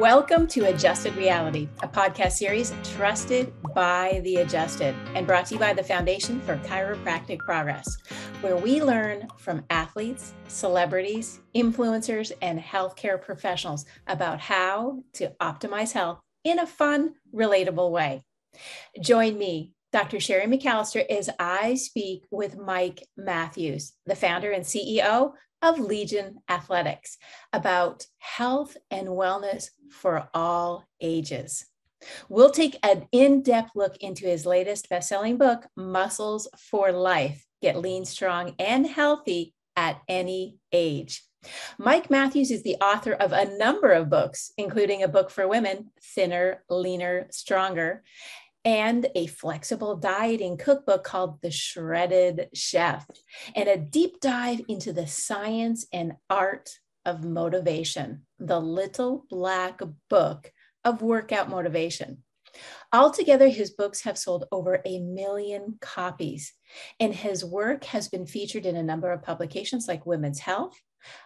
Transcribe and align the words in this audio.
Welcome 0.00 0.46
to 0.46 0.64
Adjusted 0.70 1.14
Reality, 1.14 1.68
a 1.82 1.88
podcast 1.88 2.32
series 2.32 2.72
trusted 2.82 3.52
by 3.74 4.22
the 4.24 4.36
adjusted 4.36 4.94
and 5.14 5.26
brought 5.26 5.44
to 5.46 5.54
you 5.54 5.60
by 5.60 5.74
the 5.74 5.82
Foundation 5.82 6.40
for 6.40 6.56
Chiropractic 6.56 7.40
Progress, 7.40 7.98
where 8.40 8.56
we 8.56 8.82
learn 8.82 9.28
from 9.36 9.62
athletes, 9.68 10.32
celebrities, 10.48 11.40
influencers, 11.54 12.32
and 12.40 12.58
healthcare 12.58 13.20
professionals 13.20 13.84
about 14.06 14.40
how 14.40 15.02
to 15.12 15.34
optimize 15.38 15.92
health 15.92 16.18
in 16.44 16.60
a 16.60 16.66
fun, 16.66 17.12
relatable 17.34 17.90
way. 17.90 18.22
Join 19.02 19.36
me, 19.36 19.74
Dr. 19.92 20.18
Sherry 20.18 20.46
McAllister, 20.46 21.04
as 21.10 21.28
I 21.38 21.74
speak 21.74 22.24
with 22.30 22.56
Mike 22.56 23.06
Matthews, 23.18 23.92
the 24.06 24.16
founder 24.16 24.50
and 24.50 24.64
CEO 24.64 25.32
of 25.62 25.78
Legion 25.78 26.38
Athletics 26.48 27.18
about 27.52 28.06
health 28.18 28.76
and 28.90 29.08
wellness 29.08 29.70
for 29.90 30.28
all 30.34 30.86
ages. 31.00 31.66
We'll 32.28 32.50
take 32.50 32.78
an 32.82 33.06
in 33.12 33.42
depth 33.42 33.72
look 33.74 33.96
into 33.98 34.26
his 34.26 34.46
latest 34.46 34.88
best 34.88 35.08
selling 35.08 35.36
book, 35.36 35.66
Muscles 35.76 36.48
for 36.56 36.92
Life 36.92 37.46
Get 37.60 37.76
Lean, 37.76 38.04
Strong, 38.04 38.54
and 38.58 38.86
Healthy 38.86 39.54
at 39.76 40.00
Any 40.08 40.56
Age. 40.72 41.22
Mike 41.78 42.10
Matthews 42.10 42.50
is 42.50 42.62
the 42.62 42.76
author 42.76 43.12
of 43.12 43.32
a 43.32 43.56
number 43.56 43.92
of 43.92 44.10
books, 44.10 44.52
including 44.58 45.02
a 45.02 45.08
book 45.08 45.30
for 45.30 45.48
women, 45.48 45.90
Thinner, 46.14 46.64
Leaner, 46.68 47.28
Stronger, 47.30 48.02
and 48.64 49.06
a 49.14 49.26
flexible 49.26 49.96
dieting 49.96 50.56
cookbook 50.56 51.04
called 51.04 51.40
The 51.40 51.50
Shredded 51.50 52.48
Chef, 52.54 53.06
and 53.54 53.68
a 53.68 53.76
deep 53.76 54.20
dive 54.20 54.60
into 54.68 54.92
the 54.92 55.06
science 55.06 55.86
and 55.92 56.12
art 56.28 56.70
of 57.04 57.24
motivation, 57.24 58.26
the 58.38 58.60
little 58.60 59.24
black 59.30 59.80
book 60.08 60.52
of 60.84 61.02
workout 61.02 61.48
motivation. 61.48 62.22
Altogether, 62.92 63.48
his 63.48 63.70
books 63.70 64.02
have 64.02 64.18
sold 64.18 64.44
over 64.50 64.82
a 64.84 64.98
million 65.00 65.78
copies, 65.80 66.52
and 66.98 67.14
his 67.14 67.44
work 67.44 67.84
has 67.84 68.08
been 68.08 68.26
featured 68.26 68.66
in 68.66 68.76
a 68.76 68.82
number 68.82 69.12
of 69.12 69.22
publications 69.22 69.86
like 69.86 70.04
Women's 70.04 70.40
Health, 70.40 70.76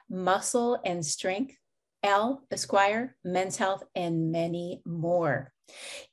Muscle 0.09 0.79
and 0.85 1.05
Strength, 1.05 1.57
Elle, 2.03 2.43
Esquire, 2.51 3.17
Men's 3.25 3.57
Health, 3.57 3.83
and 3.95 4.31
many 4.31 4.83
more. 4.85 5.54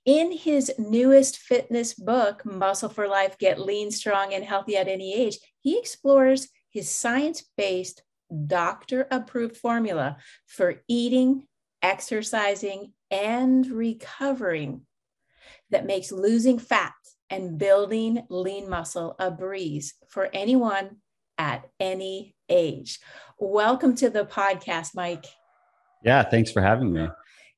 In 0.06 0.32
his 0.32 0.72
newest 0.80 1.38
fitness 1.38 1.94
book, 1.94 2.44
Muscle 2.44 2.90
for 2.90 3.08
Life 3.08 3.38
Get 3.38 3.60
Lean, 3.60 3.92
Strong, 3.92 4.34
and 4.34 4.44
Healthy 4.44 4.76
at 4.76 4.88
Any 4.88 5.14
Age, 5.14 5.38
he 5.60 5.78
explores 5.78 6.50
his 6.72 6.90
science 6.90 7.44
based, 7.56 8.02
doctor 8.48 9.08
approved 9.12 9.58
formula 9.58 10.18
for 10.48 10.82
eating, 10.88 11.44
exercising, 11.84 12.94
and 13.12 13.68
recovering 13.68 14.82
that 15.70 15.86
makes 15.86 16.12
losing 16.12 16.58
fat 16.58 16.94
and 17.30 17.60
building 17.60 18.24
lean 18.30 18.70
muscle 18.70 19.16
a 19.20 19.30
breeze 19.30 19.94
for 20.10 20.30
anyone 20.34 20.98
at 21.38 21.70
any 21.80 22.36
age. 22.50 23.00
Welcome 23.38 23.96
to 23.98 24.10
the 24.10 24.26
podcast, 24.26 24.96
Mike. 24.96 25.26
Yeah, 26.04 26.24
thanks 26.24 26.52
for 26.52 26.62
having 26.62 26.92
me 26.92 27.08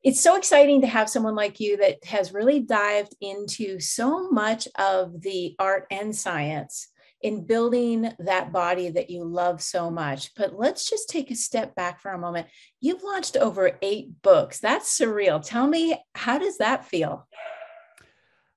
it's 0.04 0.22
so 0.22 0.36
exciting 0.36 0.82
to 0.82 0.88
have 0.88 1.10
someone 1.10 1.36
like 1.36 1.60
you 1.60 1.78
that 1.78 2.04
has 2.06 2.34
really 2.34 2.60
dived 2.60 3.16
into 3.22 3.80
so 3.80 4.30
much 4.30 4.68
of 4.78 5.22
the 5.22 5.56
art 5.60 5.86
and 5.90 6.14
science 6.16 6.90
in 7.22 7.46
building 7.46 8.12
that 8.20 8.52
body 8.52 8.90
that 8.90 9.10
you 9.10 9.24
love 9.24 9.62
so 9.62 9.90
much. 9.90 10.36
But 10.36 10.60
let's 10.60 10.90
just 10.90 11.10
take 11.10 11.32
a 11.32 11.36
step 11.36 11.74
back 11.74 12.02
for 12.02 12.12
a 12.12 12.18
moment. 12.18 12.48
You've 12.82 13.02
launched 13.02 13.38
over 13.38 13.80
eight 13.82 14.22
books. 14.22 14.60
That's 14.60 15.00
surreal. 15.00 15.42
Tell 15.42 15.66
me, 15.66 15.98
how 16.14 16.38
does 16.38 16.58
that 16.58 16.86
feel? 16.86 17.26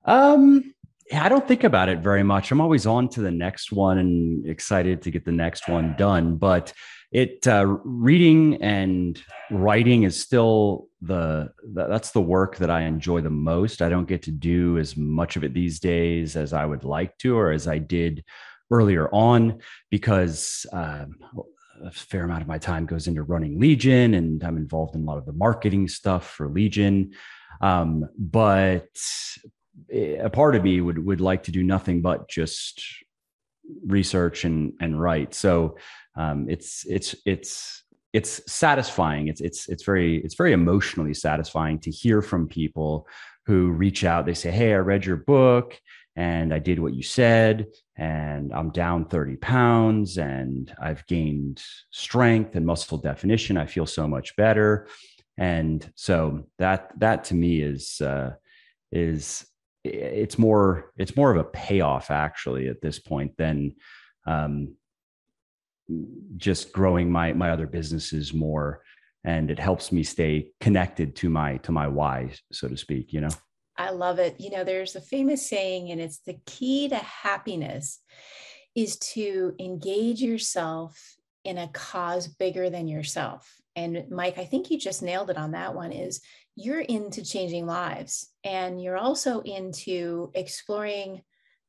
Um, 0.03 0.73
I 1.13 1.29
don't 1.29 1.47
think 1.47 1.63
about 1.63 1.87
it 1.87 1.99
very 1.99 2.23
much. 2.23 2.51
I'm 2.51 2.59
always 2.59 2.85
on 2.85 3.07
to 3.09 3.21
the 3.21 3.31
next 3.31 3.71
one 3.71 3.99
and 3.99 4.45
excited 4.45 5.01
to 5.03 5.11
get 5.11 5.23
the 5.23 5.31
next 5.31 5.69
one 5.69 5.95
done. 5.97 6.35
But 6.35 6.73
it 7.09 7.47
uh, 7.47 7.65
reading 7.65 8.61
and 8.61 9.21
writing 9.49 10.03
is 10.03 10.19
still 10.19 10.86
the, 11.01 11.51
that's 11.73 12.11
the 12.11 12.21
work 12.21 12.57
that 12.57 12.69
I 12.69 12.81
enjoy 12.81 13.21
the 13.21 13.29
most. 13.29 13.81
I 13.81 13.89
don't 13.89 14.07
get 14.07 14.23
to 14.23 14.31
do 14.31 14.77
as 14.77 14.97
much 14.97 15.35
of 15.35 15.43
it 15.43 15.53
these 15.53 15.79
days 15.79 16.35
as 16.35 16.53
I 16.53 16.65
would 16.65 16.83
like 16.83 17.17
to, 17.19 17.37
or 17.37 17.51
as 17.51 17.67
I 17.67 17.77
did 17.77 18.23
earlier 18.71 19.07
on, 19.13 19.59
because 19.89 20.65
um, 20.73 21.15
a 21.83 21.91
fair 21.91 22.23
amount 22.23 22.41
of 22.41 22.47
my 22.47 22.57
time 22.57 22.85
goes 22.85 23.07
into 23.07 23.23
running 23.23 23.59
Legion, 23.59 24.13
and 24.15 24.43
I'm 24.43 24.57
involved 24.57 24.95
in 24.95 25.01
a 25.01 25.05
lot 25.05 25.17
of 25.17 25.25
the 25.25 25.33
marketing 25.33 25.87
stuff 25.87 26.29
for 26.31 26.49
Legion. 26.49 27.11
Um, 27.61 28.09
but 28.17 28.89
a 29.91 30.29
part 30.29 30.55
of 30.55 30.63
me 30.63 30.81
would 30.81 31.03
would 31.03 31.21
like 31.21 31.43
to 31.43 31.51
do 31.51 31.63
nothing 31.63 32.01
but 32.01 32.29
just 32.29 32.83
research 33.85 34.45
and 34.45 34.73
and 34.81 34.99
write. 34.99 35.33
So 35.33 35.77
um, 36.15 36.49
it's 36.49 36.85
it's 36.87 37.15
it's 37.25 37.83
it's 38.13 38.41
satisfying. 38.51 39.27
It's 39.27 39.41
it's 39.41 39.67
it's 39.67 39.83
very 39.83 40.17
it's 40.17 40.35
very 40.35 40.53
emotionally 40.53 41.13
satisfying 41.13 41.79
to 41.79 41.91
hear 41.91 42.21
from 42.21 42.47
people 42.47 43.07
who 43.45 43.71
reach 43.71 44.03
out. 44.03 44.25
They 44.25 44.33
say, 44.33 44.51
"Hey, 44.51 44.73
I 44.73 44.77
read 44.77 45.05
your 45.05 45.17
book." 45.17 45.79
And 46.15 46.51
I 46.51 46.57
did 46.57 46.79
what 46.79 46.95
you 46.95 47.03
said, 47.03 47.67
and 47.95 48.51
I'm 48.51 48.71
down 48.71 49.05
30 49.05 49.35
pounds, 49.35 50.17
and 50.17 50.73
I've 50.81 51.05
gained 51.05 51.61
strength 51.91 52.55
and 52.55 52.65
muscle 52.65 52.97
definition. 52.97 53.55
I 53.55 53.67
feel 53.67 53.85
so 53.85 54.07
much 54.07 54.35
better, 54.35 54.87
and 55.37 55.87
so 55.93 56.47
that 56.57 56.91
that 56.99 57.25
to 57.25 57.35
me 57.35 57.61
is 57.61 58.01
uh, 58.01 58.31
is 58.91 59.45
it's 59.83 60.37
more 60.37 60.91
it's 60.97 61.15
more 61.15 61.31
of 61.31 61.37
a 61.37 61.49
payoff 61.49 62.09
actually 62.11 62.67
at 62.67 62.81
this 62.81 62.99
point 62.99 63.37
than 63.37 63.75
um, 64.25 64.75
just 66.35 66.71
growing 66.71 67.11
my 67.11 67.33
my 67.33 67.49
other 67.49 67.67
businesses 67.67 68.33
more 68.33 68.81
and 69.23 69.49
it 69.49 69.59
helps 69.59 69.91
me 69.91 70.03
stay 70.03 70.49
connected 70.59 71.15
to 71.15 71.29
my 71.29 71.57
to 71.57 71.71
my 71.71 71.87
why 71.87 72.31
so 72.51 72.67
to 72.67 72.77
speak 72.77 73.13
you 73.13 73.21
know? 73.21 73.29
I 73.79 73.91
love 73.91 74.17
it. 74.17 74.35
You 74.39 74.49
know 74.49 74.63
there's 74.63 74.95
a 74.95 75.01
famous 75.01 75.47
saying 75.47 75.91
and 75.91 76.01
it's 76.01 76.19
the 76.19 76.39
key 76.45 76.89
to 76.89 76.95
happiness 76.95 77.99
is 78.75 78.97
to 78.97 79.53
engage 79.59 80.21
yourself 80.21 81.15
in 81.43 81.57
a 81.57 81.67
cause 81.69 82.27
bigger 82.27 82.69
than 82.69 82.87
yourself. 82.87 83.49
And 83.75 84.05
mike 84.09 84.37
i 84.37 84.45
think 84.45 84.71
you 84.71 84.77
just 84.79 85.03
nailed 85.03 85.29
it 85.29 85.37
on 85.37 85.51
that 85.51 85.75
one 85.75 85.91
is 85.91 86.21
you're 86.55 86.81
into 86.81 87.23
changing 87.23 87.67
lives 87.67 88.31
and 88.43 88.81
you're 88.81 88.97
also 88.97 89.41
into 89.41 90.31
exploring 90.33 91.21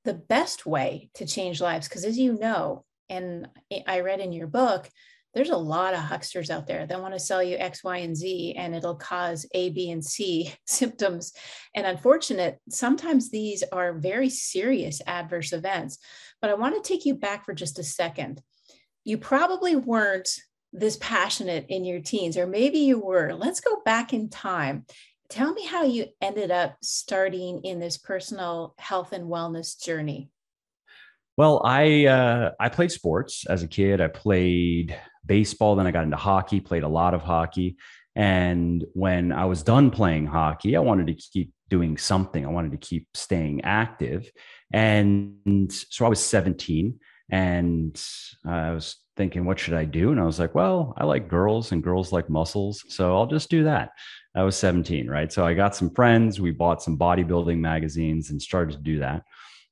the 0.04 0.14
best 0.14 0.64
way 0.64 1.10
to 1.14 1.26
change 1.26 1.60
lives 1.60 1.86
because 1.86 2.06
as 2.06 2.18
you 2.18 2.32
know 2.38 2.86
and 3.08 3.48
I 3.86 4.00
read 4.00 4.20
in 4.20 4.32
your 4.32 4.46
book, 4.46 4.88
there's 5.34 5.50
a 5.50 5.56
lot 5.56 5.94
of 5.94 6.00
hucksters 6.00 6.50
out 6.50 6.66
there 6.66 6.86
that 6.86 7.00
want 7.00 7.14
to 7.14 7.20
sell 7.20 7.42
you 7.42 7.56
X, 7.56 7.84
Y, 7.84 7.98
and 7.98 8.16
Z, 8.16 8.54
and 8.56 8.74
it'll 8.74 8.96
cause 8.96 9.46
A, 9.54 9.70
B, 9.70 9.90
and 9.90 10.04
C 10.04 10.52
symptoms. 10.66 11.32
And 11.74 11.86
unfortunate, 11.86 12.58
sometimes 12.70 13.30
these 13.30 13.62
are 13.70 13.92
very 13.98 14.30
serious 14.30 15.00
adverse 15.06 15.52
events. 15.52 15.98
But 16.40 16.50
I 16.50 16.54
want 16.54 16.82
to 16.82 16.88
take 16.88 17.04
you 17.04 17.14
back 17.14 17.44
for 17.44 17.54
just 17.54 17.78
a 17.78 17.84
second. 17.84 18.42
You 19.04 19.18
probably 19.18 19.76
weren't 19.76 20.28
this 20.72 20.96
passionate 21.00 21.66
in 21.68 21.84
your 21.84 22.00
teens, 22.00 22.36
or 22.36 22.46
maybe 22.46 22.78
you 22.78 22.98
were. 22.98 23.32
Let's 23.32 23.60
go 23.60 23.80
back 23.84 24.12
in 24.12 24.28
time. 24.28 24.86
Tell 25.30 25.52
me 25.52 25.66
how 25.66 25.82
you 25.84 26.06
ended 26.22 26.50
up 26.50 26.76
starting 26.82 27.60
in 27.64 27.78
this 27.78 27.98
personal 27.98 28.74
health 28.78 29.12
and 29.12 29.24
wellness 29.24 29.82
journey. 29.82 30.30
Well, 31.38 31.62
I 31.64 32.06
uh, 32.06 32.50
I 32.58 32.68
played 32.68 32.90
sports 32.90 33.46
as 33.46 33.62
a 33.62 33.68
kid. 33.68 34.00
I 34.00 34.08
played 34.08 34.98
baseball, 35.24 35.76
then 35.76 35.86
I 35.86 35.92
got 35.92 36.02
into 36.02 36.16
hockey, 36.16 36.58
played 36.58 36.82
a 36.82 36.88
lot 36.88 37.14
of 37.14 37.22
hockey. 37.22 37.76
And 38.16 38.84
when 38.92 39.30
I 39.30 39.44
was 39.44 39.62
done 39.62 39.92
playing 39.92 40.26
hockey, 40.26 40.76
I 40.76 40.80
wanted 40.80 41.06
to 41.06 41.14
keep 41.14 41.52
doing 41.70 41.96
something. 41.96 42.44
I 42.44 42.48
wanted 42.48 42.72
to 42.72 42.78
keep 42.78 43.06
staying 43.14 43.60
active. 43.62 44.28
And 44.72 45.72
so 45.72 46.04
I 46.04 46.08
was 46.08 46.24
17 46.24 46.98
and 47.30 48.02
I 48.44 48.72
was 48.72 48.96
thinking, 49.16 49.44
what 49.44 49.60
should 49.60 49.74
I 49.74 49.84
do? 49.84 50.10
And 50.10 50.18
I 50.18 50.24
was 50.24 50.40
like, 50.40 50.56
well, 50.56 50.92
I 50.96 51.04
like 51.04 51.28
girls 51.28 51.70
and 51.70 51.84
girls 51.84 52.10
like 52.10 52.28
muscles. 52.28 52.84
So 52.88 53.14
I'll 53.14 53.26
just 53.26 53.48
do 53.48 53.62
that. 53.62 53.90
I 54.34 54.42
was 54.42 54.56
17, 54.56 55.08
right? 55.08 55.32
So 55.32 55.46
I 55.46 55.54
got 55.54 55.76
some 55.76 55.90
friends. 55.90 56.40
We 56.40 56.50
bought 56.50 56.82
some 56.82 56.98
bodybuilding 56.98 57.58
magazines 57.58 58.30
and 58.30 58.42
started 58.42 58.72
to 58.72 58.82
do 58.82 58.98
that 58.98 59.22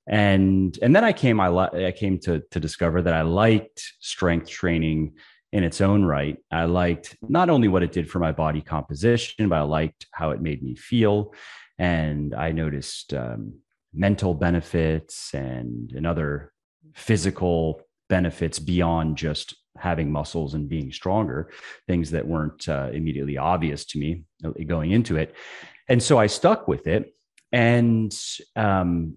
and 0.06 0.78
and 0.82 0.94
then 0.94 1.04
I 1.04 1.12
came 1.12 1.40
I, 1.40 1.48
I 1.48 1.92
came 1.92 2.18
to 2.20 2.42
to 2.50 2.60
discover 2.60 3.02
that 3.02 3.14
I 3.14 3.22
liked 3.22 3.94
strength 4.00 4.48
training 4.48 5.14
in 5.52 5.64
its 5.64 5.80
own 5.80 6.04
right. 6.04 6.36
I 6.50 6.64
liked 6.64 7.16
not 7.22 7.50
only 7.50 7.68
what 7.68 7.82
it 7.82 7.92
did 7.92 8.10
for 8.10 8.18
my 8.18 8.32
body 8.32 8.60
composition, 8.60 9.48
but 9.48 9.56
I 9.56 9.62
liked 9.62 10.06
how 10.12 10.30
it 10.30 10.42
made 10.42 10.62
me 10.62 10.76
feel, 10.76 11.32
and 11.78 12.34
I 12.34 12.52
noticed 12.52 13.14
um, 13.14 13.54
mental 13.92 14.34
benefits 14.34 15.32
and 15.34 15.92
and 15.92 16.06
other 16.06 16.52
physical 16.94 17.80
benefits 18.08 18.58
beyond 18.58 19.16
just 19.16 19.56
having 19.78 20.10
muscles 20.10 20.54
and 20.54 20.68
being 20.68 20.92
stronger, 20.92 21.50
things 21.86 22.10
that 22.10 22.26
weren't 22.26 22.68
uh, 22.68 22.88
immediately 22.92 23.36
obvious 23.36 23.84
to 23.84 23.98
me 23.98 24.24
uh, 24.44 24.50
going 24.66 24.92
into 24.92 25.16
it. 25.16 25.34
And 25.88 26.02
so 26.02 26.18
I 26.18 26.26
stuck 26.26 26.66
with 26.66 26.86
it. 26.86 27.14
And 27.52 28.14
um, 28.56 29.16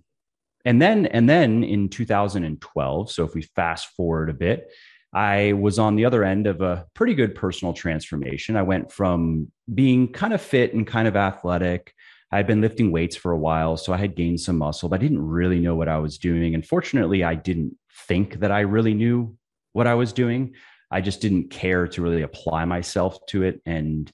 and 0.70 0.80
then 0.80 1.08
and 1.08 1.28
then 1.28 1.64
in 1.64 1.90
2012, 1.90 3.12
so 3.12 3.24
if 3.24 3.34
we 3.34 3.42
fast 3.42 3.88
forward 3.96 4.30
a 4.30 4.36
bit, 4.36 4.72
I 5.12 5.54
was 5.54 5.80
on 5.80 5.96
the 5.96 6.06
other 6.06 6.24
end 6.24 6.46
of 6.46 6.62
a 6.62 6.86
pretty 6.94 7.16
good 7.16 7.34
personal 7.34 7.74
transformation. 7.74 8.56
I 8.56 8.62
went 8.62 8.92
from 8.92 9.52
being 9.74 10.12
kind 10.12 10.32
of 10.32 10.44
fit 10.44 10.76
and 10.76 10.86
kind 10.86 11.08
of 11.08 11.16
athletic. 11.16 11.96
I 12.32 12.38
had 12.38 12.46
been 12.46 12.62
lifting 12.62 12.92
weights 12.92 13.16
for 13.16 13.32
a 13.32 13.38
while, 13.38 13.78
so 13.78 13.94
I 13.94 13.98
had 13.98 14.16
gained 14.16 14.42
some 14.42 14.60
muscle, 14.60 14.90
but 14.90 15.00
I 15.00 15.02
didn't 15.02 15.28
really 15.28 15.60
know 15.60 15.74
what 15.74 15.88
I 15.88 15.98
was 15.98 16.20
doing. 16.20 16.54
And 16.54 16.64
fortunately, 16.64 17.24
I 17.24 17.34
didn't 17.34 17.76
think 18.08 18.36
that 18.42 18.52
I 18.52 18.60
really 18.60 18.94
knew 18.94 19.36
what 19.74 19.88
I 19.88 19.96
was 19.96 20.14
doing. 20.14 20.54
I 20.92 21.02
just 21.02 21.20
didn't 21.20 21.50
care 21.50 21.88
to 21.88 22.02
really 22.04 22.22
apply 22.22 22.66
myself 22.66 23.18
to 23.30 23.42
it 23.42 23.60
and 23.66 24.12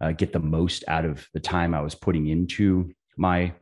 uh, 0.00 0.12
get 0.12 0.32
the 0.32 0.38
most 0.38 0.84
out 0.88 1.04
of 1.04 1.28
the 1.34 1.40
time 1.40 1.74
I 1.74 1.82
was 1.82 1.94
putting 1.94 2.28
into 2.28 2.92
my 3.18 3.52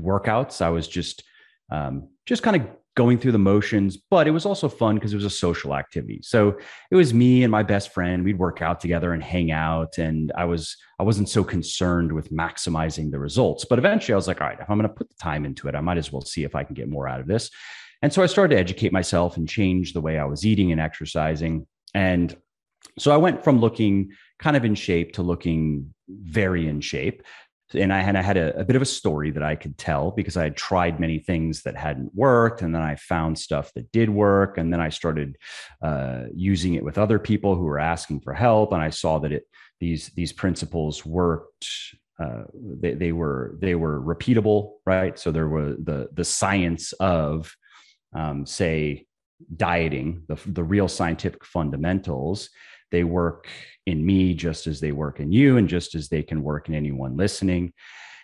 workouts. 0.00 0.62
I 0.62 0.68
was 0.68 0.86
just 0.86 1.24
um, 1.70 2.08
just 2.26 2.42
kind 2.42 2.56
of 2.56 2.66
going 2.96 3.18
through 3.18 3.32
the 3.32 3.38
motions, 3.38 3.96
but 3.96 4.26
it 4.26 4.32
was 4.32 4.44
also 4.44 4.68
fun 4.68 4.96
because 4.96 5.12
it 5.12 5.16
was 5.16 5.24
a 5.24 5.30
social 5.30 5.74
activity. 5.74 6.20
So 6.22 6.58
it 6.90 6.96
was 6.96 7.14
me 7.14 7.44
and 7.44 7.50
my 7.50 7.62
best 7.62 7.94
friend. 7.94 8.24
We'd 8.24 8.38
work 8.38 8.62
out 8.62 8.80
together 8.80 9.12
and 9.12 9.22
hang 9.22 9.52
out. 9.52 9.96
And 9.98 10.32
I 10.36 10.44
was, 10.44 10.76
I 10.98 11.04
wasn't 11.04 11.28
so 11.28 11.44
concerned 11.44 12.12
with 12.12 12.32
maximizing 12.32 13.10
the 13.10 13.18
results. 13.18 13.64
But 13.64 13.78
eventually 13.78 14.12
I 14.12 14.16
was 14.16 14.26
like, 14.26 14.40
all 14.40 14.48
right, 14.48 14.58
if 14.60 14.68
I'm 14.68 14.76
going 14.76 14.88
to 14.88 14.94
put 14.94 15.08
the 15.08 15.14
time 15.22 15.44
into 15.44 15.68
it, 15.68 15.74
I 15.74 15.80
might 15.80 15.98
as 15.98 16.12
well 16.12 16.22
see 16.22 16.44
if 16.44 16.54
I 16.54 16.64
can 16.64 16.74
get 16.74 16.88
more 16.88 17.08
out 17.08 17.20
of 17.20 17.26
this. 17.26 17.50
And 18.02 18.12
so 18.12 18.22
I 18.22 18.26
started 18.26 18.54
to 18.54 18.60
educate 18.60 18.92
myself 18.92 19.36
and 19.36 19.48
change 19.48 19.92
the 19.92 20.00
way 20.00 20.18
I 20.18 20.24
was 20.24 20.44
eating 20.44 20.72
and 20.72 20.80
exercising. 20.80 21.66
And 21.94 22.36
so 22.98 23.12
I 23.12 23.18
went 23.18 23.44
from 23.44 23.60
looking 23.60 24.12
kind 24.38 24.56
of 24.56 24.64
in 24.64 24.74
shape 24.74 25.12
to 25.14 25.22
looking 25.22 25.94
very 26.08 26.66
in 26.66 26.80
shape 26.80 27.22
and 27.74 27.92
I 27.92 28.00
had, 28.00 28.16
I 28.16 28.22
had 28.22 28.36
a, 28.36 28.60
a, 28.60 28.64
bit 28.64 28.76
of 28.76 28.82
a 28.82 28.86
story 28.86 29.30
that 29.30 29.42
I 29.42 29.54
could 29.54 29.78
tell 29.78 30.10
because 30.10 30.36
I 30.36 30.44
had 30.44 30.56
tried 30.56 30.98
many 30.98 31.18
things 31.18 31.62
that 31.62 31.76
hadn't 31.76 32.14
worked, 32.14 32.62
and 32.62 32.74
then 32.74 32.82
I 32.82 32.96
found 32.96 33.38
stuff 33.38 33.72
that 33.74 33.90
did 33.92 34.10
work, 34.10 34.58
and 34.58 34.72
then 34.72 34.80
I 34.80 34.88
started 34.88 35.36
uh, 35.82 36.24
using 36.34 36.74
it 36.74 36.84
with 36.84 36.98
other 36.98 37.18
people 37.18 37.54
who 37.54 37.64
were 37.64 37.78
asking 37.78 38.20
for 38.20 38.34
help, 38.34 38.72
and 38.72 38.82
I 38.82 38.90
saw 38.90 39.18
that 39.20 39.32
it 39.32 39.44
these 39.78 40.08
these 40.10 40.32
principles 40.32 41.04
worked. 41.06 41.66
Uh, 42.22 42.42
they, 42.52 42.94
they 42.94 43.12
were 43.12 43.56
they 43.60 43.74
were 43.74 44.00
repeatable, 44.00 44.72
right? 44.84 45.18
So 45.18 45.30
there 45.30 45.48
was 45.48 45.76
the 45.82 46.08
the 46.12 46.24
science 46.24 46.92
of, 46.94 47.54
um, 48.14 48.44
say, 48.46 49.06
dieting, 49.56 50.24
the 50.28 50.38
the 50.46 50.64
real 50.64 50.88
scientific 50.88 51.44
fundamentals 51.44 52.50
they 52.90 53.04
work 53.04 53.48
in 53.86 54.04
me 54.04 54.34
just 54.34 54.66
as 54.66 54.80
they 54.80 54.92
work 54.92 55.20
in 55.20 55.32
you 55.32 55.56
and 55.56 55.68
just 55.68 55.94
as 55.94 56.08
they 56.08 56.22
can 56.22 56.42
work 56.42 56.68
in 56.68 56.74
anyone 56.74 57.16
listening. 57.16 57.72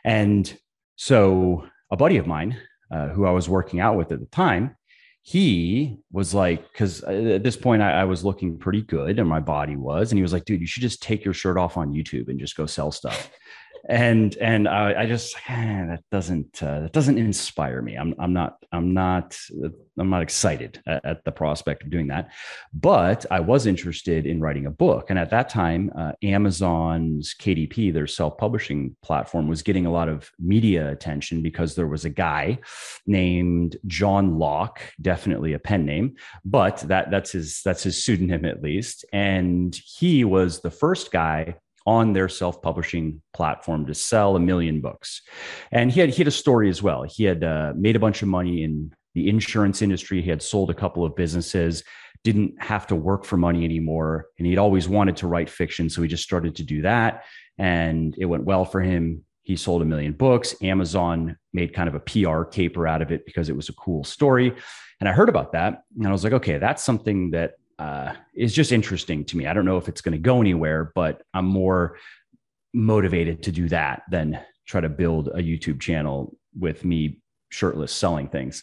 And 0.04 0.56
so 0.96 1.66
a 1.90 1.96
buddy 1.96 2.16
of 2.16 2.26
mine 2.26 2.56
uh, 2.90 3.08
who 3.08 3.26
I 3.26 3.30
was 3.30 3.48
working 3.48 3.80
out 3.80 3.96
with 3.96 4.12
at 4.12 4.20
the 4.20 4.26
time, 4.26 4.76
he 5.22 5.98
was 6.12 6.32
like, 6.32 6.70
because 6.70 7.02
at 7.02 7.42
this 7.42 7.56
point 7.56 7.82
I, 7.82 8.02
I, 8.02 8.04
was 8.04 8.24
looking 8.24 8.58
pretty 8.58 8.82
good 8.82 9.18
and 9.18 9.28
my 9.28 9.40
body 9.40 9.74
was, 9.74 10.12
and 10.12 10.18
he 10.18 10.22
was 10.22 10.32
like, 10.32 10.44
dude, 10.44 10.60
you 10.60 10.68
should 10.68 10.82
just 10.82 11.02
take 11.02 11.24
your 11.24 11.34
shirt 11.34 11.56
off 11.56 11.76
on 11.76 11.92
YouTube 11.92 12.28
and 12.28 12.38
just 12.38 12.56
go 12.56 12.64
sell 12.64 12.92
stuff 12.92 13.28
and 13.88 14.36
and 14.38 14.68
I, 14.68 15.02
I 15.02 15.06
just 15.06 15.36
eh, 15.48 15.86
that 15.86 16.02
doesn't 16.10 16.62
uh, 16.62 16.80
that 16.80 16.92
doesn't 16.92 17.18
inspire 17.18 17.80
me. 17.82 17.94
I'm 17.94 18.14
I'm 18.18 18.32
not 18.32 18.58
I'm 18.72 18.94
not 18.94 19.38
I'm 19.98 20.10
not 20.10 20.22
excited 20.22 20.82
at, 20.86 21.04
at, 21.04 21.24
the 21.24 21.32
prospect 21.32 21.84
of 21.84 21.90
doing 21.90 22.08
that. 22.08 22.30
But 22.74 23.24
I 23.30 23.40
was 23.40 23.66
interested 23.66 24.26
in 24.26 24.40
writing 24.40 24.66
a 24.66 24.70
book, 24.70 25.08
and 25.08 25.18
at 25.18 25.30
that 25.30 25.48
time, 25.48 25.92
uh, 25.96 26.12
Amazon's 26.22 27.34
KDP, 27.34 27.92
their 27.92 28.08
self 28.08 28.36
publishing 28.38 28.96
platform, 29.02 29.46
was 29.46 29.62
getting 29.62 29.86
a 29.86 29.92
lot 29.92 30.08
of 30.08 30.30
media 30.38 30.90
attention 30.90 31.40
because 31.40 31.74
there 31.74 31.86
was 31.86 32.04
a 32.04 32.10
guy 32.10 32.58
named 33.06 33.76
John 33.86 34.38
Locke, 34.38 34.80
definitely 35.00 35.52
a 35.52 35.60
pen 35.60 35.86
name, 35.86 36.16
but 36.44 36.78
that 36.88 37.10
that's 37.10 37.32
his 37.32 37.62
that's 37.64 37.84
his 37.84 38.04
pseudonym 38.04 38.44
at 38.44 38.62
least, 38.62 39.04
and 39.12 39.78
he 39.84 40.24
was 40.24 40.60
the 40.60 40.70
first 40.70 41.12
guy 41.12 41.54
on 41.86 42.12
their 42.12 42.28
self-publishing 42.28 43.22
platform 43.32 43.86
to 43.86 43.94
sell 43.94 44.34
a 44.36 44.40
million 44.40 44.80
books. 44.80 45.22
And 45.70 45.90
he 45.90 46.00
had 46.00 46.10
he 46.10 46.18
had 46.18 46.28
a 46.28 46.32
story 46.32 46.68
as 46.68 46.82
well. 46.82 47.04
He 47.04 47.24
had 47.24 47.44
uh, 47.44 47.72
made 47.76 47.96
a 47.96 48.00
bunch 48.00 48.22
of 48.22 48.28
money 48.28 48.64
in 48.64 48.92
the 49.14 49.28
insurance 49.28 49.82
industry. 49.82 50.20
He 50.20 50.28
had 50.28 50.42
sold 50.42 50.70
a 50.70 50.74
couple 50.74 51.04
of 51.04 51.16
businesses, 51.16 51.84
didn't 52.24 52.60
have 52.60 52.86
to 52.88 52.96
work 52.96 53.24
for 53.24 53.36
money 53.36 53.64
anymore, 53.64 54.26
and 54.38 54.46
he'd 54.46 54.58
always 54.58 54.88
wanted 54.88 55.16
to 55.18 55.26
write 55.26 55.48
fiction, 55.48 55.88
so 55.88 56.02
he 56.02 56.08
just 56.08 56.24
started 56.24 56.56
to 56.56 56.64
do 56.64 56.82
that, 56.82 57.24
and 57.56 58.14
it 58.18 58.26
went 58.26 58.44
well 58.44 58.64
for 58.64 58.80
him. 58.80 59.24
He 59.42 59.54
sold 59.54 59.80
a 59.80 59.84
million 59.84 60.12
books. 60.12 60.56
Amazon 60.60 61.38
made 61.52 61.72
kind 61.72 61.88
of 61.88 61.94
a 61.94 62.00
PR 62.00 62.42
caper 62.42 62.88
out 62.88 63.00
of 63.00 63.12
it 63.12 63.24
because 63.24 63.48
it 63.48 63.54
was 63.54 63.68
a 63.68 63.74
cool 63.74 64.02
story. 64.02 64.52
And 64.98 65.08
I 65.08 65.12
heard 65.12 65.28
about 65.28 65.52
that, 65.52 65.84
and 65.96 66.06
I 66.06 66.10
was 66.10 66.24
like, 66.24 66.32
okay, 66.32 66.58
that's 66.58 66.82
something 66.82 67.30
that 67.30 67.52
uh, 67.78 68.14
is 68.34 68.54
just 68.54 68.72
interesting 68.72 69.24
to 69.26 69.36
me. 69.36 69.46
I 69.46 69.52
don't 69.52 69.64
know 69.64 69.76
if 69.76 69.88
it's 69.88 70.00
going 70.00 70.12
to 70.12 70.18
go 70.18 70.40
anywhere, 70.40 70.92
but 70.94 71.22
I'm 71.34 71.46
more 71.46 71.98
motivated 72.72 73.42
to 73.44 73.52
do 73.52 73.68
that 73.68 74.02
than 74.10 74.40
try 74.66 74.80
to 74.80 74.88
build 74.88 75.28
a 75.28 75.38
YouTube 75.38 75.80
channel 75.80 76.36
with 76.58 76.84
me 76.84 77.20
shirtless 77.50 77.92
selling 77.92 78.28
things. 78.28 78.62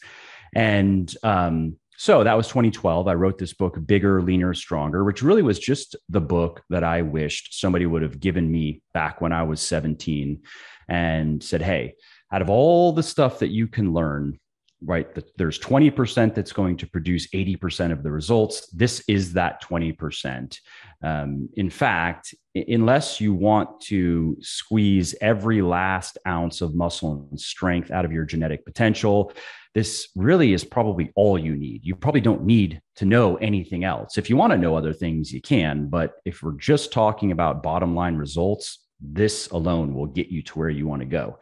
And 0.55 1.13
um, 1.23 1.77
so 1.97 2.23
that 2.23 2.37
was 2.37 2.47
2012. 2.47 3.07
I 3.07 3.13
wrote 3.13 3.37
this 3.37 3.53
book, 3.53 3.77
Bigger, 3.85 4.21
Leaner, 4.21 4.53
Stronger, 4.53 5.03
which 5.03 5.23
really 5.23 5.41
was 5.41 5.59
just 5.59 5.95
the 6.09 6.21
book 6.21 6.61
that 6.69 6.83
I 6.83 7.01
wished 7.01 7.59
somebody 7.59 7.85
would 7.85 8.01
have 8.01 8.19
given 8.19 8.51
me 8.51 8.81
back 8.93 9.21
when 9.21 9.31
I 9.31 9.43
was 9.43 9.61
17 9.61 10.41
and 10.89 11.41
said, 11.41 11.61
Hey, 11.61 11.95
out 12.31 12.41
of 12.41 12.49
all 12.49 12.91
the 12.91 13.03
stuff 13.03 13.39
that 13.39 13.49
you 13.49 13.67
can 13.67 13.93
learn 13.93 14.39
right? 14.85 15.07
There's 15.37 15.59
20% 15.59 16.35
that's 16.35 16.51
going 16.51 16.77
to 16.77 16.87
produce 16.87 17.27
80% 17.29 17.91
of 17.91 18.03
the 18.03 18.11
results. 18.11 18.67
This 18.67 19.03
is 19.07 19.33
that 19.33 19.63
20%. 19.63 20.57
Um, 21.01 21.49
in 21.55 21.69
fact, 21.69 22.33
unless 22.55 23.19
you 23.19 23.33
want 23.33 23.81
to 23.81 24.37
squeeze 24.39 25.15
every 25.21 25.61
last 25.61 26.17
ounce 26.27 26.61
of 26.61 26.75
muscle 26.75 27.27
and 27.29 27.39
strength 27.39 27.91
out 27.91 28.05
of 28.05 28.11
your 28.11 28.25
genetic 28.25 28.65
potential, 28.65 29.33
this 29.73 30.09
really 30.15 30.53
is 30.53 30.63
probably 30.63 31.11
all 31.15 31.37
you 31.37 31.55
need. 31.55 31.83
You 31.83 31.95
probably 31.95 32.21
don't 32.21 32.45
need 32.45 32.81
to 32.97 33.05
know 33.05 33.37
anything 33.37 33.83
else. 33.83 34.17
If 34.17 34.29
you 34.29 34.37
want 34.37 34.51
to 34.51 34.57
know 34.57 34.75
other 34.75 34.93
things, 34.93 35.33
you 35.33 35.41
can. 35.41 35.87
But 35.87 36.13
if 36.25 36.43
we're 36.43 36.53
just 36.53 36.93
talking 36.93 37.31
about 37.31 37.63
bottom 37.63 37.95
line 37.95 38.15
results, 38.15 38.79
this 39.01 39.49
alone 39.49 39.93
will 39.93 40.05
get 40.05 40.27
you 40.27 40.41
to 40.43 40.59
where 40.59 40.69
you 40.69 40.87
want 40.87 41.01
to 41.01 41.07
go. 41.07 41.39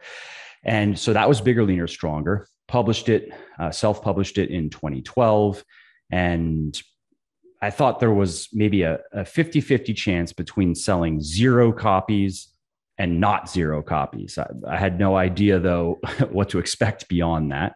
And 0.64 0.98
so 0.98 1.12
that 1.12 1.28
was 1.28 1.40
bigger, 1.40 1.64
leaner, 1.64 1.86
stronger 1.86 2.46
published 2.72 3.10
it, 3.10 3.30
uh, 3.58 3.70
self 3.70 4.02
published 4.02 4.38
it 4.38 4.50
in 4.50 4.70
2012. 4.70 5.62
And 6.10 6.80
I 7.60 7.70
thought 7.70 8.00
there 8.00 8.12
was 8.12 8.48
maybe 8.52 8.82
a 8.82 8.98
50 9.24 9.60
50 9.60 9.94
chance 9.94 10.32
between 10.32 10.74
selling 10.74 11.20
zero 11.20 11.70
copies 11.70 12.48
and 12.98 13.20
not 13.20 13.48
zero 13.48 13.82
copies. 13.82 14.38
I, 14.38 14.48
I 14.66 14.78
had 14.78 14.98
no 14.98 15.16
idea, 15.16 15.58
though, 15.60 16.00
what 16.30 16.48
to 16.50 16.58
expect 16.58 17.08
beyond 17.08 17.52
that. 17.52 17.74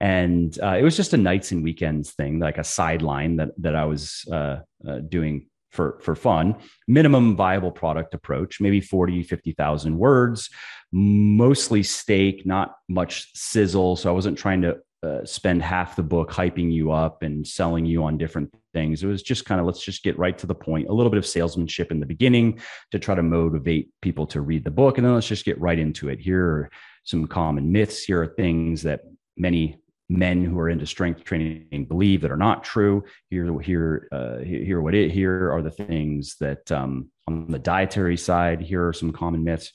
And 0.00 0.56
uh, 0.62 0.76
it 0.78 0.82
was 0.82 0.96
just 0.96 1.12
a 1.12 1.16
nights 1.16 1.50
and 1.52 1.64
weekends 1.64 2.12
thing, 2.12 2.38
like 2.38 2.58
a 2.58 2.64
sideline 2.64 3.36
that, 3.36 3.50
that 3.58 3.74
I 3.74 3.84
was 3.84 4.24
uh, 4.30 4.60
uh 4.86 4.98
doing 5.08 5.48
for 5.76 5.98
for 6.02 6.14
fun. 6.16 6.56
Minimum 6.88 7.36
viable 7.36 7.70
product 7.70 8.14
approach 8.14 8.60
maybe 8.60 8.80
40 8.80 9.22
50,000 9.22 9.96
words 9.96 10.50
mostly 10.92 11.82
steak 11.82 12.46
not 12.46 12.76
much 12.88 13.30
sizzle. 13.34 13.96
So 13.96 14.08
i 14.08 14.12
wasn't 14.12 14.38
trying 14.38 14.62
to 14.62 14.78
uh, 15.02 15.24
spend 15.24 15.62
half 15.62 15.94
the 15.94 16.02
book 16.02 16.30
hyping 16.30 16.72
you 16.72 16.90
up 16.90 17.22
and 17.22 17.46
selling 17.46 17.84
you 17.84 18.02
on 18.02 18.18
different 18.18 18.52
things. 18.72 19.02
It 19.02 19.06
was 19.06 19.22
just 19.22 19.44
kind 19.44 19.60
of 19.60 19.66
let's 19.66 19.84
just 19.84 20.02
get 20.02 20.18
right 20.18 20.36
to 20.38 20.46
the 20.46 20.54
point. 20.54 20.88
A 20.88 20.92
little 20.92 21.10
bit 21.10 21.18
of 21.18 21.26
salesmanship 21.26 21.92
in 21.92 22.00
the 22.00 22.06
beginning 22.06 22.60
to 22.90 22.98
try 22.98 23.14
to 23.14 23.22
motivate 23.22 23.90
people 24.00 24.26
to 24.28 24.40
read 24.40 24.64
the 24.64 24.70
book 24.70 24.98
and 24.98 25.06
then 25.06 25.14
let's 25.14 25.28
just 25.28 25.44
get 25.44 25.60
right 25.60 25.78
into 25.78 26.08
it. 26.08 26.18
Here 26.18 26.44
are 26.44 26.70
some 27.04 27.26
common 27.26 27.70
myths. 27.70 28.02
Here 28.02 28.22
are 28.22 28.26
things 28.26 28.82
that 28.82 29.02
many 29.36 29.76
men 30.08 30.44
who 30.44 30.58
are 30.58 30.68
into 30.68 30.86
strength 30.86 31.24
training 31.24 31.86
believe 31.88 32.20
that 32.20 32.30
are 32.30 32.36
not 32.36 32.62
true. 32.62 33.04
Here, 33.28 33.60
here, 33.60 34.08
uh, 34.12 34.38
here, 34.38 34.80
what 34.80 34.94
it 34.94 35.10
here 35.10 35.52
are 35.52 35.62
the 35.62 35.70
things 35.70 36.36
that 36.40 36.70
um, 36.70 37.10
on 37.28 37.50
the 37.50 37.58
dietary 37.58 38.16
side. 38.16 38.60
Here 38.60 38.86
are 38.86 38.92
some 38.92 39.12
common 39.12 39.42
myths. 39.42 39.72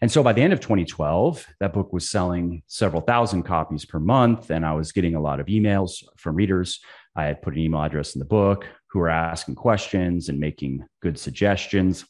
And 0.00 0.10
so, 0.10 0.22
by 0.22 0.32
the 0.32 0.42
end 0.42 0.52
of 0.52 0.60
2012, 0.60 1.46
that 1.60 1.72
book 1.72 1.92
was 1.92 2.08
selling 2.08 2.62
several 2.66 3.02
thousand 3.02 3.42
copies 3.42 3.84
per 3.84 3.98
month, 3.98 4.50
and 4.50 4.64
I 4.64 4.72
was 4.72 4.92
getting 4.92 5.14
a 5.14 5.20
lot 5.20 5.40
of 5.40 5.46
emails 5.46 6.04
from 6.16 6.36
readers. 6.36 6.80
I 7.16 7.24
had 7.24 7.42
put 7.42 7.54
an 7.54 7.60
email 7.60 7.82
address 7.82 8.14
in 8.14 8.20
the 8.20 8.24
book 8.24 8.66
who 8.90 9.00
were 9.00 9.10
asking 9.10 9.56
questions 9.56 10.28
and 10.28 10.38
making 10.38 10.84
good 11.00 11.18
suggestions. 11.18 12.06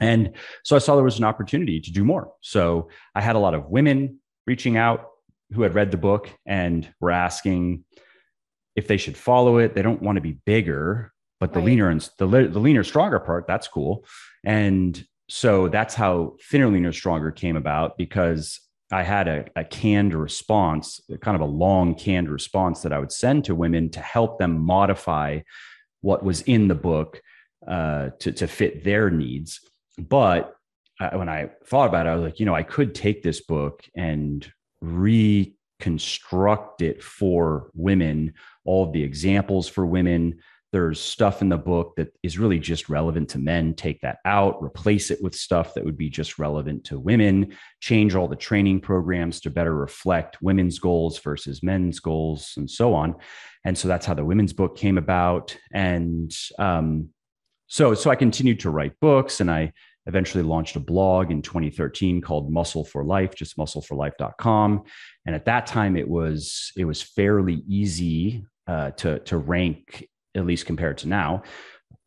And 0.00 0.32
so 0.64 0.76
I 0.76 0.78
saw 0.78 0.94
there 0.94 1.04
was 1.04 1.18
an 1.18 1.24
opportunity 1.24 1.80
to 1.80 1.92
do 1.92 2.04
more. 2.04 2.32
So 2.40 2.88
I 3.14 3.20
had 3.20 3.36
a 3.36 3.38
lot 3.38 3.54
of 3.54 3.66
women 3.66 4.18
reaching 4.46 4.76
out 4.76 5.06
who 5.52 5.62
had 5.62 5.74
read 5.74 5.90
the 5.90 5.96
book 5.96 6.30
and 6.46 6.88
were 7.00 7.10
asking 7.10 7.84
if 8.76 8.86
they 8.86 8.96
should 8.96 9.16
follow 9.16 9.58
it. 9.58 9.74
They 9.74 9.82
don't 9.82 10.02
want 10.02 10.16
to 10.16 10.22
be 10.22 10.38
bigger, 10.44 11.12
but 11.40 11.52
the 11.52 11.58
right. 11.58 11.66
leaner 11.66 11.88
and 11.88 12.00
the, 12.18 12.26
the 12.26 12.58
leaner, 12.58 12.84
stronger 12.84 13.18
part, 13.18 13.46
that's 13.46 13.68
cool. 13.68 14.04
And 14.44 15.04
so 15.28 15.68
that's 15.68 15.94
how 15.94 16.36
thinner, 16.50 16.68
leaner, 16.68 16.92
stronger 16.92 17.30
came 17.30 17.56
about 17.56 17.98
because 17.98 18.60
I 18.90 19.02
had 19.02 19.28
a, 19.28 19.44
a, 19.56 19.64
canned 19.64 20.14
response, 20.14 21.00
kind 21.20 21.34
of 21.34 21.42
a 21.42 21.52
long 21.52 21.94
canned 21.94 22.30
response 22.30 22.82
that 22.82 22.92
I 22.92 22.98
would 22.98 23.12
send 23.12 23.44
to 23.44 23.54
women 23.54 23.90
to 23.90 24.00
help 24.00 24.38
them 24.38 24.58
modify 24.58 25.40
what 26.00 26.24
was 26.24 26.42
in 26.42 26.68
the 26.68 26.74
book 26.74 27.20
uh, 27.66 28.10
to, 28.20 28.32
to 28.32 28.46
fit 28.46 28.84
their 28.84 29.10
needs. 29.10 29.60
But 29.98 30.54
uh, 31.00 31.10
when 31.10 31.28
I 31.28 31.50
thought 31.66 31.88
about 31.88 32.06
it, 32.06 32.10
I 32.10 32.14
was 32.14 32.24
like, 32.24 32.40
you 32.40 32.46
know, 32.46 32.54
I 32.54 32.62
could 32.62 32.94
take 32.94 33.22
this 33.22 33.42
book 33.42 33.84
and 33.94 34.50
reconstruct 34.80 36.82
it 36.82 37.02
for 37.02 37.70
women, 37.74 38.34
all 38.64 38.84
of 38.84 38.92
the 38.92 39.02
examples 39.02 39.68
for 39.68 39.86
women, 39.86 40.38
there's 40.70 41.00
stuff 41.00 41.40
in 41.40 41.48
the 41.48 41.56
book 41.56 41.96
that 41.96 42.14
is 42.22 42.38
really 42.38 42.58
just 42.58 42.90
relevant 42.90 43.30
to 43.30 43.38
men. 43.38 43.72
Take 43.72 44.02
that 44.02 44.18
out 44.26 44.62
replace 44.62 45.10
it 45.10 45.22
with 45.22 45.34
stuff 45.34 45.72
that 45.74 45.84
would 45.84 45.96
be 45.96 46.10
just 46.10 46.38
relevant 46.38 46.84
to 46.84 46.98
women. 46.98 47.56
Change 47.80 48.14
all 48.14 48.28
the 48.28 48.36
training 48.36 48.80
programs 48.80 49.40
to 49.40 49.50
better 49.50 49.74
reflect 49.74 50.42
women's 50.42 50.78
goals 50.78 51.18
versus 51.20 51.62
men's 51.62 52.00
goals 52.00 52.52
and 52.58 52.70
so 52.70 52.92
on. 52.92 53.14
And 53.64 53.78
so 53.78 53.88
that's 53.88 54.04
how 54.04 54.12
the 54.12 54.24
women's 54.24 54.52
book 54.52 54.76
came 54.76 54.98
about. 54.98 55.56
And 55.72 56.36
um, 56.58 57.08
so 57.68 57.94
so 57.94 58.10
i 58.10 58.16
continued 58.16 58.60
to 58.60 58.70
write 58.70 58.98
books 58.98 59.40
and 59.40 59.50
i 59.50 59.72
eventually 60.08 60.42
launched 60.42 60.74
a 60.74 60.80
blog 60.80 61.30
in 61.30 61.42
2013 61.42 62.20
called 62.20 62.50
muscle 62.50 62.84
for 62.84 63.04
life 63.04 63.34
just 63.34 63.56
muscleforlife.com 63.56 64.82
and 65.26 65.34
at 65.34 65.44
that 65.44 65.66
time 65.66 65.96
it 65.96 66.08
was 66.08 66.72
it 66.76 66.84
was 66.84 67.00
fairly 67.00 67.62
easy 67.68 68.44
uh, 68.66 68.90
to 68.92 69.20
to 69.20 69.38
rank 69.38 70.08
at 70.34 70.46
least 70.46 70.66
compared 70.66 70.98
to 70.98 71.08
now 71.08 71.42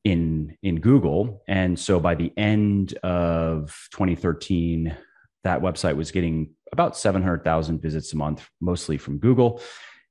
in 0.04 0.58
in 0.64 0.80
Google. 0.80 1.44
And 1.48 1.78
so 1.78 2.00
by 2.00 2.16
the 2.16 2.32
end 2.38 2.94
of 3.04 3.88
2013, 3.92 4.96
that 5.44 5.62
website 5.62 5.96
was 5.96 6.12
getting 6.12 6.52
about 6.72 6.98
700,000 6.98 7.82
visits 7.82 8.14
a 8.14 8.18
month, 8.18 8.48
mostly 8.60 8.98
from 8.98 9.20
Google. 9.20 9.62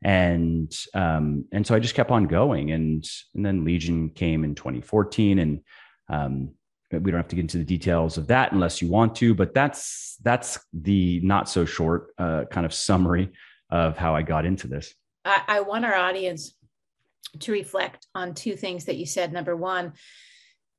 And 0.02 0.72
um, 0.94 1.44
and 1.52 1.66
so 1.66 1.74
I 1.74 1.78
just 1.78 1.94
kept 1.94 2.10
on 2.10 2.24
going, 2.24 2.70
and 2.70 3.04
and 3.34 3.44
then 3.44 3.64
Legion 3.64 4.10
came 4.10 4.44
in 4.44 4.54
2014, 4.54 5.38
and 5.38 5.60
um, 6.08 6.52
we 6.92 7.10
don't 7.10 7.20
have 7.20 7.28
to 7.28 7.36
get 7.36 7.42
into 7.42 7.58
the 7.58 7.64
details 7.64 8.18
of 8.18 8.26
that 8.28 8.52
unless 8.52 8.82
you 8.82 8.88
want 8.88 9.14
to, 9.16 9.34
but 9.34 9.54
that's 9.54 10.16
that's 10.22 10.58
the 10.72 11.20
not 11.22 11.48
so 11.48 11.64
short 11.64 12.08
uh, 12.18 12.44
kind 12.50 12.66
of 12.66 12.74
summary 12.74 13.30
of 13.70 13.96
how 13.96 14.14
I 14.14 14.22
got 14.22 14.44
into 14.44 14.66
this. 14.66 14.94
I, 15.24 15.42
I 15.46 15.60
want 15.60 15.84
our 15.84 15.94
audience 15.94 16.54
to 17.40 17.52
reflect 17.52 18.06
on 18.14 18.34
two 18.34 18.56
things 18.56 18.86
that 18.86 18.96
you 18.96 19.06
said. 19.06 19.32
Number 19.32 19.54
one, 19.54 19.92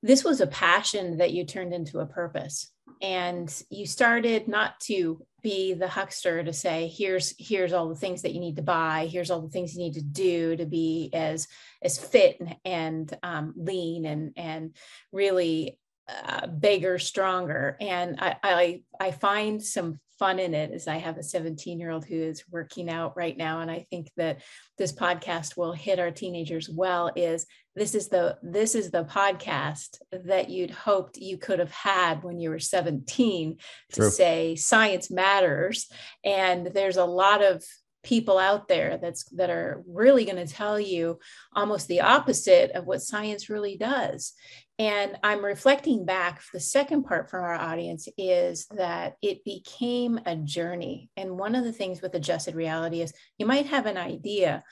this 0.03 0.23
was 0.23 0.41
a 0.41 0.47
passion 0.47 1.17
that 1.17 1.31
you 1.31 1.45
turned 1.45 1.73
into 1.73 1.99
a 1.99 2.05
purpose 2.05 2.71
and 3.01 3.63
you 3.69 3.85
started 3.85 4.47
not 4.47 4.79
to 4.81 5.25
be 5.41 5.73
the 5.73 5.87
huckster 5.87 6.43
to 6.43 6.53
say 6.53 6.87
here's 6.87 7.33
here's 7.39 7.73
all 7.73 7.89
the 7.89 7.95
things 7.95 8.21
that 8.21 8.33
you 8.33 8.39
need 8.39 8.55
to 8.55 8.61
buy 8.61 9.07
here's 9.11 9.31
all 9.31 9.41
the 9.41 9.49
things 9.49 9.73
you 9.73 9.83
need 9.83 9.93
to 9.93 10.03
do 10.03 10.55
to 10.55 10.65
be 10.65 11.09
as 11.13 11.47
as 11.81 11.97
fit 11.97 12.37
and, 12.39 12.55
and 12.65 13.17
um, 13.23 13.53
lean 13.55 14.05
and 14.05 14.33
and 14.35 14.75
really 15.11 15.79
uh, 16.25 16.47
bigger 16.47 16.99
stronger 16.99 17.77
and 17.79 18.17
I, 18.19 18.35
I 18.43 18.81
i 18.99 19.11
find 19.11 19.61
some 19.63 19.99
fun 20.21 20.37
in 20.37 20.53
it 20.53 20.69
is 20.69 20.87
I 20.87 20.97
have 20.97 21.17
a 21.17 21.23
17 21.23 21.79
year 21.79 21.89
old 21.89 22.05
who 22.05 22.13
is 22.13 22.43
working 22.51 22.91
out 22.91 23.17
right 23.17 23.35
now. 23.35 23.61
And 23.61 23.71
I 23.71 23.87
think 23.89 24.11
that 24.17 24.43
this 24.77 24.93
podcast 24.93 25.57
will 25.57 25.73
hit 25.73 25.97
our 25.97 26.11
teenagers 26.11 26.69
well 26.69 27.11
is 27.15 27.47
this 27.75 27.95
is 27.95 28.07
the 28.09 28.37
this 28.43 28.75
is 28.75 28.91
the 28.91 29.03
podcast 29.05 29.97
that 30.11 30.51
you'd 30.51 30.69
hoped 30.69 31.17
you 31.17 31.39
could 31.39 31.57
have 31.57 31.71
had 31.71 32.21
when 32.23 32.39
you 32.39 32.51
were 32.51 32.59
17 32.59 33.57
True. 33.91 34.05
to 34.05 34.11
say 34.11 34.55
science 34.55 35.09
matters. 35.09 35.87
And 36.23 36.67
there's 36.67 36.97
a 36.97 37.05
lot 37.05 37.43
of 37.43 37.63
people 38.03 38.37
out 38.37 38.67
there 38.67 38.99
that's 39.01 39.23
that 39.31 39.49
are 39.49 39.83
really 39.87 40.25
going 40.25 40.45
to 40.45 40.53
tell 40.53 40.79
you 40.79 41.17
almost 41.55 41.87
the 41.87 42.01
opposite 42.01 42.69
of 42.71 42.85
what 42.85 43.01
science 43.01 43.49
really 43.49 43.75
does 43.75 44.33
and 44.81 45.15
i'm 45.21 45.45
reflecting 45.45 46.05
back 46.05 46.41
the 46.53 46.59
second 46.59 47.03
part 47.03 47.29
from 47.29 47.43
our 47.43 47.53
audience 47.53 48.07
is 48.17 48.65
that 48.75 49.15
it 49.21 49.45
became 49.45 50.19
a 50.25 50.35
journey. 50.35 51.11
And 51.15 51.37
one 51.37 51.53
of 51.53 51.63
the 51.63 51.71
things 51.71 52.01
with 52.01 52.15
adjusted 52.15 52.55
reality 52.55 53.01
is 53.01 53.13
you 53.37 53.45
might 53.45 53.67
have 53.67 53.85
an 53.85 53.97
idea 53.97 54.63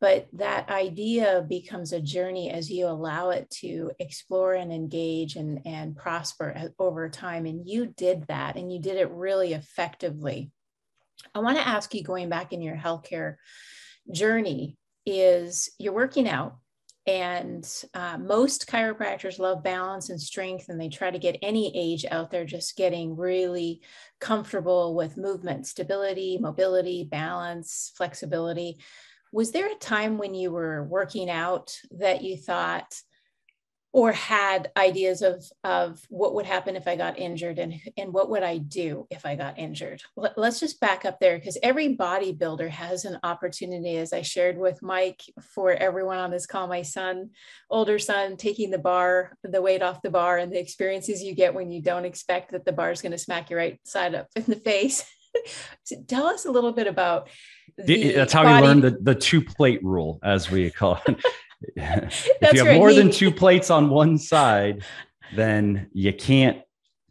but 0.00 0.28
that 0.34 0.68
idea 0.68 1.46
becomes 1.48 1.92
a 1.92 2.00
journey 2.00 2.50
as 2.50 2.70
you 2.70 2.86
allow 2.86 3.30
it 3.30 3.48
to 3.48 3.90
explore 3.98 4.54
and 4.54 4.72
engage 4.72 5.36
and, 5.36 5.60
and 5.64 5.96
prosper 5.96 6.72
over 6.78 7.08
time. 7.08 7.46
And 7.46 7.66
you 7.66 7.86
did 7.86 8.26
that 8.26 8.56
and 8.56 8.70
you 8.70 8.80
did 8.80 8.98
it 8.98 9.10
really 9.10 9.54
effectively. 9.54 10.50
I 11.34 11.38
want 11.38 11.56
to 11.56 11.66
ask 11.66 11.94
you 11.94 12.02
going 12.02 12.28
back 12.28 12.52
in 12.52 12.60
your 12.60 12.76
healthcare 12.76 13.36
journey 14.12 14.76
is 15.06 15.70
you're 15.78 15.94
working 15.94 16.28
out 16.28 16.56
and 17.06 17.70
uh, 17.92 18.16
most 18.16 18.66
chiropractors 18.66 19.38
love 19.38 19.62
balance 19.62 20.08
and 20.08 20.20
strength 20.20 20.68
and 20.68 20.80
they 20.80 20.88
try 20.88 21.10
to 21.10 21.18
get 21.18 21.36
any 21.42 21.70
age 21.76 22.06
out 22.10 22.30
there 22.30 22.46
just 22.46 22.76
getting 22.76 23.16
really 23.16 23.82
comfortable 24.20 24.94
with 24.94 25.18
movement 25.18 25.66
stability 25.66 26.38
mobility 26.38 27.04
balance 27.04 27.92
flexibility. 27.96 28.78
Was 29.32 29.52
there 29.52 29.70
a 29.70 29.74
time 29.74 30.16
when 30.16 30.34
you 30.34 30.50
were 30.50 30.84
working 30.84 31.28
out 31.28 31.76
that 31.90 32.22
you 32.22 32.36
thought 32.36 32.94
or 33.94 34.10
had 34.10 34.72
ideas 34.76 35.22
of 35.22 35.44
of 35.62 36.04
what 36.08 36.34
would 36.34 36.44
happen 36.44 36.74
if 36.74 36.88
I 36.88 36.96
got 36.96 37.16
injured 37.16 37.60
and 37.60 37.80
and 37.96 38.12
what 38.12 38.28
would 38.28 38.42
I 38.42 38.58
do 38.58 39.06
if 39.08 39.24
I 39.24 39.36
got 39.36 39.56
injured. 39.56 40.02
Let, 40.16 40.36
us 40.36 40.58
just 40.58 40.80
back 40.80 41.04
up 41.04 41.20
there 41.20 41.38
because 41.38 41.56
every 41.62 41.96
bodybuilder 41.96 42.68
has 42.68 43.04
an 43.04 43.20
opportunity, 43.22 43.96
as 43.96 44.12
I 44.12 44.22
shared 44.22 44.58
with 44.58 44.82
Mike, 44.82 45.22
for 45.54 45.70
everyone 45.70 46.18
on 46.18 46.32
this 46.32 46.44
call. 46.44 46.66
My 46.66 46.82
son, 46.82 47.30
older 47.70 48.00
son, 48.00 48.36
taking 48.36 48.72
the 48.72 48.78
bar, 48.78 49.38
the 49.44 49.62
weight 49.62 49.80
off 49.80 50.02
the 50.02 50.10
bar, 50.10 50.38
and 50.38 50.52
the 50.52 50.58
experiences 50.58 51.22
you 51.22 51.32
get 51.32 51.54
when 51.54 51.70
you 51.70 51.80
don't 51.80 52.04
expect 52.04 52.50
that 52.50 52.64
the 52.64 52.72
bar 52.72 52.90
is 52.90 53.00
going 53.00 53.12
to 53.12 53.18
smack 53.18 53.48
you 53.48 53.56
right 53.56 53.78
side 53.84 54.16
up 54.16 54.26
in 54.34 54.44
the 54.48 54.56
face. 54.56 55.04
Tell 56.08 56.26
us 56.26 56.46
a 56.46 56.50
little 56.50 56.72
bit 56.72 56.88
about. 56.88 57.28
That's 57.78 58.32
how 58.32 58.42
body- 58.42 58.60
we 58.60 58.68
learned 58.68 58.82
the, 58.82 58.98
the 59.00 59.14
two 59.14 59.40
plate 59.40 59.84
rule, 59.84 60.18
as 60.24 60.50
we 60.50 60.68
call 60.72 61.00
it. 61.06 61.24
if 61.76 62.52
you 62.52 62.58
have 62.58 62.66
right. 62.66 62.76
more 62.76 62.90
he, 62.90 62.98
than 62.98 63.10
two 63.10 63.30
plates 63.30 63.70
on 63.70 63.90
one 63.90 64.18
side, 64.18 64.84
then 65.34 65.88
you 65.92 66.12
can't 66.12 66.60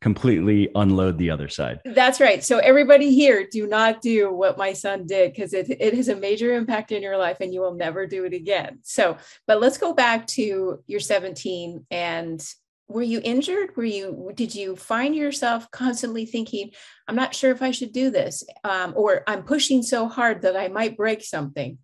completely 0.03 0.69
unload 0.75 1.17
the 1.17 1.29
other 1.29 1.47
side. 1.47 1.79
That's 1.85 2.19
right. 2.19 2.43
So 2.43 2.57
everybody 2.57 3.15
here, 3.15 3.47
do 3.49 3.65
not 3.65 4.01
do 4.01 4.33
what 4.33 4.57
my 4.57 4.73
son 4.73 5.07
did 5.07 5.31
because 5.31 5.53
it, 5.53 5.69
it 5.69 5.93
has 5.93 6.09
a 6.09 6.15
major 6.15 6.53
impact 6.53 6.91
in 6.91 7.01
your 7.01 7.17
life 7.17 7.37
and 7.39 7.53
you 7.53 7.61
will 7.61 7.73
never 7.73 8.05
do 8.05 8.25
it 8.25 8.33
again. 8.33 8.79
So, 8.83 9.15
but 9.47 9.61
let's 9.61 9.77
go 9.77 9.93
back 9.93 10.27
to 10.27 10.83
your 10.87 10.99
17 10.99 11.85
and 11.89 12.45
were 12.89 13.01
you 13.01 13.21
injured? 13.23 13.77
Were 13.77 13.85
you, 13.85 14.33
did 14.35 14.53
you 14.53 14.75
find 14.75 15.15
yourself 15.15 15.71
constantly 15.71 16.25
thinking, 16.25 16.71
I'm 17.07 17.15
not 17.15 17.33
sure 17.33 17.51
if 17.51 17.61
I 17.61 17.71
should 17.71 17.93
do 17.93 18.09
this, 18.09 18.43
um, 18.65 18.93
or 18.97 19.23
I'm 19.25 19.43
pushing 19.43 19.81
so 19.81 20.09
hard 20.09 20.41
that 20.41 20.57
I 20.57 20.67
might 20.67 20.97
break 20.97 21.23
something? 21.23 21.77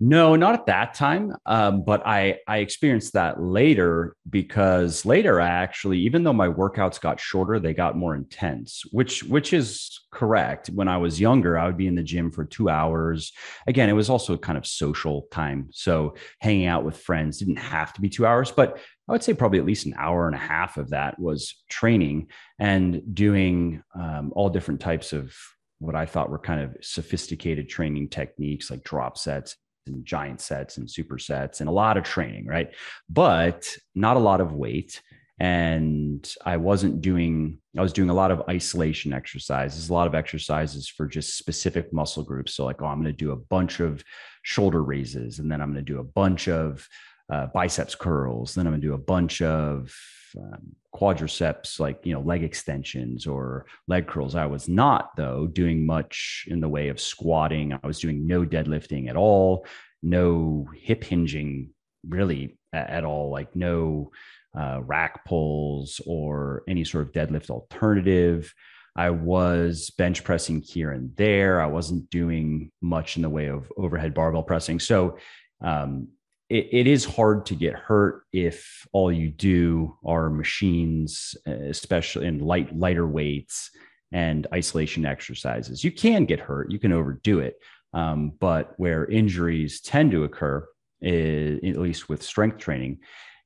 No, 0.00 0.36
not 0.36 0.54
at 0.54 0.66
that 0.66 0.94
time. 0.94 1.34
Um, 1.44 1.82
but 1.82 2.06
I 2.06 2.38
I 2.46 2.58
experienced 2.58 3.14
that 3.14 3.42
later 3.42 4.14
because 4.30 5.04
later 5.04 5.40
I 5.40 5.48
actually, 5.48 5.98
even 6.00 6.22
though 6.22 6.32
my 6.32 6.48
workouts 6.48 7.00
got 7.00 7.18
shorter, 7.18 7.58
they 7.58 7.74
got 7.74 7.96
more 7.96 8.14
intense, 8.14 8.84
which 8.92 9.24
which 9.24 9.52
is 9.52 10.00
correct. 10.12 10.68
When 10.68 10.86
I 10.86 10.98
was 10.98 11.20
younger, 11.20 11.58
I 11.58 11.66
would 11.66 11.76
be 11.76 11.88
in 11.88 11.96
the 11.96 12.04
gym 12.04 12.30
for 12.30 12.44
two 12.44 12.68
hours. 12.68 13.32
Again, 13.66 13.88
it 13.88 13.94
was 13.94 14.08
also 14.08 14.36
kind 14.36 14.56
of 14.56 14.66
social 14.66 15.26
time, 15.32 15.68
so 15.72 16.14
hanging 16.38 16.66
out 16.66 16.84
with 16.84 16.96
friends 16.96 17.38
didn't 17.38 17.56
have 17.56 17.92
to 17.94 18.00
be 18.00 18.08
two 18.08 18.24
hours, 18.24 18.52
but 18.52 18.78
I 19.08 19.12
would 19.12 19.24
say 19.24 19.34
probably 19.34 19.58
at 19.58 19.66
least 19.66 19.86
an 19.86 19.94
hour 19.98 20.26
and 20.26 20.36
a 20.36 20.38
half 20.38 20.76
of 20.76 20.90
that 20.90 21.18
was 21.18 21.56
training 21.68 22.28
and 22.60 23.02
doing 23.14 23.82
um, 23.96 24.32
all 24.36 24.50
different 24.50 24.80
types 24.80 25.12
of 25.12 25.34
what 25.80 25.96
I 25.96 26.06
thought 26.06 26.30
were 26.30 26.38
kind 26.38 26.60
of 26.60 26.76
sophisticated 26.82 27.68
training 27.68 28.10
techniques 28.10 28.70
like 28.70 28.84
drop 28.84 29.16
sets 29.18 29.56
and 29.88 30.04
giant 30.04 30.40
sets 30.40 30.76
and 30.76 30.88
supersets 30.88 31.60
and 31.60 31.68
a 31.68 31.72
lot 31.72 31.96
of 31.96 32.04
training, 32.04 32.46
right? 32.46 32.70
But 33.08 33.68
not 33.94 34.16
a 34.16 34.20
lot 34.20 34.40
of 34.40 34.52
weight. 34.52 35.02
And 35.40 36.28
I 36.44 36.56
wasn't 36.56 37.00
doing, 37.00 37.58
I 37.76 37.80
was 37.80 37.92
doing 37.92 38.10
a 38.10 38.14
lot 38.14 38.32
of 38.32 38.42
isolation 38.48 39.12
exercises, 39.12 39.88
a 39.88 39.92
lot 39.92 40.08
of 40.08 40.14
exercises 40.14 40.88
for 40.88 41.06
just 41.06 41.38
specific 41.38 41.92
muscle 41.92 42.24
groups. 42.24 42.54
So, 42.54 42.64
like, 42.64 42.82
oh, 42.82 42.86
I'm 42.86 43.00
going 43.00 43.12
to 43.12 43.24
do 43.24 43.30
a 43.30 43.36
bunch 43.36 43.78
of 43.78 44.02
shoulder 44.42 44.82
raises, 44.82 45.38
and 45.38 45.50
then 45.50 45.60
I'm 45.60 45.72
going 45.72 45.84
to 45.84 45.92
do 45.92 46.00
a 46.00 46.04
bunch 46.04 46.48
of 46.48 46.88
uh, 47.32 47.46
biceps 47.54 47.94
curls. 47.94 48.54
Then 48.54 48.66
I'm 48.66 48.72
going 48.72 48.80
to 48.80 48.86
do 48.88 48.94
a 48.94 48.98
bunch 48.98 49.40
of 49.40 49.94
um, 50.36 50.74
quadriceps, 50.94 51.78
like, 51.80 52.00
you 52.04 52.12
know, 52.12 52.20
leg 52.20 52.42
extensions 52.42 53.26
or 53.26 53.66
leg 53.86 54.06
curls. 54.06 54.34
I 54.34 54.46
was 54.46 54.68
not, 54.68 55.16
though, 55.16 55.46
doing 55.46 55.86
much 55.86 56.46
in 56.48 56.60
the 56.60 56.68
way 56.68 56.88
of 56.88 57.00
squatting. 57.00 57.72
I 57.72 57.86
was 57.86 58.00
doing 58.00 58.26
no 58.26 58.44
deadlifting 58.44 59.08
at 59.08 59.16
all. 59.16 59.64
no 60.02 60.68
hip 60.74 61.04
hinging 61.04 61.70
really 62.06 62.58
at 62.72 63.04
all, 63.04 63.30
like 63.30 63.54
no 63.56 64.10
uh, 64.58 64.80
rack 64.82 65.24
pulls 65.24 66.00
or 66.06 66.62
any 66.68 66.84
sort 66.84 67.06
of 67.06 67.12
deadlift 67.12 67.50
alternative. 67.50 68.52
I 68.96 69.10
was 69.10 69.90
bench 69.90 70.24
pressing 70.24 70.60
here 70.60 70.90
and 70.90 71.14
there. 71.16 71.60
I 71.60 71.66
wasn't 71.66 72.10
doing 72.10 72.72
much 72.80 73.16
in 73.16 73.22
the 73.22 73.30
way 73.30 73.46
of 73.46 73.70
overhead 73.76 74.14
barbell 74.14 74.42
pressing. 74.42 74.80
So 74.80 75.18
um, 75.60 76.08
it, 76.50 76.68
it 76.72 76.86
is 76.86 77.04
hard 77.04 77.46
to 77.46 77.54
get 77.54 77.74
hurt 77.74 78.22
if 78.32 78.86
all 78.92 79.12
you 79.12 79.30
do 79.30 79.96
are 80.04 80.30
machines, 80.30 81.34
especially 81.46 82.26
in 82.26 82.38
light 82.38 82.76
lighter 82.76 83.06
weights 83.06 83.70
and 84.12 84.46
isolation 84.52 85.04
exercises. 85.04 85.84
You 85.84 85.92
can 85.92 86.24
get 86.24 86.40
hurt. 86.40 86.70
You 86.70 86.78
can 86.78 86.92
overdo 86.92 87.40
it. 87.40 87.56
Um, 87.92 88.32
but 88.38 88.74
where 88.76 89.06
injuries 89.06 89.80
tend 89.80 90.10
to 90.12 90.24
occur, 90.24 90.66
is, 91.00 91.60
at 91.64 91.80
least 91.80 92.08
with 92.08 92.22
strength 92.22 92.58
training, 92.58 92.98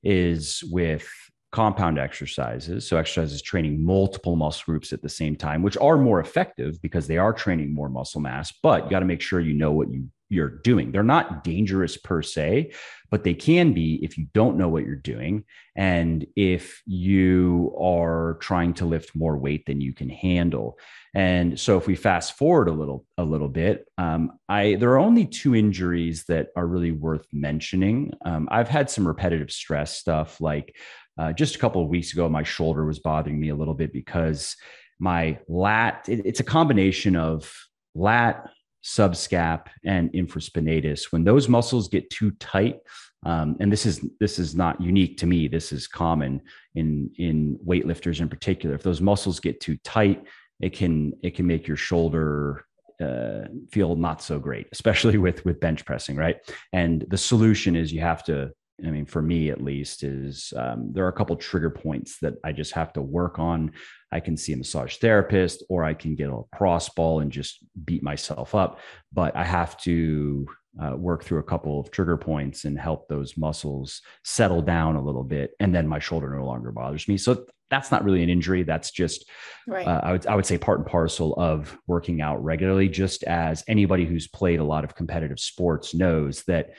is 0.03 0.65
with 0.71 1.09
compound 1.53 1.99
exercises. 1.99 2.87
So, 2.89 2.97
exercises 2.97 3.43
training 3.43 3.85
multiple 3.85 4.37
muscle 4.37 4.65
groups 4.67 4.93
at 4.93 5.03
the 5.03 5.09
same 5.09 5.37
time, 5.37 5.63
which 5.63 5.77
are 5.77 5.99
more 5.99 6.19
effective 6.19 6.81
because 6.83 7.07
they 7.07 7.19
are 7.19 7.33
training 7.33 7.75
more 7.75 7.89
muscle 7.89 8.21
mass, 8.21 8.53
but 8.63 8.85
you 8.85 8.91
got 8.91 9.01
to 9.01 9.07
make 9.07 9.21
sure 9.21 9.41
you 9.41 9.55
know 9.55 9.73
what 9.73 9.93
you, 9.93 10.09
you're 10.33 10.49
doing. 10.49 10.93
They're 10.93 11.03
not 11.03 11.45
dangerous 11.45 11.97
per 11.97 12.23
se, 12.23 12.73
but 13.11 13.25
they 13.25 13.35
can 13.35 13.73
be 13.73 14.03
if 14.03 14.17
you 14.17 14.27
don't 14.33 14.57
know 14.57 14.69
what 14.69 14.85
you're 14.85 14.97
doing. 14.97 15.45
And 15.77 16.27
if 16.37 16.83
you 16.87 17.75
are 17.79 18.39
trying 18.41 18.75
to 18.75 18.87
lift 18.87 19.15
more 19.15 19.37
weight 19.37 19.67
than 19.67 19.81
you 19.81 19.93
can 19.93 20.09
handle. 20.09 20.79
And 21.15 21.61
so 21.61 21.77
if 21.77 21.87
we 21.87 21.95
fast 21.95 22.39
forward 22.39 22.69
a 22.69 22.73
little, 22.73 23.05
a 23.19 23.25
little 23.25 23.49
bit, 23.49 23.87
um, 23.99 24.39
I, 24.49 24.77
there 24.77 24.91
are 24.93 24.99
only 24.99 25.27
two 25.27 25.55
injuries 25.55 26.25
that 26.29 26.49
are 26.57 26.67
really 26.67 26.93
worth 26.93 27.27
mentioning. 27.33 28.13
Um, 28.25 28.49
I've 28.51 28.69
had 28.69 28.89
some 28.89 29.07
repetitive 29.07 29.51
stress 29.51 29.97
stuff 29.97 30.41
like 30.41 30.75
uh, 31.19 31.33
just 31.33 31.57
a 31.57 31.59
couple 31.59 31.83
of 31.83 31.89
weeks 31.89 32.13
ago, 32.13 32.29
my 32.29 32.43
shoulder 32.43 32.87
was 32.87 32.99
bothering 32.99 33.39
me 33.39 33.51
a 33.51 33.55
little 33.55 33.75
bit 33.75 33.93
because 33.93 34.57
my 34.99 35.39
lat, 35.49 36.09
it, 36.09 36.23
it's 36.25 36.41
a 36.41 36.45
combination 36.45 37.17
of 37.17 37.53
lat, 37.95 38.49
subscap, 38.85 39.67
and 39.85 40.13
infraspinatus. 40.13 41.13
When 41.13 41.25
those 41.25 41.49
muscles 41.49 41.89
get 41.89 42.11
too 42.11 42.33
tight, 42.33 42.81
um, 43.25 43.57
and 43.61 43.71
this 43.71 43.87
is 43.87 44.05
this 44.19 44.39
is 44.39 44.55
not 44.55 44.81
unique 44.81 45.17
to 45.19 45.27
me. 45.27 45.47
This 45.49 45.73
is 45.73 45.87
common 45.87 46.41
in 46.75 47.11
in 47.19 47.59
weightlifters 47.65 48.21
in 48.21 48.29
particular. 48.29 48.75
If 48.75 48.83
those 48.83 49.01
muscles 49.01 49.39
get 49.39 49.61
too 49.61 49.77
tight, 49.85 50.25
it 50.61 50.73
can 50.73 51.13
it 51.23 51.37
can 51.37 51.47
make 51.47 51.69
your 51.69 51.77
shoulder 51.77 52.65
uh, 53.01 53.45
feel 53.71 53.95
not 53.95 54.23
so 54.23 54.39
great, 54.39 54.67
especially 54.73 55.19
with 55.27 55.45
with 55.45 55.61
bench 55.61 55.85
pressing, 55.85 56.17
right? 56.17 56.39
And 56.73 57.05
the 57.09 57.19
solution 57.19 57.77
is 57.77 57.93
you 57.93 58.01
have 58.01 58.25
to 58.25 58.53
I 58.85 58.91
mean, 58.91 59.07
for 59.07 59.23
me 59.23 59.51
at 59.51 59.63
least, 59.63 60.03
is 60.03 60.53
um, 60.57 60.91
there 60.93 61.05
are 61.05 61.09
a 61.09 61.13
couple 61.13 61.37
trigger 61.37 61.71
points 61.71 62.19
that 62.21 62.35
I 62.45 62.53
just 62.53 62.73
have 62.73 62.93
to 62.95 63.03
work 63.03 63.39
on. 63.39 63.73
I 64.11 64.21
can 64.21 64.37
see 64.37 64.53
a 64.53 64.57
massage 64.57 64.97
therapist, 64.97 65.65
or 65.69 65.85
I 65.85 65.95
can 65.95 66.15
get 66.15 66.29
a 66.29 66.43
cross 66.55 66.89
ball 66.89 67.21
and 67.21 67.31
just 67.31 67.59
beat 67.85 68.03
myself 68.03 68.55
up. 68.55 68.81
But 69.13 69.37
I 69.37 69.45
have 69.45 69.77
to 69.83 70.47
uh, 70.83 70.97
work 70.97 71.25
through 71.25 71.39
a 71.39 71.45
couple 71.45 71.79
of 71.79 71.91
trigger 71.91 72.17
points 72.17 72.65
and 72.65 72.79
help 72.79 73.09
those 73.09 73.37
muscles 73.37 74.01
settle 74.25 74.63
down 74.63 74.97
a 74.97 75.03
little 75.03 75.25
bit, 75.25 75.53
and 75.61 75.75
then 75.75 75.87
my 75.87 75.99
shoulder 75.99 76.35
no 76.35 76.45
longer 76.45 76.73
bothers 76.73 77.09
me. 77.09 77.19
So 77.19 77.47
that's 77.71 77.91
not 77.91 78.05
really 78.05 78.23
an 78.23 78.29
injury. 78.29 78.65
That's 78.65 78.91
just 78.91 79.29
right. 79.67 79.87
uh, 79.87 80.01
I 80.03 80.13
would 80.13 80.27
I 80.27 80.35
would 80.35 80.47
say 80.47 80.59
part 80.59 80.79
and 80.79 80.87
parcel 80.87 81.35
of 81.37 81.77
working 81.87 82.21
out 82.21 82.43
regularly. 82.45 82.89
Just 82.89 83.25
as 83.25 83.65
anybody 83.67 84.05
who's 84.05 84.29
played 84.29 84.61
a 84.61 84.65
lot 84.65 84.85
of 84.85 84.95
competitive 84.95 85.41
sports 85.41 85.95
knows 85.95 86.43
that 86.45 86.71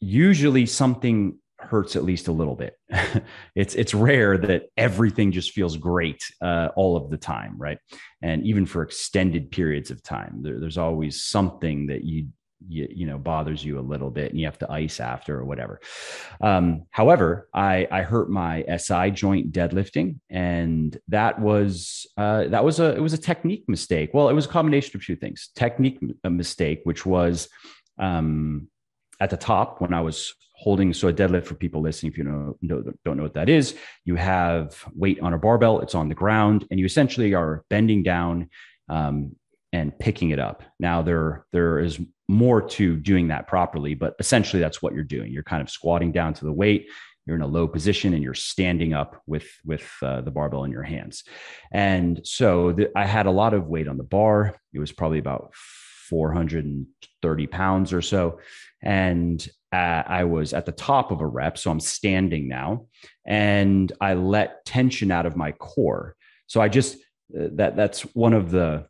usually 0.00 0.66
something 0.66 1.38
hurts 1.58 1.96
at 1.96 2.04
least 2.04 2.28
a 2.28 2.32
little 2.32 2.54
bit. 2.54 2.78
it's 3.54 3.74
it's 3.74 3.94
rare 3.94 4.38
that 4.38 4.64
everything 4.76 5.32
just 5.32 5.52
feels 5.52 5.76
great 5.76 6.22
uh, 6.40 6.68
all 6.76 6.96
of 6.96 7.10
the 7.10 7.16
time, 7.16 7.54
right? 7.58 7.78
And 8.22 8.46
even 8.46 8.66
for 8.66 8.82
extended 8.82 9.50
periods 9.50 9.90
of 9.90 10.02
time, 10.02 10.40
there, 10.42 10.60
there's 10.60 10.78
always 10.78 11.24
something 11.24 11.86
that 11.86 12.04
you, 12.04 12.28
you 12.68 12.88
you 12.90 13.06
know 13.06 13.18
bothers 13.18 13.64
you 13.64 13.78
a 13.78 13.80
little 13.80 14.10
bit, 14.10 14.30
and 14.30 14.40
you 14.40 14.46
have 14.46 14.58
to 14.58 14.70
ice 14.70 15.00
after 15.00 15.38
or 15.38 15.44
whatever. 15.44 15.80
Um, 16.40 16.86
however, 16.90 17.48
I 17.54 17.88
I 17.90 18.02
hurt 18.02 18.30
my 18.30 18.64
SI 18.78 19.10
joint 19.10 19.52
deadlifting, 19.52 20.20
and 20.30 20.96
that 21.08 21.40
was 21.40 22.06
uh, 22.16 22.44
that 22.48 22.64
was 22.64 22.80
a 22.80 22.94
it 22.94 23.00
was 23.00 23.14
a 23.14 23.18
technique 23.18 23.64
mistake. 23.68 24.10
Well, 24.12 24.28
it 24.28 24.34
was 24.34 24.46
a 24.46 24.50
combination 24.50 24.96
of 24.96 25.04
two 25.04 25.16
things: 25.16 25.50
technique 25.54 25.98
mistake, 26.24 26.80
which 26.84 27.06
was 27.06 27.48
um, 27.98 28.68
at 29.20 29.30
the 29.30 29.36
top 29.36 29.80
when 29.80 29.94
I 29.94 30.00
was 30.00 30.34
holding 30.54 30.92
so 30.94 31.08
a 31.08 31.12
deadlift 31.12 31.44
for 31.44 31.54
people 31.54 31.82
listening 31.82 32.12
if 32.12 32.18
you 32.18 32.24
know, 32.24 32.56
don't 33.04 33.16
know 33.16 33.22
what 33.22 33.34
that 33.34 33.48
is 33.48 33.76
you 34.04 34.16
have 34.16 34.84
weight 34.94 35.20
on 35.20 35.34
a 35.34 35.38
barbell 35.38 35.80
it's 35.80 35.94
on 35.94 36.08
the 36.08 36.14
ground 36.14 36.66
and 36.70 36.80
you 36.80 36.86
essentially 36.86 37.34
are 37.34 37.64
bending 37.68 38.02
down 38.02 38.48
um, 38.88 39.36
and 39.72 39.98
picking 39.98 40.30
it 40.30 40.38
up. 40.38 40.62
Now 40.80 41.02
there 41.02 41.44
there 41.52 41.80
is 41.80 42.00
more 42.28 42.60
to 42.60 42.96
doing 42.96 43.28
that 43.28 43.46
properly 43.46 43.94
but 43.94 44.14
essentially 44.18 44.60
that's 44.60 44.80
what 44.80 44.94
you're 44.94 45.04
doing. 45.04 45.32
You're 45.32 45.42
kind 45.42 45.62
of 45.62 45.70
squatting 45.70 46.12
down 46.12 46.34
to 46.34 46.44
the 46.44 46.52
weight 46.52 46.88
you're 47.26 47.36
in 47.36 47.42
a 47.42 47.46
low 47.46 47.66
position 47.66 48.14
and 48.14 48.22
you're 48.22 48.34
standing 48.34 48.94
up 48.94 49.20
with 49.26 49.48
with 49.64 49.90
uh, 50.00 50.20
the 50.20 50.30
barbell 50.30 50.64
in 50.64 50.70
your 50.70 50.84
hands. 50.84 51.24
And 51.72 52.20
so 52.24 52.72
the, 52.72 52.96
i 52.96 53.04
had 53.04 53.26
a 53.26 53.30
lot 53.30 53.52
of 53.52 53.66
weight 53.66 53.88
on 53.88 53.96
the 53.96 54.04
bar. 54.04 54.56
It 54.72 54.78
was 54.78 54.92
probably 54.92 55.18
about 55.18 55.52
430 56.08 57.46
pounds 57.46 57.92
or 57.92 58.02
so. 58.02 58.38
And 58.82 59.46
uh, 59.72 60.02
I 60.06 60.24
was 60.24 60.52
at 60.52 60.66
the 60.66 60.72
top 60.72 61.10
of 61.10 61.20
a 61.20 61.26
rep. 61.26 61.58
So 61.58 61.70
I'm 61.70 61.80
standing 61.80 62.48
now 62.48 62.86
and 63.26 63.92
I 64.00 64.14
let 64.14 64.64
tension 64.64 65.10
out 65.10 65.26
of 65.26 65.36
my 65.36 65.52
core. 65.52 66.16
So 66.46 66.60
I 66.60 66.68
just, 66.68 66.96
uh, 67.38 67.48
that 67.52 67.76
that's 67.76 68.02
one 68.14 68.32
of 68.32 68.50
the, 68.50 68.86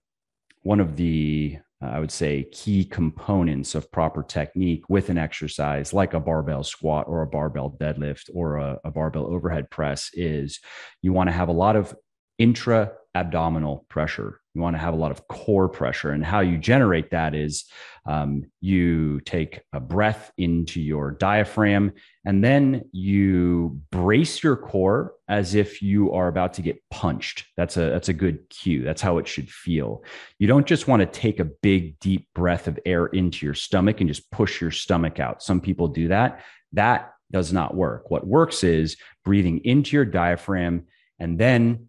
one 0.63 0.81
of 0.81 0.97
the, 0.97 1.59
uh, 1.83 1.87
I 1.87 2.01
would 2.01 2.11
say 2.11 2.45
key 2.53 2.85
components 2.85 3.75
of 3.75 3.91
proper 3.91 4.23
technique 4.23 4.89
with 4.89 5.09
an 5.09 5.19
exercise 5.19 5.93
like 5.93 6.15
a 6.15 6.21
barbell 6.21 6.65
squat 6.65 7.07
or 7.09 7.23
a 7.23 7.27
barbell 7.27 7.77
deadlift 7.81 8.31
or 8.35 8.57
a, 8.57 8.79
a 8.85 8.91
barbell 8.91 9.27
overhead 9.27 9.71
press 9.71 10.11
is 10.13 10.61
you 11.03 11.13
want 11.13 11.29
to 11.29 11.33
have 11.33 11.49
a 11.49 11.53
lot 11.53 11.77
of 11.77 11.95
intra 12.39 12.93
abdominal 13.17 13.87
pressure. 13.89 14.41
You 14.55 14.61
want 14.61 14.75
to 14.75 14.81
have 14.81 14.95
a 14.95 14.97
lot 14.97 15.11
of 15.11 15.27
core 15.29 15.69
pressure. 15.69 16.11
And 16.11 16.25
how 16.25 16.41
you 16.41 16.59
generate 16.59 17.11
that 17.11 17.35
is 17.35 17.65
um, 18.07 18.45
you 18.61 19.21
take 19.21 19.61
a 19.73 19.81
breath 19.81 20.33
into 20.39 20.81
your 20.81 21.11
diaphragm 21.11 21.93
and 22.25 22.45
then 22.45 22.89
you 22.93 23.81
brace 23.91 24.43
your 24.43 24.57
core 24.57 25.15
as 25.29 25.55
if 25.55 25.83
you 25.83 26.13
are 26.13 26.29
about 26.29 26.55
to 26.55 26.63
get 26.63 26.83
punched. 26.91 27.47
That's 27.57 27.77
a, 27.77 27.87
that's 27.91 28.09
a 28.09 28.15
good 28.15 28.49
cue. 28.49 28.83
That's 28.83 29.03
how 29.03 29.19
it 29.19 29.27
should 29.27 29.51
feel. 29.51 30.05
You 30.39 30.47
don't 30.47 30.67
just 30.67 30.89
want 30.89 31.01
to 31.01 31.07
take 31.07 31.41
a 31.41 31.45
big, 31.45 31.99
deep 31.99 32.29
breath 32.35 32.69
of 32.69 32.79
air 32.87 33.07
into 33.07 33.45
your 33.45 33.55
stomach 33.55 34.01
and 34.01 34.09
just 34.09 34.31
push 34.31 34.61
your 34.61 34.71
stomach 34.71 35.19
out. 35.19 35.43
Some 35.43 35.61
people 35.61 35.89
do 35.89 36.09
that. 36.09 36.45
That 36.73 37.13
does 37.33 37.53
not 37.53 37.75
work. 37.75 38.11
What 38.11 38.27
works 38.27 38.63
is 38.63 38.97
breathing 39.25 39.61
into 39.65 39.97
your 39.97 40.05
diaphragm 40.05 40.87
and 41.19 41.39
then 41.39 41.89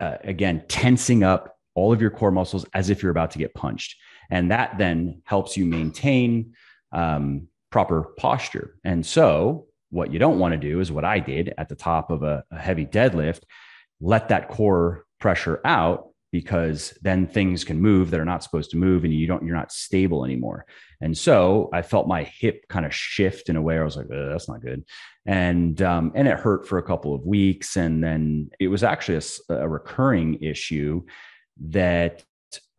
uh, 0.00 0.16
again, 0.24 0.64
tensing 0.68 1.22
up 1.22 1.56
all 1.74 1.92
of 1.92 2.00
your 2.00 2.10
core 2.10 2.30
muscles 2.30 2.64
as 2.74 2.90
if 2.90 3.02
you're 3.02 3.10
about 3.10 3.30
to 3.32 3.38
get 3.38 3.54
punched. 3.54 3.96
And 4.30 4.50
that 4.50 4.78
then 4.78 5.22
helps 5.24 5.56
you 5.56 5.64
maintain 5.66 6.54
um, 6.92 7.48
proper 7.70 8.02
posture. 8.18 8.76
And 8.84 9.04
so, 9.04 9.66
what 9.90 10.12
you 10.12 10.18
don't 10.18 10.38
want 10.38 10.52
to 10.52 10.58
do 10.58 10.80
is 10.80 10.90
what 10.90 11.04
I 11.04 11.20
did 11.20 11.54
at 11.56 11.68
the 11.68 11.76
top 11.76 12.10
of 12.10 12.22
a, 12.22 12.44
a 12.50 12.58
heavy 12.58 12.84
deadlift 12.84 13.42
let 14.00 14.28
that 14.28 14.48
core 14.48 15.04
pressure 15.20 15.60
out 15.64 16.08
because 16.32 16.96
then 17.02 17.26
things 17.26 17.64
can 17.64 17.80
move 17.80 18.10
that 18.10 18.20
are 18.20 18.24
not 18.24 18.42
supposed 18.42 18.70
to 18.70 18.76
move 18.76 19.04
and 19.04 19.12
you 19.14 19.26
don't 19.26 19.44
you're 19.44 19.56
not 19.56 19.72
stable 19.72 20.24
anymore. 20.24 20.66
And 21.00 21.16
so 21.16 21.70
i 21.72 21.82
felt 21.82 22.08
my 22.08 22.24
hip 22.24 22.66
kind 22.68 22.86
of 22.86 22.94
shift 22.94 23.48
in 23.48 23.56
a 23.56 23.62
way 23.62 23.78
i 23.78 23.84
was 23.84 23.96
like 23.96 24.08
that's 24.08 24.48
not 24.48 24.62
good. 24.62 24.84
And 25.26 25.80
um, 25.82 26.12
and 26.14 26.28
it 26.28 26.38
hurt 26.38 26.66
for 26.68 26.78
a 26.78 26.82
couple 26.82 27.14
of 27.14 27.26
weeks. 27.26 27.76
And 27.76 28.02
then 28.02 28.50
it 28.60 28.68
was 28.68 28.82
actually 28.84 29.18
a, 29.48 29.54
a 29.54 29.68
recurring 29.68 30.42
issue 30.42 31.02
that 31.68 32.24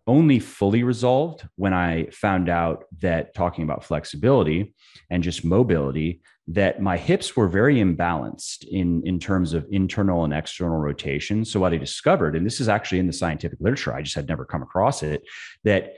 only 0.06 0.40
fully 0.40 0.84
resolved 0.84 1.46
when 1.56 1.74
i 1.74 2.08
found 2.12 2.48
out 2.48 2.86
that 3.00 3.34
talking 3.34 3.64
about 3.66 3.84
flexibility 3.84 4.74
and 5.10 5.22
just 5.22 5.44
mobility 5.44 6.22
that 6.48 6.82
my 6.82 6.96
hips 6.96 7.36
were 7.36 7.48
very 7.48 7.76
imbalanced 7.76 8.66
in, 8.66 9.06
in 9.06 9.20
terms 9.20 9.54
of 9.54 9.66
internal 9.70 10.24
and 10.24 10.34
external 10.34 10.78
rotation. 10.78 11.44
So, 11.44 11.60
what 11.60 11.74
I 11.74 11.78
discovered, 11.78 12.36
and 12.36 12.46
this 12.46 12.62
is 12.62 12.70
actually 12.70 13.00
in 13.00 13.08
the 13.08 13.14
scientific 13.14 13.60
literature, 13.60 13.94
I 13.94 14.02
just 14.02 14.16
had 14.16 14.28
never 14.28 14.46
come 14.46 14.64
across 14.64 15.04
it, 15.04 15.24
that 15.64 15.96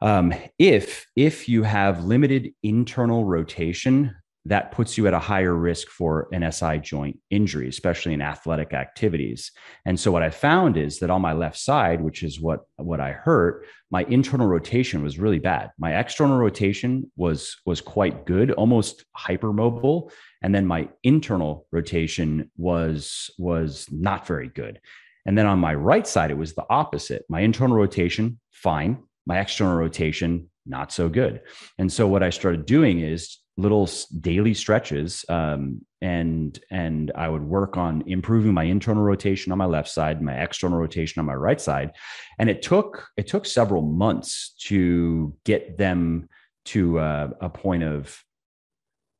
um, 0.00 0.32
if 0.58 1.06
if 1.16 1.48
you 1.48 1.62
have 1.64 2.04
limited 2.04 2.54
internal 2.62 3.24
rotation, 3.24 4.14
that 4.46 4.72
puts 4.72 4.96
you 4.96 5.06
at 5.06 5.14
a 5.14 5.18
higher 5.18 5.54
risk 5.54 5.88
for 5.88 6.28
an 6.32 6.50
SI 6.50 6.78
joint 6.78 7.18
injury, 7.28 7.68
especially 7.68 8.14
in 8.14 8.22
athletic 8.22 8.72
activities. 8.72 9.52
And 9.84 10.00
so 10.00 10.10
what 10.10 10.22
I 10.22 10.30
found 10.30 10.76
is 10.78 10.98
that 11.00 11.10
on 11.10 11.20
my 11.20 11.34
left 11.34 11.58
side, 11.58 12.00
which 12.00 12.22
is 12.22 12.40
what 12.40 12.60
what 12.76 13.00
I 13.00 13.12
hurt, 13.12 13.66
my 13.90 14.04
internal 14.04 14.46
rotation 14.46 15.02
was 15.02 15.18
really 15.18 15.38
bad. 15.38 15.70
My 15.78 15.98
external 15.98 16.38
rotation 16.38 17.10
was 17.16 17.56
was 17.66 17.80
quite 17.80 18.24
good, 18.24 18.50
almost 18.52 19.04
hypermobile, 19.16 20.10
and 20.42 20.54
then 20.54 20.66
my 20.66 20.88
internal 21.02 21.66
rotation 21.70 22.50
was 22.56 23.30
was 23.38 23.86
not 23.90 24.26
very 24.26 24.48
good. 24.48 24.80
And 25.26 25.36
then 25.36 25.46
on 25.46 25.58
my 25.58 25.74
right 25.74 26.06
side, 26.06 26.30
it 26.30 26.38
was 26.38 26.54
the 26.54 26.64
opposite. 26.70 27.24
My 27.28 27.40
internal 27.40 27.76
rotation, 27.76 28.40
fine. 28.52 29.02
My 29.26 29.38
external 29.38 29.76
rotation, 29.76 30.48
not 30.66 30.92
so 30.92 31.10
good. 31.10 31.42
And 31.78 31.92
so 31.92 32.08
what 32.08 32.22
I 32.22 32.30
started 32.30 32.64
doing 32.64 33.00
is 33.00 33.36
little 33.60 33.88
daily 34.20 34.54
stretches 34.54 35.24
um, 35.28 35.80
and 36.00 36.58
and 36.70 37.12
i 37.14 37.28
would 37.28 37.42
work 37.42 37.76
on 37.76 38.02
improving 38.06 38.54
my 38.54 38.64
internal 38.64 39.02
rotation 39.02 39.52
on 39.52 39.58
my 39.58 39.66
left 39.66 39.88
side 39.88 40.22
my 40.22 40.34
external 40.34 40.78
rotation 40.78 41.20
on 41.20 41.26
my 41.26 41.34
right 41.34 41.60
side. 41.60 41.92
And 42.38 42.48
it 42.48 42.62
took 42.62 43.08
it 43.16 43.26
took 43.26 43.46
several 43.46 43.82
months 43.82 44.54
to 44.66 45.34
get 45.44 45.78
them 45.78 46.28
to 46.66 46.98
uh, 46.98 47.30
a 47.40 47.48
point 47.48 47.82
of 47.82 48.22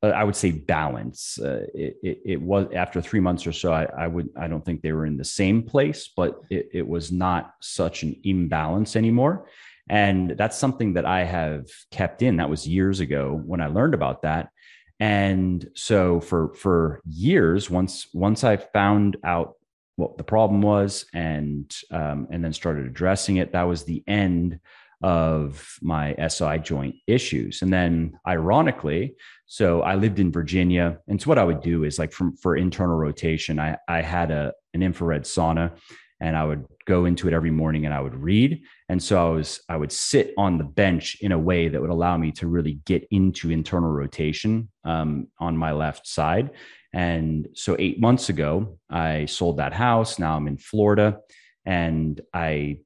uh, 0.03 0.07
i 0.07 0.23
would 0.23 0.35
say 0.35 0.51
balance. 0.51 1.39
Uh, 1.39 1.65
it, 1.73 1.97
it, 2.03 2.21
it, 2.25 2.41
was 2.41 2.67
after 2.73 3.01
three 3.01 3.19
months 3.19 3.45
or 3.45 3.51
so 3.51 3.73
I, 3.73 3.85
I, 3.97 4.07
would 4.07 4.29
i 4.37 4.47
don't 4.47 4.63
think 4.65 4.81
they 4.81 4.91
were 4.91 5.05
in 5.05 5.17
the 5.17 5.23
same 5.23 5.63
place 5.63 6.09
but 6.15 6.39
it, 6.49 6.69
it 6.73 6.87
was 6.87 7.11
not 7.11 7.53
such 7.61 8.03
an 8.03 8.15
imbalance 8.23 8.95
anymore 8.95 9.47
and 9.89 10.31
that's 10.31 10.57
something 10.57 10.93
that 10.93 11.05
I 11.05 11.23
have 11.23 11.67
kept 11.91 12.21
in. 12.21 12.37
That 12.37 12.49
was 12.49 12.67
years 12.67 12.99
ago 12.99 13.41
when 13.45 13.61
I 13.61 13.67
learned 13.67 13.93
about 13.93 14.21
that. 14.23 14.49
And 14.99 15.67
so 15.75 16.21
for 16.21 16.53
for 16.53 17.01
years, 17.09 17.69
once 17.69 18.07
once 18.13 18.43
I 18.43 18.57
found 18.57 19.17
out 19.23 19.55
what 19.95 20.17
the 20.17 20.23
problem 20.23 20.61
was 20.61 21.05
and 21.13 21.73
um, 21.91 22.27
and 22.31 22.43
then 22.43 22.53
started 22.53 22.85
addressing 22.85 23.37
it, 23.37 23.53
that 23.53 23.63
was 23.63 23.83
the 23.83 24.03
end 24.07 24.59
of 25.03 25.77
my 25.81 26.15
SI 26.27 26.59
joint 26.59 26.95
issues. 27.07 27.63
And 27.63 27.73
then 27.73 28.19
ironically, 28.27 29.15
so 29.47 29.81
I 29.81 29.95
lived 29.95 30.19
in 30.19 30.31
Virginia. 30.31 30.99
And 31.07 31.19
so 31.19 31.27
what 31.27 31.39
I 31.39 31.43
would 31.43 31.61
do 31.61 31.83
is 31.83 31.97
like 31.97 32.11
from 32.11 32.35
for 32.37 32.55
internal 32.55 32.95
rotation, 32.95 33.59
I, 33.59 33.77
I 33.87 34.01
had 34.01 34.31
a 34.31 34.53
an 34.73 34.83
infrared 34.83 35.23
sauna 35.23 35.71
and 36.21 36.37
I 36.37 36.45
would 36.45 36.65
go 36.85 37.05
into 37.05 37.27
it 37.27 37.33
every 37.33 37.51
morning 37.51 37.85
and 37.85 37.93
I 37.93 37.99
would 37.99 38.15
read. 38.15 38.61
And 38.89 39.01
so 39.01 39.27
I 39.27 39.29
was 39.29 39.61
I 39.67 39.75
would 39.75 39.91
sit 39.91 40.33
on 40.37 40.57
the 40.57 40.63
bench 40.63 41.17
in 41.19 41.31
a 41.31 41.39
way 41.39 41.67
that 41.67 41.81
would 41.81 41.89
allow 41.89 42.15
me 42.15 42.31
to 42.33 42.47
really 42.47 42.79
get 42.85 43.07
into 43.11 43.51
internal 43.51 43.89
rotation 43.89 44.69
um, 44.85 45.27
on 45.39 45.57
my 45.57 45.71
left 45.71 46.07
side. 46.07 46.51
And 46.93 47.47
so 47.53 47.75
eight 47.79 47.99
months 47.99 48.29
ago, 48.29 48.77
I 48.89 49.25
sold 49.25 49.57
that 49.57 49.73
house. 49.73 50.19
Now 50.19 50.35
I'm 50.35 50.47
in 50.47 50.57
Florida, 50.57 51.19
and 51.65 52.19
I 52.33 52.79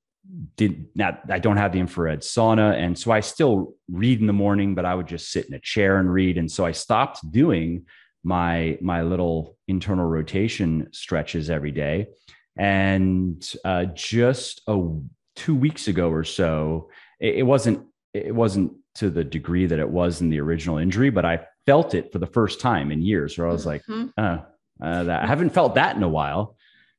did 0.56 0.88
not. 0.96 1.22
I 1.30 1.40
don't 1.40 1.58
have 1.58 1.74
the 1.74 1.80
infrared 1.80 2.22
sauna, 2.22 2.74
and 2.76 2.98
so 2.98 3.12
I 3.12 3.20
still 3.20 3.74
read 3.92 4.22
in 4.22 4.28
the 4.28 4.34
morning, 4.34 4.76
but 4.76 4.86
I 4.86 4.96
would 4.96 5.08
just 5.08 5.32
sit 5.32 5.48
in 5.48 5.56
a 5.56 5.60
chair 5.60 5.98
and 5.98 6.12
read. 6.12 6.38
And 6.38 6.52
so 6.52 6.66
I 6.66 6.72
stopped 6.72 7.32
doing 7.32 7.86
my 8.24 8.78
my 8.80 9.02
little 9.02 9.58
internal 9.68 10.06
rotation 10.06 10.88
stretches 10.92 11.50
every 11.50 11.72
day 11.72 12.08
and 12.58 13.54
uh, 13.64 13.86
just 13.86 14.62
a 14.68 14.90
two 15.36 15.56
weeks 15.56 15.88
ago 15.88 16.10
or 16.10 16.24
so, 16.24 16.90
it, 17.20 17.36
it 17.36 17.44
wasn't 17.44 17.86
it 18.14 18.34
wasn't 18.34 18.74
to 18.96 19.10
the 19.10 19.24
degree 19.24 19.66
that 19.66 19.80
it 19.80 19.90
was 19.90 20.22
in 20.22 20.30
the 20.30 20.40
original 20.40 20.78
injury, 20.78 21.10
but 21.10 21.26
I 21.26 21.46
felt 21.66 21.94
it 21.94 22.12
for 22.14 22.20
the 22.20 22.28
first 22.28 22.62
time 22.62 22.92
in 22.92 23.02
years. 23.02 23.38
Where 23.38 23.48
I 23.48 23.52
was 23.52 23.66
mm-hmm. 23.66 24.02
like, 24.02 24.14
uh, 24.18 24.38
uh, 24.82 25.04
that, 25.04 25.24
I 25.24 25.28
haven't 25.28 25.54
felt 25.54 25.76
that 25.76 25.96
in 25.96 26.04
a 26.04 26.10
while. 26.10 26.56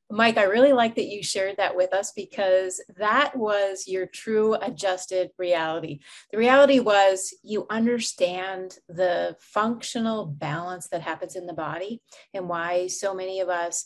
Mike, 0.09 0.37
I 0.37 0.43
really 0.43 0.71
like 0.71 0.95
that 0.95 1.07
you 1.07 1.21
shared 1.21 1.57
that 1.57 1.75
with 1.75 1.93
us 1.93 2.13
because 2.15 2.81
that 2.95 3.35
was 3.35 3.89
your 3.89 4.05
true 4.05 4.53
adjusted 4.53 5.31
reality. 5.37 5.99
The 6.31 6.37
reality 6.37 6.79
was 6.79 7.33
you 7.43 7.67
understand 7.69 8.77
the 8.87 9.35
functional 9.41 10.25
balance 10.25 10.87
that 10.89 11.01
happens 11.01 11.35
in 11.35 11.45
the 11.45 11.51
body 11.51 12.01
and 12.33 12.47
why 12.47 12.87
so 12.87 13.13
many 13.13 13.41
of 13.41 13.49
us 13.49 13.83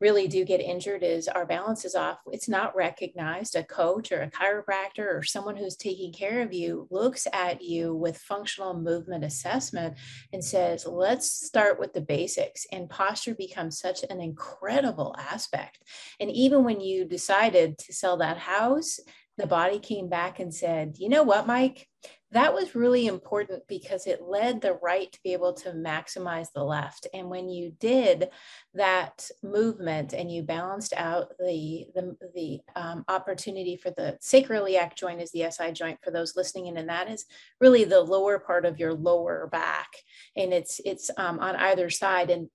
really 0.00 0.26
do 0.26 0.44
get 0.44 0.60
injured 0.60 1.02
is 1.02 1.28
our 1.28 1.44
balance 1.44 1.84
is 1.84 1.94
off. 1.94 2.18
It's 2.32 2.48
not 2.48 2.74
recognized. 2.74 3.54
A 3.54 3.62
coach 3.62 4.10
or 4.12 4.22
a 4.22 4.30
chiropractor 4.30 5.14
or 5.14 5.22
someone 5.22 5.56
who's 5.56 5.76
taking 5.76 6.12
care 6.12 6.42
of 6.42 6.52
you 6.52 6.88
looks 6.90 7.26
at 7.32 7.62
you 7.62 7.94
with 7.94 8.16
functional 8.18 8.74
movement 8.74 9.24
assessment 9.24 9.96
and 10.32 10.42
says, 10.42 10.86
let's 10.86 11.30
start 11.30 11.78
with 11.78 11.92
the 11.92 12.00
basics. 12.00 12.66
And 12.72 12.88
posture 12.88 13.34
becomes 13.34 13.78
such 13.78 14.02
an 14.08 14.20
incredible 14.20 15.14
aspect. 15.18 15.82
And 16.18 16.30
even 16.30 16.64
when 16.64 16.80
you 16.80 17.04
decided 17.04 17.78
to 17.78 17.92
sell 17.92 18.16
that 18.18 18.38
house, 18.38 19.00
the 19.36 19.46
body 19.46 19.78
came 19.78 20.08
back 20.08 20.38
and 20.40 20.54
said, 20.54 20.96
you 20.98 21.08
know 21.08 21.22
what, 21.22 21.46
Mike? 21.46 21.88
That 22.32 22.54
was 22.54 22.76
really 22.76 23.08
important 23.08 23.64
because 23.66 24.06
it 24.06 24.22
led 24.22 24.60
the 24.60 24.74
right 24.74 25.10
to 25.10 25.18
be 25.24 25.32
able 25.32 25.52
to 25.54 25.72
maximize 25.72 26.52
the 26.54 26.62
left. 26.62 27.08
And 27.12 27.28
when 27.28 27.48
you 27.48 27.72
did 27.80 28.28
that 28.74 29.28
movement 29.42 30.12
and 30.12 30.30
you 30.30 30.44
balanced 30.44 30.94
out 30.96 31.32
the, 31.40 31.86
the, 31.94 32.16
the 32.34 32.60
um, 32.76 33.04
opportunity 33.08 33.76
for 33.76 33.90
the 33.90 34.16
sacroiliac 34.22 34.94
joint 34.96 35.20
is 35.20 35.32
the 35.32 35.50
SI 35.50 35.72
joint 35.72 35.98
for 36.04 36.12
those 36.12 36.36
listening 36.36 36.66
in, 36.66 36.76
and 36.76 36.88
that 36.88 37.10
is 37.10 37.26
really 37.60 37.82
the 37.82 38.00
lower 38.00 38.38
part 38.38 38.64
of 38.64 38.78
your 38.78 38.94
lower 38.94 39.48
back. 39.50 39.88
And 40.36 40.52
it's, 40.52 40.80
it's 40.84 41.10
um, 41.16 41.40
on 41.40 41.56
either 41.56 41.90
side. 41.90 42.30
And 42.30 42.48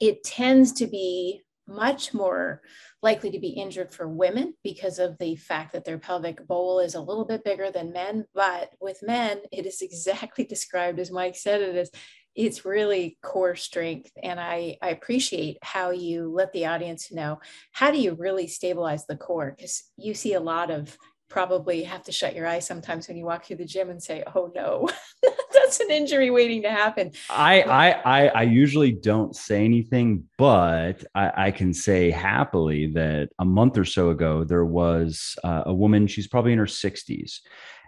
it 0.00 0.22
tends 0.22 0.72
to 0.72 0.86
be 0.86 1.42
much 1.66 2.12
more 2.12 2.62
likely 3.02 3.30
to 3.30 3.38
be 3.38 3.48
injured 3.48 3.92
for 3.92 4.08
women 4.08 4.54
because 4.62 4.98
of 4.98 5.18
the 5.18 5.36
fact 5.36 5.72
that 5.72 5.84
their 5.84 5.98
pelvic 5.98 6.46
bowl 6.46 6.80
is 6.80 6.94
a 6.94 7.00
little 7.00 7.24
bit 7.24 7.44
bigger 7.44 7.70
than 7.70 7.92
men. 7.92 8.26
But 8.34 8.70
with 8.80 9.02
men, 9.02 9.40
it 9.50 9.66
is 9.66 9.80
exactly 9.82 10.44
described 10.44 10.98
as 10.98 11.10
Mike 11.10 11.36
said 11.36 11.60
it 11.60 11.76
is. 11.76 11.90
It's 12.34 12.64
really 12.64 13.18
core 13.22 13.56
strength. 13.56 14.10
And 14.22 14.40
I, 14.40 14.78
I 14.80 14.88
appreciate 14.88 15.58
how 15.62 15.90
you 15.90 16.32
let 16.32 16.52
the 16.52 16.64
audience 16.64 17.12
know 17.12 17.40
how 17.72 17.90
do 17.90 17.98
you 17.98 18.14
really 18.14 18.46
stabilize 18.46 19.04
the 19.04 19.16
core? 19.16 19.54
Because 19.54 19.84
you 19.98 20.14
see 20.14 20.32
a 20.32 20.40
lot 20.40 20.70
of 20.70 20.96
probably 21.32 21.82
have 21.82 22.02
to 22.04 22.12
shut 22.12 22.36
your 22.36 22.46
eyes 22.46 22.66
sometimes 22.66 23.08
when 23.08 23.16
you 23.16 23.24
walk 23.24 23.46
through 23.46 23.56
the 23.56 23.64
gym 23.64 23.88
and 23.88 24.02
say, 24.02 24.22
"Oh 24.34 24.52
no, 24.54 24.88
that's 25.52 25.80
an 25.80 25.90
injury 25.90 26.30
waiting 26.30 26.62
to 26.62 26.70
happen." 26.70 27.12
I 27.30 27.62
I 27.62 28.26
I, 28.28 28.42
usually 28.42 28.92
don't 28.92 29.34
say 29.34 29.64
anything, 29.64 30.24
but 30.36 31.02
I, 31.14 31.46
I, 31.46 31.50
can 31.50 31.72
say 31.72 32.10
happily 32.10 32.88
that 32.92 33.30
a 33.38 33.44
month 33.44 33.78
or 33.78 33.86
so 33.86 34.10
ago 34.10 34.44
there 34.44 34.66
was 34.66 35.34
uh, 35.42 35.62
a 35.66 35.74
woman. 35.74 36.06
She's 36.06 36.28
probably 36.28 36.52
in 36.52 36.58
her 36.58 36.66
sixties. 36.66 37.40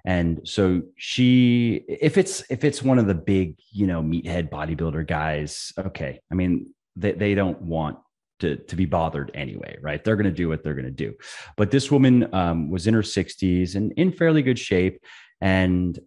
And 0.07 0.41
so 0.45 0.83
she, 0.97 1.83
if 1.89 2.19
it's 2.19 2.45
if 2.51 2.65
it's 2.65 2.83
one 2.83 2.99
of 2.99 3.07
the 3.07 3.15
big, 3.15 3.57
you 3.71 3.87
know, 3.87 4.03
meathead 4.03 4.51
bodybuilder 4.51 5.07
guys, 5.07 5.73
okay. 5.79 6.21
I 6.31 6.35
mean, 6.35 6.75
they, 6.97 7.13
they 7.13 7.35
don't 7.35 7.61
want 7.63 7.99
to, 8.45 8.57
to 8.57 8.77
be 8.77 8.85
bothered 8.85 9.31
anyway, 9.35 9.77
right? 9.81 10.03
They're 10.03 10.17
going 10.17 10.25
to 10.25 10.31
do 10.31 10.49
what 10.49 10.63
they're 10.63 10.75
going 10.75 10.85
to 10.85 10.91
do. 10.91 11.15
But 11.57 11.71
this 11.71 11.91
woman 11.91 12.33
um, 12.35 12.71
was 12.71 12.87
in 12.87 12.95
her 12.95 13.03
60s 13.03 13.75
and 13.75 13.93
in 13.93 14.13
fairly 14.13 14.43
good 14.43 14.59
shape. 14.59 15.01
And 15.41 15.99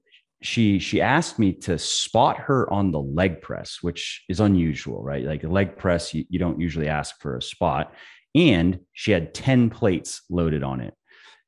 she 0.41 0.77
she 0.77 1.01
asked 1.01 1.39
me 1.39 1.51
to 1.51 1.79
spot 1.79 2.37
her 2.37 2.71
on 2.71 2.91
the 2.91 3.01
leg 3.01 3.41
press, 3.41 3.79
which 3.81 4.23
is 4.29 4.39
unusual, 4.39 5.01
right? 5.01 5.25
Like 5.25 5.43
a 5.43 5.49
leg 5.49 5.77
press, 5.77 6.13
you, 6.13 6.25
you 6.29 6.37
don't 6.37 6.59
usually 6.59 6.87
ask 6.87 7.19
for 7.19 7.37
a 7.37 7.41
spot. 7.41 7.93
And 8.35 8.79
she 8.93 9.11
had 9.11 9.33
10 9.33 9.71
plates 9.71 10.21
loaded 10.29 10.61
on 10.63 10.79
it. 10.81 10.93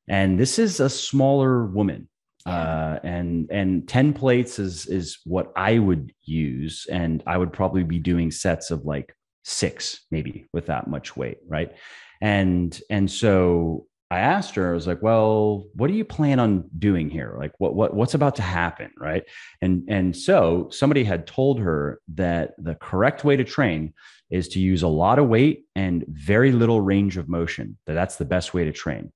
And 0.08 0.38
this 0.38 0.58
is 0.58 0.80
a 0.80 0.90
smaller 0.90 1.66
woman. 1.66 2.08
Uh, 2.46 2.98
and 3.04 3.48
and 3.50 3.86
10 3.86 4.12
plates 4.14 4.58
is 4.58 4.86
is 4.86 5.18
what 5.24 5.52
I 5.54 5.78
would 5.78 6.12
use. 6.22 6.86
And 6.90 7.22
I 7.26 7.36
would 7.36 7.52
probably 7.52 7.84
be 7.84 7.98
doing 7.98 8.30
sets 8.30 8.70
of 8.70 8.84
like 8.84 9.14
six 9.42 10.06
maybe 10.10 10.46
with 10.52 10.66
that 10.66 10.88
much 10.88 11.16
weight 11.16 11.38
right? 11.46 11.72
And 12.20 12.78
and 12.90 13.10
so 13.10 13.86
i 14.12 14.18
asked 14.18 14.56
her 14.56 14.70
i 14.70 14.74
was 14.74 14.88
like 14.88 15.00
well 15.02 15.66
what 15.74 15.86
do 15.86 15.94
you 15.94 16.04
plan 16.04 16.40
on 16.40 16.68
doing 16.78 17.08
here? 17.08 17.36
Like 17.38 17.52
what, 17.58 17.74
what 17.74 17.94
what's 17.94 18.14
about 18.14 18.36
to 18.36 18.42
happen? 18.42 18.90
Right? 18.98 19.24
And 19.62 19.88
and 19.88 20.16
so 20.16 20.68
somebody 20.70 21.04
had 21.04 21.26
told 21.26 21.60
her 21.60 22.00
that 22.14 22.52
the 22.58 22.74
correct 22.74 23.24
way 23.24 23.36
to 23.36 23.44
train 23.44 23.94
is 24.30 24.48
to 24.48 24.60
use 24.60 24.82
a 24.82 24.88
lot 24.88 25.18
of 25.18 25.28
weight 25.28 25.64
and 25.74 26.04
very 26.08 26.52
little 26.52 26.80
range 26.80 27.16
of 27.16 27.28
motion 27.28 27.78
that 27.86 27.94
that's 27.94 28.16
the 28.16 28.24
best 28.24 28.54
way 28.54 28.64
to 28.64 28.72
train. 28.72 29.12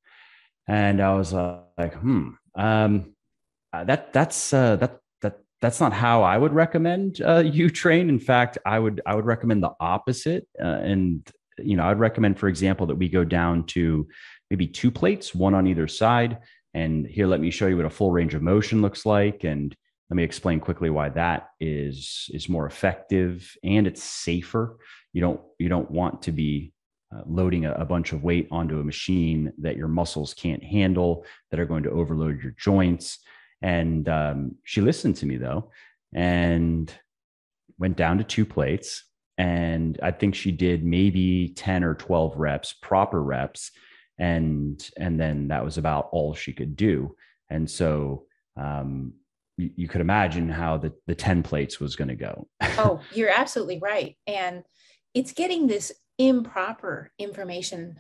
And 0.67 1.01
i 1.03 1.15
was 1.15 1.35
uh, 1.35 1.61
like 1.77 1.95
hmm 1.95 2.31
um, 2.55 3.15
uh, 3.73 3.85
that 3.85 4.13
that's 4.13 4.53
uh, 4.53 4.77
that 4.77 5.01
that's 5.65 5.81
not 5.81 5.95
how 5.95 6.23
I 6.23 6.37
would 6.37 6.53
recommend 6.53 7.23
uh, 7.23 7.39
you 7.45 7.71
train. 7.71 8.11
In 8.11 8.19
fact, 8.19 8.59
I 8.67 8.79
would 8.79 9.01
I 9.07 9.15
would 9.15 9.25
recommend 9.25 9.63
the 9.63 9.73
opposite. 9.81 10.47
Uh, 10.63 10.67
and 10.67 11.27
you 11.59 11.77
know, 11.77 11.85
I'd 11.85 11.99
recommend, 11.99 12.39
for 12.39 12.49
example, 12.49 12.87
that 12.89 12.97
we 12.97 13.09
go 13.09 13.25
down 13.25 13.65
to 13.69 14.07
maybe 14.51 14.67
two 14.67 14.91
plates, 14.91 15.35
one 15.35 15.55
on 15.55 15.67
either 15.67 15.89
side. 15.89 16.39
And 16.75 17.07
here, 17.07 17.27
let 17.27 17.41
me 17.41 17.51
show 17.51 17.67
you 17.67 17.77
what 17.77 17.87
a 17.87 17.91
full 17.91 18.11
range 18.11 18.35
of 18.35 18.43
motion 18.43 18.83
looks 18.83 19.07
like. 19.07 19.45
And 19.45 19.75
let 20.11 20.17
me 20.17 20.23
explain 20.23 20.61
quickly 20.61 20.91
why 20.91 21.09
that 21.11 21.49
is 21.61 22.29
is 22.35 22.49
more 22.49 22.67
effective 22.67 23.51
and 23.65 23.87
it's 23.87 24.03
safer. 24.03 24.77
You 25.15 25.23
don't 25.23 25.41
you 25.59 25.71
don't 25.71 25.91
want 25.91 26.21
to 26.23 26.33
be 26.33 26.75
uh, 27.15 27.23
loading 27.27 27.65
a, 27.65 27.73
a, 27.73 27.85
bunch 27.85 28.13
of 28.13 28.25
weight 28.25 28.49
onto 28.51 28.81
a 28.81 28.85
machine 28.85 29.53
that 29.59 29.77
your 29.77 29.89
muscles 29.89 30.35
can't 30.35 30.65
handle 30.65 31.25
that 31.51 31.61
are 31.61 31.65
going 31.65 31.85
to 31.85 31.91
overload 31.91 32.43
your 32.43 32.55
joints. 32.59 33.21
And 33.65 34.07
um, 34.11 34.57
she 34.63 34.83
listened 34.83 35.17
to 35.17 35.27
me 35.27 35.39
though, 35.39 35.71
and 36.15 36.93
went 37.79 37.97
down 37.97 38.19
to 38.19 38.25
two 38.25 38.45
plates. 38.45 39.05
And 39.39 39.99
I 40.03 40.11
think 40.11 40.35
she 40.35 40.53
did 40.53 40.85
maybe 40.85 41.49
10 41.57 41.83
or 41.83 41.95
12 41.95 42.37
reps, 42.37 42.75
proper 42.75 43.23
reps. 43.23 43.71
And, 44.19 44.87
and 44.99 45.19
then 45.19 45.49
that 45.49 45.65
was 45.65 45.79
about 45.79 46.11
all 46.13 46.35
she 46.35 46.53
could 46.53 46.77
do. 46.77 47.17
And 47.49 47.69
so 47.69 48.27
um, 48.61 49.15
you, 49.57 49.71
you 49.77 49.89
could 49.89 50.03
imagine 50.03 50.51
how 50.51 50.77
the, 50.77 50.93
the 51.07 51.15
10 51.15 51.43
plates 51.43 51.81
was 51.81 51.97
going 51.97 52.09
to 52.09 52.15
go. 52.15 52.47
oh, 52.77 53.01
you're 53.15 53.31
absolutely 53.31 53.79
right. 53.79 54.15
And 54.27 54.63
it's 55.15 55.33
getting 55.33 55.69
this 55.69 55.91
improper 56.19 57.13
information 57.19 57.97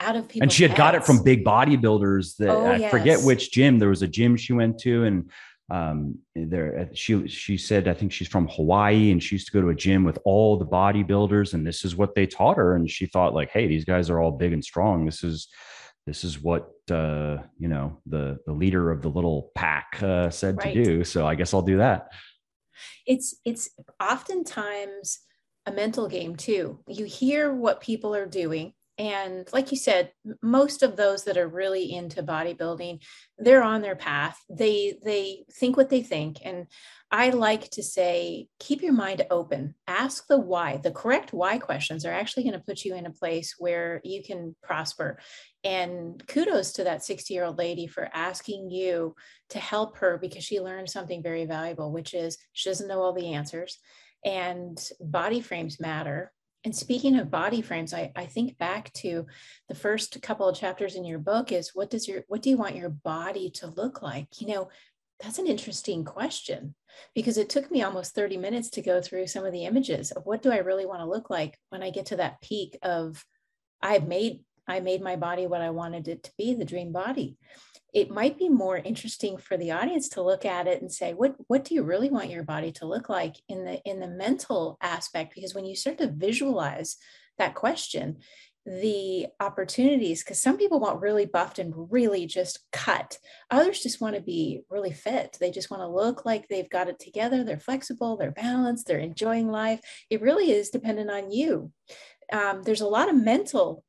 out 0.00 0.16
of 0.16 0.28
people. 0.28 0.44
And 0.44 0.52
she 0.52 0.62
had 0.62 0.76
got 0.76 0.94
it 0.94 1.04
from 1.04 1.22
big 1.22 1.44
bodybuilders 1.44 2.36
that 2.36 2.50
oh, 2.50 2.66
I 2.66 2.76
yes. 2.76 2.90
forget 2.90 3.20
which 3.22 3.52
gym. 3.52 3.78
There 3.78 3.88
was 3.88 4.02
a 4.02 4.08
gym 4.08 4.36
she 4.36 4.52
went 4.52 4.78
to, 4.80 5.04
and 5.04 5.30
um 5.70 6.18
there 6.34 6.90
she 6.92 7.26
she 7.26 7.56
said 7.56 7.88
i 7.88 7.94
think 7.94 8.12
she's 8.12 8.28
from 8.28 8.46
hawaii 8.48 9.10
and 9.10 9.22
she 9.22 9.34
used 9.34 9.46
to 9.46 9.52
go 9.52 9.62
to 9.62 9.70
a 9.70 9.74
gym 9.74 10.04
with 10.04 10.18
all 10.24 10.58
the 10.58 10.66
bodybuilders 10.66 11.54
and 11.54 11.66
this 11.66 11.86
is 11.86 11.96
what 11.96 12.14
they 12.14 12.26
taught 12.26 12.58
her 12.58 12.76
and 12.76 12.90
she 12.90 13.06
thought 13.06 13.32
like 13.32 13.48
hey 13.50 13.66
these 13.66 13.84
guys 13.84 14.10
are 14.10 14.20
all 14.20 14.30
big 14.30 14.52
and 14.52 14.62
strong 14.62 15.06
this 15.06 15.24
is 15.24 15.48
this 16.06 16.22
is 16.22 16.42
what 16.42 16.68
uh 16.90 17.38
you 17.58 17.68
know 17.68 17.98
the 18.04 18.36
the 18.44 18.52
leader 18.52 18.90
of 18.90 19.00
the 19.00 19.08
little 19.08 19.52
pack 19.54 20.02
uh 20.02 20.28
said 20.28 20.58
right. 20.58 20.74
to 20.74 20.84
do 20.84 21.04
so 21.04 21.26
i 21.26 21.34
guess 21.34 21.54
i'll 21.54 21.62
do 21.62 21.78
that 21.78 22.08
it's 23.06 23.34
it's 23.46 23.70
oftentimes 24.02 25.20
a 25.64 25.72
mental 25.72 26.08
game 26.08 26.36
too 26.36 26.78
you 26.86 27.06
hear 27.06 27.54
what 27.54 27.80
people 27.80 28.14
are 28.14 28.26
doing 28.26 28.74
and 28.98 29.48
like 29.52 29.72
you 29.72 29.76
said 29.76 30.12
most 30.42 30.82
of 30.82 30.96
those 30.96 31.24
that 31.24 31.36
are 31.36 31.48
really 31.48 31.92
into 31.92 32.22
bodybuilding 32.22 33.00
they're 33.38 33.62
on 33.62 33.82
their 33.82 33.96
path. 33.96 34.38
They 34.48 34.96
they 35.04 35.44
think 35.52 35.76
what 35.76 35.90
they 35.90 36.02
think. 36.02 36.38
And 36.44 36.66
i 37.10 37.30
like 37.30 37.70
to 37.70 37.82
say 37.82 38.48
keep 38.58 38.82
your 38.82 38.92
mind 38.92 39.26
open. 39.30 39.74
Ask 39.86 40.26
the 40.26 40.38
why. 40.38 40.78
The 40.78 40.92
correct 40.92 41.32
why 41.32 41.58
questions 41.58 42.04
are 42.04 42.12
actually 42.12 42.44
going 42.44 42.54
to 42.54 42.64
put 42.64 42.84
you 42.84 42.94
in 42.94 43.06
a 43.06 43.12
place 43.12 43.54
where 43.58 44.00
you 44.04 44.22
can 44.22 44.54
prosper. 44.62 45.18
And 45.64 46.22
kudos 46.28 46.72
to 46.74 46.84
that 46.84 47.04
60 47.04 47.34
year 47.34 47.44
old 47.44 47.58
lady 47.58 47.86
for 47.86 48.08
asking 48.12 48.70
you 48.70 49.14
to 49.50 49.58
help 49.58 49.98
her 49.98 50.18
because 50.18 50.44
she 50.44 50.60
learned 50.60 50.90
something 50.90 51.22
very 51.22 51.44
valuable 51.44 51.92
which 51.92 52.14
is 52.14 52.38
she 52.52 52.68
doesn't 52.68 52.88
know 52.88 53.00
all 53.00 53.12
the 53.12 53.34
answers. 53.34 53.78
And 54.24 54.78
body 55.00 55.40
frames 55.40 55.80
matter 55.80 56.32
and 56.64 56.74
speaking 56.74 57.18
of 57.18 57.30
body 57.30 57.60
frames, 57.60 57.92
I, 57.92 58.10
I 58.16 58.24
think 58.24 58.56
back 58.56 58.92
to 58.94 59.26
the 59.68 59.74
first 59.74 60.20
couple 60.22 60.48
of 60.48 60.56
chapters 60.56 60.96
in 60.96 61.04
your 61.04 61.18
book 61.18 61.52
is 61.52 61.74
what 61.74 61.90
does 61.90 62.08
your 62.08 62.24
what 62.28 62.40
do 62.40 62.50
you 62.50 62.56
want 62.56 62.76
your 62.76 62.88
body 62.88 63.50
to 63.56 63.66
look 63.66 64.00
like? 64.00 64.40
You 64.40 64.48
know, 64.48 64.68
that's 65.20 65.38
an 65.38 65.46
interesting 65.46 66.04
question 66.04 66.74
because 67.14 67.38
it 67.38 67.50
took 67.50 67.70
me 67.70 67.82
almost 67.82 68.14
30 68.14 68.38
minutes 68.38 68.70
to 68.70 68.82
go 68.82 69.00
through 69.00 69.26
some 69.26 69.44
of 69.44 69.52
the 69.52 69.64
images 69.64 70.10
of 70.10 70.24
what 70.24 70.42
do 70.42 70.50
I 70.50 70.58
really 70.58 70.86
want 70.86 71.00
to 71.00 71.08
look 71.08 71.28
like 71.28 71.58
when 71.68 71.82
I 71.82 71.90
get 71.90 72.06
to 72.06 72.16
that 72.16 72.40
peak 72.40 72.78
of 72.82 73.24
I've 73.82 74.08
made 74.08 74.40
I 74.66 74.80
made 74.80 75.02
my 75.02 75.16
body 75.16 75.46
what 75.46 75.60
I 75.60 75.70
wanted 75.70 76.08
it 76.08 76.22
to 76.24 76.32
be, 76.36 76.54
the 76.54 76.64
dream 76.64 76.92
body. 76.92 77.36
It 77.92 78.10
might 78.10 78.38
be 78.38 78.48
more 78.48 78.76
interesting 78.76 79.36
for 79.36 79.56
the 79.56 79.70
audience 79.70 80.08
to 80.10 80.22
look 80.22 80.44
at 80.44 80.66
it 80.66 80.82
and 80.82 80.90
say 80.90 81.14
what 81.14 81.36
what 81.46 81.64
do 81.64 81.74
you 81.74 81.82
really 81.82 82.10
want 82.10 82.30
your 82.30 82.42
body 82.42 82.72
to 82.72 82.86
look 82.86 83.08
like 83.08 83.36
in 83.48 83.64
the 83.64 83.80
in 83.82 84.00
the 84.00 84.08
mental 84.08 84.76
aspect? 84.80 85.34
Because 85.34 85.54
when 85.54 85.64
you 85.64 85.76
start 85.76 85.98
to 85.98 86.10
visualize 86.10 86.96
that 87.38 87.54
question 87.54 88.18
the 88.66 89.26
opportunities 89.40 90.22
because 90.22 90.40
some 90.40 90.56
people 90.56 90.80
want 90.80 91.00
really 91.00 91.26
buffed 91.26 91.58
and 91.58 91.74
really 91.92 92.26
just 92.26 92.60
cut. 92.72 93.18
Others 93.50 93.82
just 93.82 94.00
want 94.00 94.16
to 94.16 94.22
be 94.22 94.62
really 94.70 94.92
fit. 94.92 95.36
They 95.38 95.50
just 95.50 95.70
want 95.70 95.82
to 95.82 95.86
look 95.86 96.24
like 96.24 96.48
they've 96.48 96.68
got 96.70 96.88
it 96.88 96.98
together 96.98 97.44
they're 97.44 97.58
flexible 97.58 98.16
they're 98.16 98.32
balanced 98.32 98.86
they're 98.86 98.98
enjoying 98.98 99.50
life. 99.50 99.80
It 100.08 100.22
really 100.22 100.50
is 100.50 100.70
dependent 100.70 101.10
on 101.10 101.30
you. 101.30 101.72
Um, 102.32 102.62
there's 102.62 102.80
a 102.80 102.86
lot 102.86 103.10
of 103.10 103.16
mental 103.16 103.84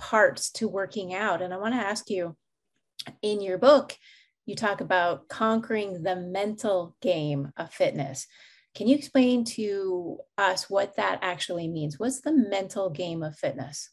parts 0.00 0.50
to 0.50 0.66
working 0.66 1.14
out 1.14 1.42
and 1.42 1.54
i 1.54 1.56
want 1.56 1.74
to 1.74 1.80
ask 1.80 2.10
you 2.10 2.34
in 3.22 3.40
your 3.40 3.58
book, 3.58 3.96
you 4.46 4.54
talk 4.54 4.80
about 4.80 5.28
conquering 5.28 6.02
the 6.02 6.16
mental 6.16 6.96
game 7.00 7.52
of 7.56 7.72
fitness. 7.72 8.26
Can 8.74 8.86
you 8.86 8.96
explain 8.96 9.44
to 9.44 10.18
us 10.38 10.70
what 10.70 10.96
that 10.96 11.18
actually 11.22 11.68
means? 11.68 11.98
What's 11.98 12.20
the 12.20 12.32
mental 12.32 12.90
game 12.90 13.22
of 13.22 13.36
fitness? 13.36 13.90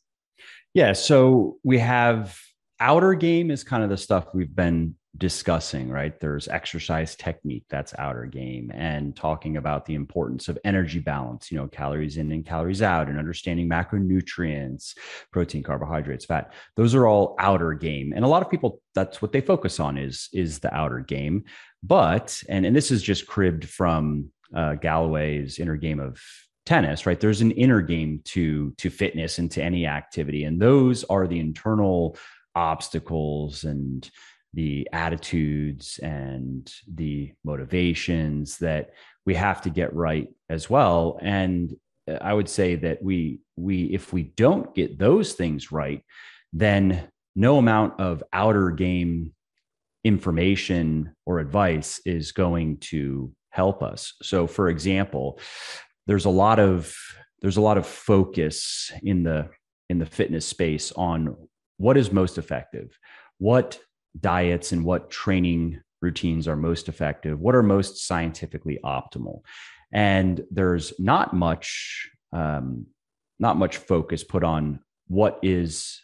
Yeah, 0.73 0.93
so 0.93 1.57
we 1.63 1.79
have 1.79 2.39
outer 2.79 3.15
game 3.15 3.49
is 3.49 3.63
kind 3.63 3.83
of 3.83 3.89
the 3.89 3.97
stuff 3.97 4.27
we've 4.33 4.55
been 4.55 4.95
discussing, 5.15 5.89
right? 5.89 6.19
There's 6.19 6.47
exercise 6.47 7.15
technique, 7.15 7.65
that's 7.69 7.93
outer 7.97 8.25
game, 8.25 8.71
and 8.73 9.15
talking 9.15 9.57
about 9.57 9.85
the 9.85 9.95
importance 9.95 10.47
of 10.47 10.57
energy 10.63 10.99
balance, 10.99 11.51
you 11.51 11.57
know, 11.57 11.67
calories 11.67 12.17
in 12.17 12.31
and 12.31 12.45
calories 12.45 12.81
out, 12.81 13.07
and 13.07 13.17
understanding 13.17 13.69
macronutrients, 13.69 14.95
protein, 15.31 15.63
carbohydrates, 15.63 16.25
fat. 16.25 16.53
Those 16.75 16.93
are 16.93 17.07
all 17.07 17.35
outer 17.39 17.73
game. 17.73 18.13
And 18.15 18.25
a 18.25 18.27
lot 18.27 18.41
of 18.41 18.49
people, 18.49 18.81
that's 18.93 19.21
what 19.21 19.31
they 19.31 19.41
focus 19.41 19.79
on 19.79 19.97
is, 19.97 20.29
is 20.33 20.59
the 20.59 20.73
outer 20.73 20.99
game. 20.99 21.45
But, 21.83 22.41
and, 22.49 22.65
and 22.65 22.75
this 22.75 22.91
is 22.91 23.01
just 23.01 23.27
cribbed 23.27 23.65
from 23.65 24.31
uh, 24.55 24.75
Gallwey's 24.75 25.59
inner 25.59 25.77
game 25.77 25.99
of 25.99 26.21
tennis 26.65 27.05
right 27.05 27.21
there's 27.21 27.39
an 27.39 27.51
inner 27.51 27.79
game 27.79 28.19
to 28.25 28.73
to 28.77 28.89
fitness 28.89 29.39
and 29.39 29.49
to 29.49 29.63
any 29.63 29.87
activity 29.87 30.43
and 30.43 30.61
those 30.61 31.05
are 31.05 31.25
the 31.25 31.39
internal 31.39 32.17
obstacles 32.55 33.63
and 33.63 34.09
the 34.57 34.89
attitudes 34.91 35.99
and 36.01 36.73
the 36.91 37.31
motivations 37.43 38.57
that 38.57 38.89
we 39.23 39.35
have 39.35 39.61
to 39.61 39.69
get 39.69 39.93
right 39.93 40.29
as 40.49 40.67
well. 40.69 41.19
And 41.21 41.75
uh, 42.09 42.17
i 42.21 42.33
would 42.33 42.49
say 42.49 42.75
that 42.75 43.01
we 43.03 43.39
we 43.55 43.83
if 43.93 44.11
we 44.13 44.23
don't 44.23 44.73
get 44.73 44.97
those 44.97 45.33
things 45.33 45.71
right 45.71 46.01
then 46.53 47.07
no 47.35 47.57
amount 47.57 47.99
of 47.99 48.23
outer 48.33 48.71
game 48.71 49.33
information 50.03 51.13
or 51.25 51.39
advice 51.39 51.99
is 52.05 52.31
going 52.31 52.77
to 52.77 53.31
help 53.49 53.83
us. 53.83 54.13
So 54.21 54.47
for 54.47 54.69
example 54.69 55.39
there's 56.07 56.25
a 56.25 56.29
lot 56.29 56.59
of 56.59 56.95
there's 57.41 57.57
a 57.57 57.61
lot 57.69 57.77
of 57.77 57.85
focus 57.85 58.91
in 59.03 59.23
the 59.23 59.49
in 59.89 59.99
the 59.99 60.05
fitness 60.05 60.45
space 60.45 60.91
on 60.93 61.35
what 61.77 61.97
is 61.97 62.11
most 62.11 62.37
effective 62.37 62.97
what 63.39 63.79
diets 64.19 64.71
and 64.71 64.83
what 64.83 65.09
training 65.09 65.81
routines 66.01 66.47
are 66.47 66.55
most 66.55 66.89
effective, 66.89 67.39
what 67.39 67.55
are 67.55 67.63
most 67.63 68.05
scientifically 68.05 68.79
optimal. 68.83 69.41
And 69.91 70.43
there's 70.51 70.93
not 70.99 71.33
much, 71.33 72.09
um, 72.31 72.87
not 73.39 73.57
much 73.57 73.77
focus 73.77 74.23
put 74.23 74.43
on 74.43 74.79
what 75.07 75.39
is 75.41 76.01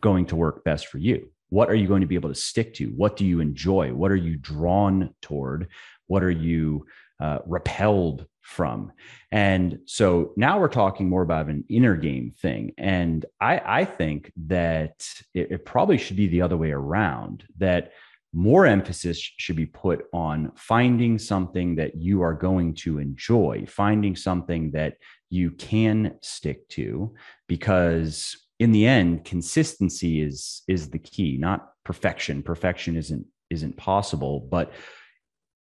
going 0.00 0.26
to 0.26 0.36
work 0.36 0.64
best 0.64 0.88
for 0.88 0.98
you. 0.98 1.30
What 1.48 1.68
are 1.68 1.74
you 1.74 1.88
going 1.88 2.02
to 2.02 2.06
be 2.06 2.14
able 2.14 2.28
to 2.28 2.34
stick 2.34 2.74
to? 2.74 2.86
What 2.86 3.16
do 3.16 3.24
you 3.24 3.40
enjoy? 3.40 3.92
What 3.92 4.10
are 4.10 4.16
you 4.16 4.36
drawn 4.36 5.14
toward? 5.20 5.68
What 6.06 6.22
are 6.22 6.30
you 6.30 6.86
uh, 7.20 7.38
repelled 7.46 8.26
from. 8.42 8.92
And 9.30 9.78
so 9.86 10.32
now 10.36 10.58
we're 10.58 10.68
talking 10.68 11.08
more 11.08 11.22
about 11.22 11.48
an 11.48 11.64
inner 11.68 11.96
game 11.96 12.32
thing. 12.40 12.72
And 12.78 13.24
I, 13.40 13.60
I 13.64 13.84
think 13.84 14.32
that 14.46 15.06
it, 15.34 15.52
it 15.52 15.64
probably 15.64 15.98
should 15.98 16.16
be 16.16 16.28
the 16.28 16.42
other 16.42 16.56
way 16.56 16.70
around 16.72 17.44
that 17.58 17.92
more 18.32 18.64
emphasis 18.64 19.18
should 19.18 19.56
be 19.56 19.66
put 19.66 20.04
on 20.12 20.52
finding 20.54 21.18
something 21.18 21.74
that 21.76 21.96
you 21.96 22.22
are 22.22 22.34
going 22.34 22.74
to 22.74 22.98
enjoy, 22.98 23.64
finding 23.68 24.14
something 24.14 24.70
that 24.70 24.94
you 25.30 25.50
can 25.50 26.16
stick 26.22 26.68
to, 26.68 27.14
because 27.48 28.36
in 28.60 28.72
the 28.72 28.86
end, 28.86 29.24
consistency 29.24 30.22
is 30.22 30.62
is 30.68 30.90
the 30.90 30.98
key, 30.98 31.38
not 31.38 31.72
perfection. 31.84 32.42
Perfection 32.42 32.96
isn't 32.96 33.26
isn't 33.50 33.76
possible, 33.76 34.40
but 34.40 34.72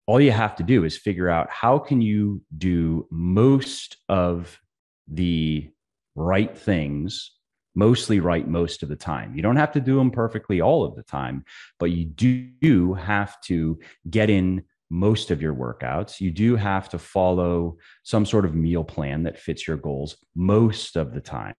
all 0.08 0.18
you 0.18 0.32
have 0.32 0.56
to 0.56 0.62
do 0.62 0.84
is 0.84 0.96
figure 0.96 1.28
out 1.28 1.50
how 1.50 1.78
can 1.78 2.00
you 2.00 2.40
do 2.56 3.06
most 3.10 3.98
of 4.08 4.58
the 5.06 5.68
right 6.14 6.56
things 6.56 7.32
mostly 7.74 8.18
right 8.18 8.48
most 8.48 8.82
of 8.82 8.88
the 8.88 8.96
time. 8.96 9.36
You 9.36 9.42
don't 9.42 9.56
have 9.56 9.70
to 9.72 9.80
do 9.80 9.98
them 9.98 10.10
perfectly 10.10 10.62
all 10.62 10.82
of 10.82 10.96
the 10.96 11.02
time 11.02 11.44
but 11.78 11.90
you 11.90 12.06
do 12.06 12.94
have 12.94 13.38
to 13.42 13.78
get 14.08 14.30
in 14.30 14.64
most 14.90 15.30
of 15.30 15.42
your 15.42 15.54
workouts. 15.54 16.22
You 16.22 16.30
do 16.30 16.56
have 16.56 16.88
to 16.88 16.98
follow 16.98 17.76
some 18.02 18.24
sort 18.24 18.46
of 18.46 18.54
meal 18.54 18.84
plan 18.84 19.24
that 19.24 19.38
fits 19.38 19.68
your 19.68 19.76
goals 19.76 20.16
most 20.34 20.96
of 20.96 21.12
the 21.12 21.20
time. 21.20 21.54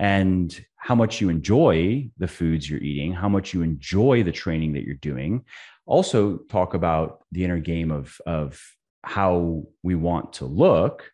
And 0.00 0.66
how 0.76 0.94
much 0.94 1.20
you 1.20 1.28
enjoy 1.28 2.10
the 2.18 2.26
foods 2.26 2.68
you're 2.68 2.82
eating 2.82 3.12
how 3.12 3.28
much 3.28 3.54
you 3.54 3.62
enjoy 3.62 4.22
the 4.22 4.32
training 4.32 4.72
that 4.72 4.84
you're 4.84 4.94
doing 4.96 5.44
also 5.90 6.38
talk 6.48 6.74
about 6.74 7.24
the 7.32 7.44
inner 7.44 7.58
game 7.58 7.90
of 7.90 8.16
of 8.24 8.62
how 9.02 9.64
we 9.82 9.94
want 9.94 10.34
to 10.34 10.44
look. 10.44 11.10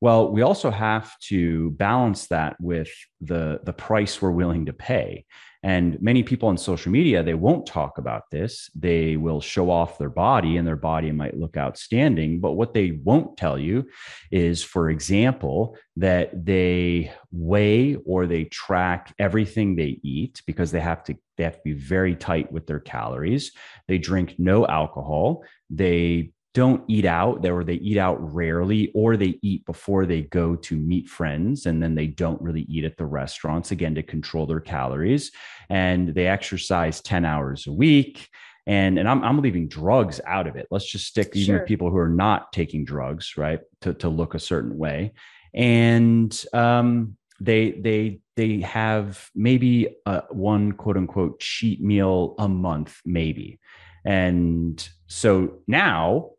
Well 0.00 0.32
we 0.32 0.42
also 0.42 0.70
have 0.70 1.12
to 1.28 1.70
balance 1.72 2.26
that 2.28 2.56
with 2.60 2.90
the 3.20 3.60
the 3.62 3.72
price 3.72 4.20
we're 4.20 4.30
willing 4.30 4.66
to 4.66 4.72
pay 4.72 5.26
and 5.64 6.00
many 6.02 6.22
people 6.22 6.50
on 6.50 6.58
social 6.58 6.92
media, 6.92 7.22
they 7.22 7.32
won't 7.32 7.64
talk 7.66 7.96
about 7.96 8.30
this. 8.30 8.68
They 8.74 9.16
will 9.16 9.40
show 9.40 9.70
off 9.70 9.96
their 9.96 10.10
body 10.10 10.58
and 10.58 10.68
their 10.68 10.76
body 10.76 11.10
might 11.10 11.38
look 11.38 11.56
outstanding. 11.56 12.38
But 12.38 12.52
what 12.52 12.74
they 12.74 13.00
won't 13.02 13.38
tell 13.38 13.58
you 13.58 13.88
is, 14.30 14.62
for 14.62 14.90
example, 14.90 15.78
that 15.96 16.44
they 16.44 17.10
weigh 17.32 17.94
or 18.04 18.26
they 18.26 18.44
track 18.44 19.14
everything 19.18 19.74
they 19.74 19.98
eat 20.02 20.42
because 20.46 20.70
they 20.70 20.80
have 20.80 21.02
to 21.04 21.16
they 21.38 21.44
have 21.44 21.56
to 21.56 21.62
be 21.64 21.72
very 21.72 22.14
tight 22.14 22.52
with 22.52 22.66
their 22.66 22.80
calories. 22.80 23.52
They 23.88 23.96
drink 23.96 24.34
no 24.36 24.66
alcohol. 24.66 25.44
They 25.70 26.34
don't 26.54 26.84
eat 26.88 27.04
out 27.04 27.42
They 27.42 27.50
or 27.50 27.64
they 27.64 27.74
eat 27.74 27.98
out 27.98 28.16
rarely 28.32 28.90
or 28.94 29.16
they 29.16 29.38
eat 29.42 29.66
before 29.66 30.06
they 30.06 30.22
go 30.22 30.54
to 30.54 30.76
meet 30.76 31.08
friends 31.08 31.66
and 31.66 31.82
then 31.82 31.96
they 31.96 32.06
don't 32.06 32.40
really 32.40 32.62
eat 32.62 32.84
at 32.84 32.96
the 32.96 33.06
restaurants 33.06 33.72
again 33.72 33.96
to 33.96 34.02
control 34.02 34.46
their 34.46 34.60
calories. 34.60 35.32
And 35.68 36.14
they 36.14 36.28
exercise 36.28 37.00
10 37.00 37.24
hours 37.24 37.66
a 37.66 37.72
week 37.72 38.28
and 38.66 38.98
and 38.98 39.08
I'm, 39.08 39.22
I'm 39.22 39.42
leaving 39.42 39.68
drugs 39.68 40.20
out 40.26 40.46
of 40.46 40.56
it. 40.56 40.68
Let's 40.70 40.90
just 40.90 41.06
stick 41.06 41.34
even 41.34 41.56
with 41.56 41.66
people 41.68 41.90
who 41.90 41.98
are 41.98 42.08
not 42.08 42.52
taking 42.52 42.84
drugs 42.84 43.36
right 43.36 43.60
to, 43.82 43.92
to 43.94 44.08
look 44.08 44.34
a 44.34 44.38
certain 44.38 44.78
way. 44.78 45.12
And 45.52 46.34
um, 46.52 47.16
they 47.40 47.72
they 47.72 48.20
they 48.36 48.60
have 48.60 49.28
maybe 49.34 49.96
a, 50.06 50.22
one 50.30 50.72
quote 50.72 50.96
unquote 50.96 51.40
cheat 51.40 51.82
meal 51.82 52.36
a 52.38 52.48
month 52.48 53.00
maybe. 53.04 53.60
And 54.06 54.86
so 55.08 55.58
now 55.66 56.30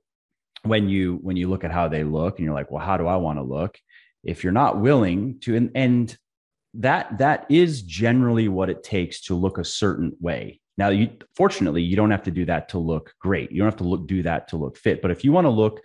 when 0.65 0.89
you 0.89 1.19
when 1.21 1.37
you 1.37 1.49
look 1.49 1.63
at 1.63 1.71
how 1.71 1.87
they 1.87 2.03
look 2.03 2.37
and 2.37 2.45
you're 2.45 2.53
like 2.53 2.71
well 2.71 2.83
how 2.83 2.97
do 2.97 3.07
i 3.07 3.15
want 3.15 3.39
to 3.39 3.43
look? 3.43 3.77
If 4.23 4.43
you're 4.43 4.53
not 4.53 4.81
willing 4.81 5.39
to 5.41 5.55
and, 5.55 5.71
and 5.75 6.17
that 6.75 7.19
that 7.19 7.45
is 7.49 7.83
generally 7.83 8.47
what 8.47 8.69
it 8.69 8.83
takes 8.83 9.21
to 9.21 9.35
look 9.35 9.57
a 9.57 9.63
certain 9.63 10.15
way. 10.19 10.59
Now 10.77 10.89
you 10.89 11.11
fortunately 11.35 11.83
you 11.83 11.95
don't 11.95 12.11
have 12.11 12.23
to 12.23 12.31
do 12.31 12.45
that 12.45 12.69
to 12.69 12.79
look 12.79 13.13
great. 13.19 13.51
You 13.51 13.59
don't 13.59 13.67
have 13.67 13.77
to 13.77 13.83
look 13.85 14.07
do 14.07 14.23
that 14.23 14.49
to 14.49 14.57
look 14.57 14.77
fit. 14.77 15.01
But 15.01 15.11
if 15.11 15.23
you 15.23 15.31
want 15.31 15.45
to 15.45 15.51
look 15.51 15.81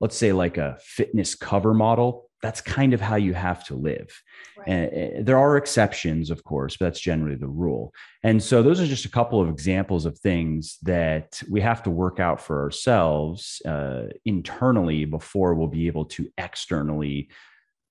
let's 0.00 0.16
say 0.16 0.32
like 0.32 0.56
a 0.56 0.78
fitness 0.80 1.34
cover 1.34 1.74
model 1.74 2.29
that's 2.42 2.60
kind 2.60 2.94
of 2.94 3.00
how 3.00 3.16
you 3.16 3.34
have 3.34 3.64
to 3.66 3.74
live. 3.74 4.08
Right. 4.56 4.68
And 4.68 5.26
there 5.26 5.38
are 5.38 5.56
exceptions, 5.56 6.30
of 6.30 6.42
course, 6.42 6.76
but 6.76 6.86
that's 6.86 7.00
generally 7.00 7.36
the 7.36 7.48
rule. 7.48 7.92
And 8.22 8.42
so 8.42 8.62
those 8.62 8.80
are 8.80 8.86
just 8.86 9.04
a 9.04 9.10
couple 9.10 9.40
of 9.40 9.48
examples 9.48 10.06
of 10.06 10.18
things 10.18 10.78
that 10.82 11.42
we 11.50 11.60
have 11.60 11.82
to 11.82 11.90
work 11.90 12.18
out 12.18 12.40
for 12.40 12.62
ourselves 12.62 13.60
uh, 13.66 14.04
internally 14.24 15.04
before 15.04 15.54
we'll 15.54 15.68
be 15.68 15.86
able 15.86 16.06
to 16.06 16.30
externally 16.38 17.28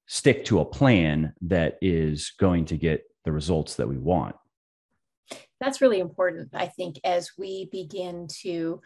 stick 0.07 0.45
to 0.45 0.59
a 0.59 0.65
plan 0.65 1.33
that 1.41 1.77
is 1.81 2.31
going 2.39 2.65
to 2.65 2.77
get 2.77 3.03
the 3.25 3.31
results 3.31 3.75
that 3.75 3.87
we 3.87 3.97
want. 3.97 4.35
That's 5.61 5.81
really 5.81 5.99
important, 5.99 6.49
I 6.53 6.67
think, 6.67 6.99
as 7.03 7.31
we 7.37 7.69
begin 7.71 8.27
to 8.41 8.81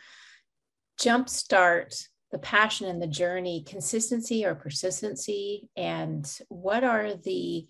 jumpstart 1.00 2.08
the 2.34 2.40
passion 2.40 2.88
and 2.88 3.02
the 3.02 3.08
journey 3.08 3.64
consistency 3.66 4.44
or 4.44 4.56
persistency? 4.56 5.70
And 5.78 6.30
what 6.50 6.84
are 6.84 7.14
the 7.14 7.68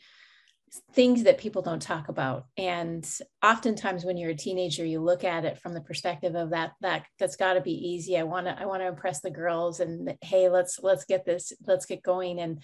things 0.94 1.24
that 1.24 1.38
people 1.38 1.62
don't 1.62 1.82
talk 1.82 2.08
about? 2.08 2.46
And 2.58 3.08
oftentimes 3.44 4.06
when 4.06 4.18
you're 4.18 4.32
a 4.32 4.36
teenager 4.36 4.86
you 4.86 5.02
look 5.02 5.26
at 5.26 5.46
it 5.46 5.60
from 5.60 5.74
the 5.74 5.82
perspective 5.82 6.34
of 6.34 6.52
that 6.52 6.72
that 6.82 7.06
that's 7.20 7.36
got 7.36 7.54
to 7.54 7.62
be 7.62 7.74
easy. 7.74 8.18
I 8.18 8.24
want 8.24 8.48
to 8.48 8.60
i 8.60 8.66
want 8.66 8.82
to 8.82 8.88
impress 8.88 9.20
the 9.20 9.30
girls 9.30 9.82
and 9.82 10.16
hey 10.22 10.50
let's 10.50 10.80
let's 10.82 11.06
get 11.06 11.26
this 11.26 11.52
let's 11.68 11.86
get 11.86 12.02
going. 12.02 12.40
And 12.40 12.64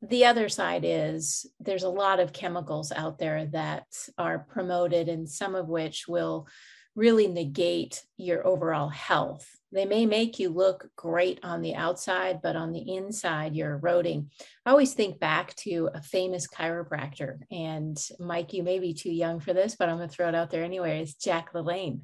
the 0.00 0.24
other 0.24 0.48
side 0.48 0.82
is 0.84 1.44
there's 1.60 1.82
a 1.82 1.88
lot 1.88 2.20
of 2.20 2.32
chemicals 2.32 2.90
out 2.90 3.18
there 3.18 3.46
that 3.46 3.86
are 4.16 4.38
promoted 4.38 5.08
and 5.08 5.28
some 5.28 5.54
of 5.54 5.68
which 5.68 6.06
will 6.08 6.48
really 6.94 7.26
negate 7.26 8.02
your 8.16 8.46
overall 8.46 8.88
health 8.88 9.46
they 9.72 9.86
may 9.86 10.06
make 10.06 10.38
you 10.38 10.50
look 10.50 10.88
great 10.96 11.40
on 11.42 11.62
the 11.62 11.74
outside, 11.74 12.40
but 12.42 12.56
on 12.56 12.72
the 12.72 12.94
inside, 12.94 13.56
you're 13.56 13.74
eroding. 13.74 14.30
I 14.66 14.70
always 14.70 14.92
think 14.92 15.18
back 15.18 15.54
to 15.56 15.88
a 15.94 16.02
famous 16.02 16.46
chiropractor. 16.46 17.38
And 17.50 17.98
Mike, 18.20 18.52
you 18.52 18.62
may 18.62 18.78
be 18.78 18.92
too 18.92 19.10
young 19.10 19.40
for 19.40 19.54
this, 19.54 19.74
but 19.76 19.88
I'm 19.88 19.96
going 19.96 20.08
to 20.08 20.14
throw 20.14 20.28
it 20.28 20.34
out 20.34 20.50
there 20.50 20.64
anyway. 20.64 21.00
It's 21.00 21.14
Jack 21.14 21.54
LaLanne. 21.54 22.00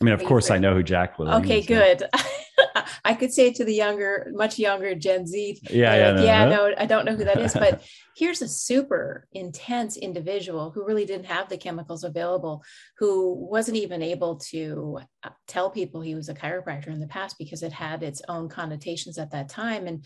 I 0.00 0.04
mean, 0.04 0.14
of 0.14 0.24
course, 0.24 0.50
I 0.50 0.58
know 0.58 0.74
who 0.74 0.82
Jack 0.82 1.18
LaLanne 1.18 1.44
okay, 1.44 1.58
is. 1.58 1.64
Okay, 1.66 1.96
good. 1.96 2.02
I 3.04 3.14
could 3.14 3.32
say 3.32 3.48
it 3.48 3.56
to 3.56 3.64
the 3.64 3.74
younger, 3.74 4.30
much 4.32 4.58
younger 4.58 4.94
Gen 4.94 5.26
Z. 5.26 5.60
Yeah, 5.70 5.94
yeah, 5.94 6.06
like, 6.06 6.16
no, 6.16 6.24
yeah. 6.24 6.44
No, 6.46 6.74
I 6.78 6.86
don't 6.86 7.04
know 7.04 7.14
who 7.14 7.24
that 7.24 7.38
is, 7.38 7.52
but 7.52 7.82
here's 8.16 8.42
a 8.42 8.48
super 8.48 9.26
intense 9.32 9.96
individual 9.96 10.70
who 10.70 10.84
really 10.84 11.04
didn't 11.04 11.26
have 11.26 11.48
the 11.48 11.56
chemicals 11.56 12.04
available, 12.04 12.62
who 12.98 13.34
wasn't 13.34 13.76
even 13.76 14.02
able 14.02 14.36
to 14.36 14.98
uh, 15.22 15.30
tell 15.46 15.70
people 15.70 16.00
he 16.00 16.14
was 16.14 16.28
a 16.28 16.34
chiropractor 16.34 16.88
in 16.88 17.00
the 17.00 17.06
past 17.06 17.36
because 17.38 17.62
it 17.62 17.72
had 17.72 18.02
its 18.02 18.22
own 18.28 18.48
connotations 18.48 19.18
at 19.18 19.30
that 19.30 19.48
time. 19.48 19.86
And 19.86 20.04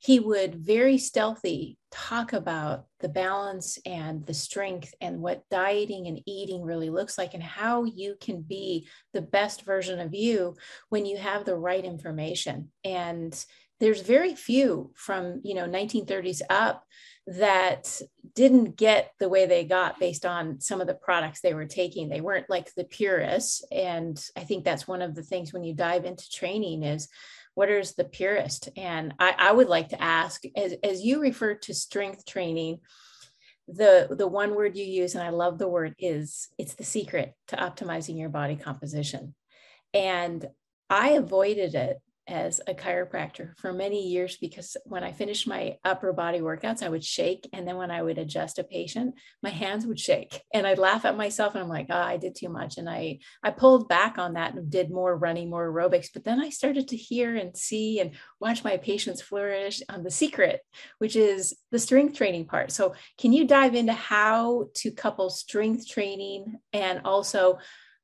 he 0.00 0.20
would 0.20 0.54
very 0.54 0.98
stealthy 0.98 1.78
talk 1.90 2.32
about 2.32 2.86
the 3.00 3.08
balance 3.08 3.78
and 3.86 4.26
the 4.26 4.34
strength 4.34 4.92
and 5.00 5.20
what 5.20 5.42
dieting 5.50 6.06
and 6.08 6.20
eating 6.26 6.62
really 6.62 6.90
looks 6.90 7.16
like 7.16 7.34
and 7.34 7.42
how 7.42 7.84
you 7.84 8.16
can 8.20 8.42
be 8.42 8.86
the 9.12 9.22
best 9.22 9.62
version 9.62 10.00
of 10.00 10.14
you 10.14 10.54
when 10.88 11.06
you 11.06 11.16
have 11.16 11.44
the 11.44 11.56
right 11.56 11.84
information. 11.84 12.70
And 12.84 13.44
there's 13.80 14.00
very 14.00 14.34
few 14.34 14.92
from 14.94 15.40
you 15.44 15.54
know 15.54 15.66
1930s 15.66 16.40
up 16.48 16.84
that 17.26 18.00
didn't 18.34 18.76
get 18.76 19.10
the 19.18 19.28
way 19.28 19.46
they 19.46 19.64
got 19.64 19.98
based 19.98 20.24
on 20.24 20.60
some 20.60 20.80
of 20.80 20.86
the 20.86 20.94
products 20.94 21.40
they 21.40 21.54
were 21.54 21.66
taking. 21.66 22.08
They 22.08 22.20
weren't 22.20 22.48
like 22.48 22.72
the 22.74 22.84
purists. 22.84 23.64
And 23.72 24.22
i 24.36 24.40
think 24.40 24.64
that's 24.64 24.86
one 24.86 25.02
of 25.02 25.14
the 25.14 25.22
things 25.22 25.52
when 25.52 25.64
you 25.64 25.74
dive 25.74 26.04
into 26.04 26.30
training 26.30 26.82
is 26.82 27.08
what 27.54 27.70
is 27.70 27.94
the 27.94 28.04
purist? 28.04 28.68
And 28.76 29.14
i, 29.18 29.34
I 29.36 29.52
would 29.52 29.68
like 29.68 29.88
to 29.88 30.02
ask 30.02 30.42
as, 30.56 30.74
as 30.84 31.02
you 31.02 31.20
refer 31.20 31.54
to 31.54 31.74
strength 31.74 32.24
training 32.26 32.80
the 33.68 34.06
the 34.10 34.28
one 34.28 34.54
word 34.54 34.76
you 34.76 34.84
use 34.84 35.16
and 35.16 35.24
i 35.24 35.30
love 35.30 35.58
the 35.58 35.66
word 35.66 35.92
is 35.98 36.48
it's 36.56 36.74
the 36.74 36.84
secret 36.84 37.34
to 37.48 37.56
optimizing 37.56 38.16
your 38.16 38.28
body 38.28 38.54
composition. 38.54 39.34
And 39.92 40.46
i 40.88 41.10
avoided 41.10 41.74
it 41.74 41.96
as 42.28 42.60
a 42.66 42.74
chiropractor 42.74 43.56
for 43.58 43.72
many 43.72 44.08
years 44.08 44.36
because 44.36 44.76
when 44.84 45.04
I 45.04 45.12
finished 45.12 45.46
my 45.46 45.76
upper 45.84 46.12
body 46.12 46.40
workouts, 46.40 46.82
I 46.82 46.88
would 46.88 47.04
shake. 47.04 47.48
And 47.52 47.66
then 47.66 47.76
when 47.76 47.90
I 47.90 48.02
would 48.02 48.18
adjust 48.18 48.58
a 48.58 48.64
patient, 48.64 49.14
my 49.42 49.50
hands 49.50 49.86
would 49.86 50.00
shake. 50.00 50.42
And 50.52 50.66
I'd 50.66 50.78
laugh 50.78 51.04
at 51.04 51.16
myself 51.16 51.54
and 51.54 51.62
I'm 51.62 51.68
like, 51.68 51.86
oh, 51.90 51.96
I 51.96 52.16
did 52.16 52.34
too 52.34 52.48
much. 52.48 52.78
And 52.78 52.88
I 52.88 53.20
I 53.42 53.50
pulled 53.50 53.88
back 53.88 54.18
on 54.18 54.34
that 54.34 54.54
and 54.54 54.70
did 54.70 54.90
more 54.90 55.16
running, 55.16 55.50
more 55.50 55.70
aerobics. 55.70 56.08
But 56.12 56.24
then 56.24 56.40
I 56.40 56.50
started 56.50 56.88
to 56.88 56.96
hear 56.96 57.36
and 57.36 57.56
see 57.56 58.00
and 58.00 58.12
watch 58.40 58.64
my 58.64 58.76
patients 58.76 59.22
flourish 59.22 59.82
on 59.88 60.02
the 60.02 60.10
secret, 60.10 60.60
which 60.98 61.16
is 61.16 61.56
the 61.70 61.78
strength 61.78 62.16
training 62.16 62.46
part. 62.46 62.72
So 62.72 62.94
can 63.18 63.32
you 63.32 63.46
dive 63.46 63.74
into 63.74 63.92
how 63.92 64.68
to 64.74 64.90
couple 64.90 65.30
strength 65.30 65.86
training 65.86 66.56
and 66.72 67.02
also 67.04 67.58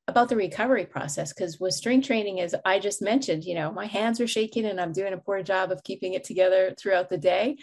about 0.07 0.27
the 0.27 0.35
recovery 0.35 0.85
process 0.85 1.31
because 1.31 1.59
with 1.59 1.73
strength 1.73 2.07
training 2.07 2.41
as 2.41 2.53
i 2.65 2.77
just 2.77 3.01
mentioned 3.01 3.45
you 3.45 3.55
know 3.55 3.71
my 3.71 3.85
hands 3.85 4.19
are 4.19 4.27
shaking 4.27 4.65
and 4.65 4.79
i'm 4.79 4.91
doing 4.91 5.13
a 5.13 5.17
poor 5.17 5.41
job 5.41 5.71
of 5.71 5.81
keeping 5.83 6.13
it 6.13 6.23
together 6.23 6.73
throughout 6.77 7.09
the 7.09 7.17
day. 7.17 7.57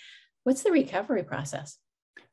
What's 0.44 0.62
the 0.62 0.70
recovery 0.70 1.22
process? 1.22 1.78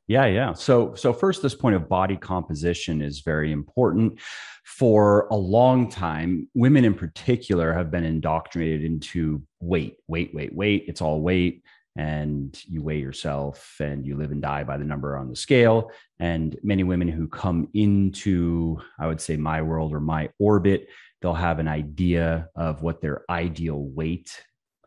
Yeah 0.06 0.26
yeah. 0.26 0.54
So 0.54 0.94
so 0.94 1.12
first 1.12 1.42
this 1.42 1.54
point 1.54 1.76
of 1.76 1.88
body 1.88 2.16
composition 2.16 3.02
is 3.02 3.20
very 3.20 3.52
important. 3.52 4.20
For 4.64 5.28
a 5.30 5.36
long 5.36 5.90
time 5.90 6.48
women 6.54 6.84
in 6.84 6.94
particular 6.94 7.72
have 7.72 7.90
been 7.90 8.04
indoctrinated 8.04 8.84
into 8.84 9.42
weight 9.60 9.96
weight 10.06 10.34
weight 10.34 10.54
weight. 10.54 10.84
It's 10.88 11.02
all 11.02 11.20
weight 11.20 11.62
and 11.98 12.62
you 12.64 12.80
weigh 12.80 13.00
yourself 13.00 13.76
and 13.80 14.06
you 14.06 14.16
live 14.16 14.30
and 14.30 14.40
die 14.40 14.62
by 14.62 14.76
the 14.76 14.84
number 14.84 15.16
on 15.16 15.28
the 15.28 15.34
scale. 15.34 15.90
And 16.20 16.56
many 16.62 16.84
women 16.84 17.08
who 17.08 17.26
come 17.26 17.68
into, 17.74 18.80
I 19.00 19.08
would 19.08 19.20
say, 19.20 19.36
my 19.36 19.60
world 19.62 19.92
or 19.92 19.98
my 19.98 20.30
orbit, 20.38 20.88
they'll 21.20 21.34
have 21.34 21.58
an 21.58 21.66
idea 21.66 22.48
of 22.54 22.82
what 22.82 23.02
their 23.02 23.24
ideal 23.28 23.82
weight, 23.82 24.30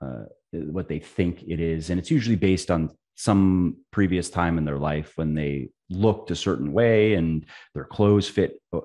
uh, 0.01 0.23
what 0.53 0.88
they 0.88 0.99
think 0.99 1.43
it 1.45 1.59
is. 1.59 1.89
And 1.89 1.99
it's 1.99 2.09
usually 2.09 2.38
based 2.38 2.71
on 2.71 2.89
some 3.15 3.75
previous 3.91 4.29
time 4.29 4.57
in 4.57 4.63
their 4.63 4.79
life 4.79 5.11
when 5.17 5.33
they 5.36 5.69
looked 5.89 6.31
a 6.31 6.36
certain 6.36 6.71
way 6.71 7.15
and 7.15 7.45
their 7.73 7.83
clothes 7.83 8.29
fit 8.29 8.61
uh, 8.73 8.79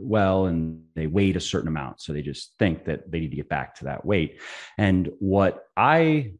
well 0.00 0.46
and 0.46 0.82
they 0.94 1.06
weighed 1.06 1.36
a 1.36 1.40
certain 1.40 1.68
amount. 1.68 2.00
So 2.00 2.14
they 2.14 2.22
just 2.22 2.54
think 2.58 2.86
that 2.86 3.10
they 3.10 3.20
need 3.20 3.30
to 3.30 3.36
get 3.36 3.50
back 3.50 3.74
to 3.76 3.84
that 3.84 4.06
weight. 4.06 4.40
And 4.78 5.10
what 5.18 5.64
I 5.76 6.32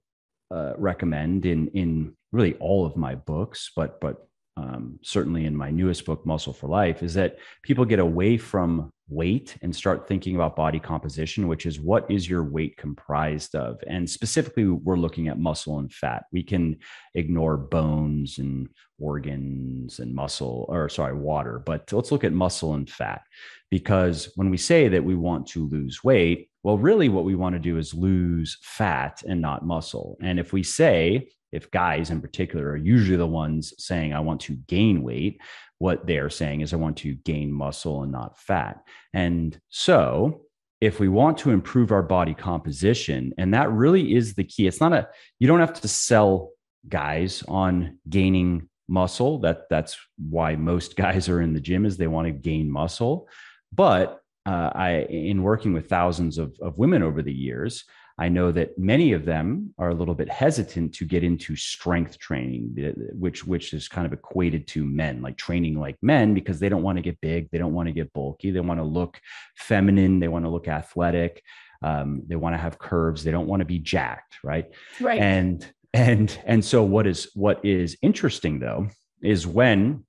uh, 0.51 0.73
recommend 0.77 1.47
in 1.47 1.69
in 1.69 2.17
really 2.33 2.55
all 2.55 2.87
of 2.87 2.97
my 2.97 3.15
books, 3.15 3.71
but 3.75 4.01
but 4.01 4.27
um, 4.57 4.99
certainly 5.03 5.45
in 5.45 5.57
my 5.57 5.71
newest 5.71 6.05
book, 6.07 6.25
Muscle 6.25 6.53
for 6.53 6.69
Life, 6.69 7.03
is 7.03 7.15
that 7.15 7.39
people 7.63 7.85
get 7.85 7.99
away 7.99 8.39
from 8.39 8.91
weight 9.09 9.57
and 9.63 9.75
start 9.75 10.09
thinking 10.09 10.35
about 10.35 10.57
body 10.57 10.81
composition, 10.81 11.47
which 11.47 11.67
is 11.67 11.81
what 11.81 12.11
is 12.11 12.29
your 12.29 12.43
weight 12.43 12.77
comprised 12.77 13.55
of? 13.55 13.79
And 13.87 14.09
specifically, 14.09 14.67
we're 14.67 14.97
looking 14.97 15.29
at 15.29 15.39
muscle 15.39 15.79
and 15.79 15.93
fat. 15.93 16.25
We 16.33 16.43
can 16.43 16.79
ignore 17.15 17.57
bones 17.57 18.39
and 18.39 18.69
organs 18.99 19.99
and 20.01 20.15
muscle, 20.15 20.67
or 20.69 20.89
sorry, 20.89 21.15
water, 21.15 21.63
but 21.65 21.93
let's 21.93 22.11
look 22.11 22.25
at 22.25 22.33
muscle 22.33 22.75
and 22.75 22.89
fat. 22.89 23.23
Because 23.71 24.33
when 24.37 24.51
we 24.51 24.57
say 24.57 24.89
that 24.89 25.05
we 25.05 25.15
want 25.15 25.47
to 25.49 25.69
lose 25.69 26.03
weight, 26.03 26.49
well, 26.63 26.79
really 26.79 27.09
what 27.09 27.25
we 27.25 27.35
want 27.35 27.55
to 27.55 27.61
do 27.61 27.79
is 27.79 27.95
lose 27.95 28.59
fat 28.63 29.23
and 29.27 29.41
not 29.41 29.67
muscle. 29.67 30.17
And 30.23 30.41
if 30.41 30.53
we 30.53 30.63
say, 30.63 31.29
if 31.57 31.71
guys 31.71 32.11
in 32.11 32.21
particular 32.21 32.69
are 32.71 32.77
usually 32.77 33.17
the 33.17 33.27
ones 33.27 33.73
saying, 33.79 34.13
I 34.13 34.21
want 34.21 34.43
to 34.43 34.55
gain 34.69 35.03
weight, 35.03 35.41
what 35.79 36.07
they're 36.07 36.31
saying 36.31 36.61
is, 36.61 36.73
I 36.73 36.77
want 36.77 36.99
to 36.99 37.15
gain 37.15 37.53
muscle 37.53 38.03
and 38.03 38.13
not 38.13 38.39
fat. 38.39 38.83
And 39.13 39.59
so, 39.69 40.43
if 40.81 41.01
we 41.01 41.09
want 41.09 41.39
to 41.39 41.51
improve 41.51 41.91
our 41.91 42.03
body 42.03 42.35
composition, 42.35 43.33
and 43.39 43.55
that 43.55 43.71
really 43.71 44.15
is 44.15 44.35
the 44.35 44.45
key, 44.45 44.67
it's 44.67 44.81
not 44.81 44.93
a, 44.93 45.09
you 45.39 45.49
don't 45.49 45.61
have 45.61 45.81
to 45.81 45.89
sell 45.89 46.51
guys 46.89 47.43
on 47.49 47.99
gaining 48.09 48.69
muscle. 48.89 49.39
That 49.39 49.63
that's 49.71 49.97
why 50.19 50.57
most 50.57 50.97
guys 51.05 51.29
are 51.29 51.41
in 51.41 51.55
the 51.55 51.61
gym 51.61 51.87
is 51.87 51.97
they 51.97 52.07
want 52.07 52.27
to 52.27 52.33
gain 52.33 52.71
muscle. 52.71 53.29
But 53.73 54.21
uh, 54.47 54.71
I, 54.75 55.07
in 55.09 55.43
working 55.43 55.73
with 55.73 55.89
thousands 55.89 56.39
of, 56.39 56.57
of 56.61 56.79
women 56.79 57.03
over 57.03 57.21
the 57.21 57.33
years, 57.33 57.85
I 58.19 58.31
know 58.31 58.51
that 58.53 58.79
many 58.79 59.13
of 59.13 59.27
them 59.27 59.75
are 59.77 59.91
a 59.91 59.95
little 59.95 60.15
bit 60.15 60.31
hesitant 60.31 60.95
to 60.95 61.05
get 61.05 61.23
into 61.23 61.55
strength 61.55 62.19
training, 62.19 62.95
which 63.13 63.47
which 63.47 63.75
is 63.75 63.89
kind 63.89 64.07
of 64.07 64.13
equated 64.13 64.67
to 64.69 64.85
men, 64.85 65.21
like 65.21 65.37
training 65.37 65.79
like 65.79 65.97
men, 66.01 66.33
because 66.33 66.59
they 66.59 66.71
don't 66.71 66.83
want 66.83 66.97
to 66.97 67.03
get 67.03 67.21
big, 67.21 67.51
they 67.51 67.59
don't 67.59 67.75
want 67.75 67.89
to 67.89 67.93
get 67.93 68.13
bulky, 68.15 68.51
they 68.51 68.61
want 68.61 68.81
to 68.81 68.85
look 68.85 69.21
feminine, 69.57 70.19
they 70.19 70.29
want 70.29 70.47
to 70.47 70.49
look 70.49 70.67
athletic, 70.67 71.43
um, 71.83 72.23
they 72.27 72.37
want 72.37 72.55
to 72.55 72.59
have 72.59 72.79
curves, 72.79 73.23
they 73.23 73.31
don't 73.31 73.49
want 73.49 73.61
to 73.61 73.67
be 73.67 73.79
jacked, 73.79 74.39
right? 74.43 74.73
Right. 74.99 75.21
And 75.21 75.71
and 75.93 76.39
and 76.47 76.65
so 76.65 76.83
what 76.83 77.07
is 77.07 77.31
what 77.35 77.63
is 77.65 77.99
interesting 78.01 78.61
though 78.61 78.89
is 79.23 79.47
when 79.47 80.05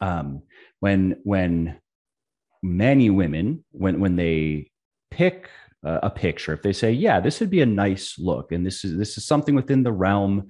um, 0.00 0.42
when 0.80 1.20
when 1.24 1.80
many 2.62 3.10
women 3.10 3.64
when 3.72 4.00
when 4.00 4.16
they 4.16 4.70
pick 5.10 5.50
Uh, 5.86 6.00
a 6.02 6.10
picture. 6.10 6.52
If 6.52 6.62
they 6.62 6.72
say 6.72 6.90
yeah 6.90 7.20
this 7.20 7.38
would 7.38 7.48
be 7.48 7.60
a 7.60 7.66
nice 7.66 8.18
look 8.18 8.50
and 8.50 8.66
this 8.66 8.84
is 8.84 8.98
this 8.98 9.16
is 9.18 9.24
something 9.24 9.54
within 9.54 9.84
the 9.84 9.92
realm 9.92 10.48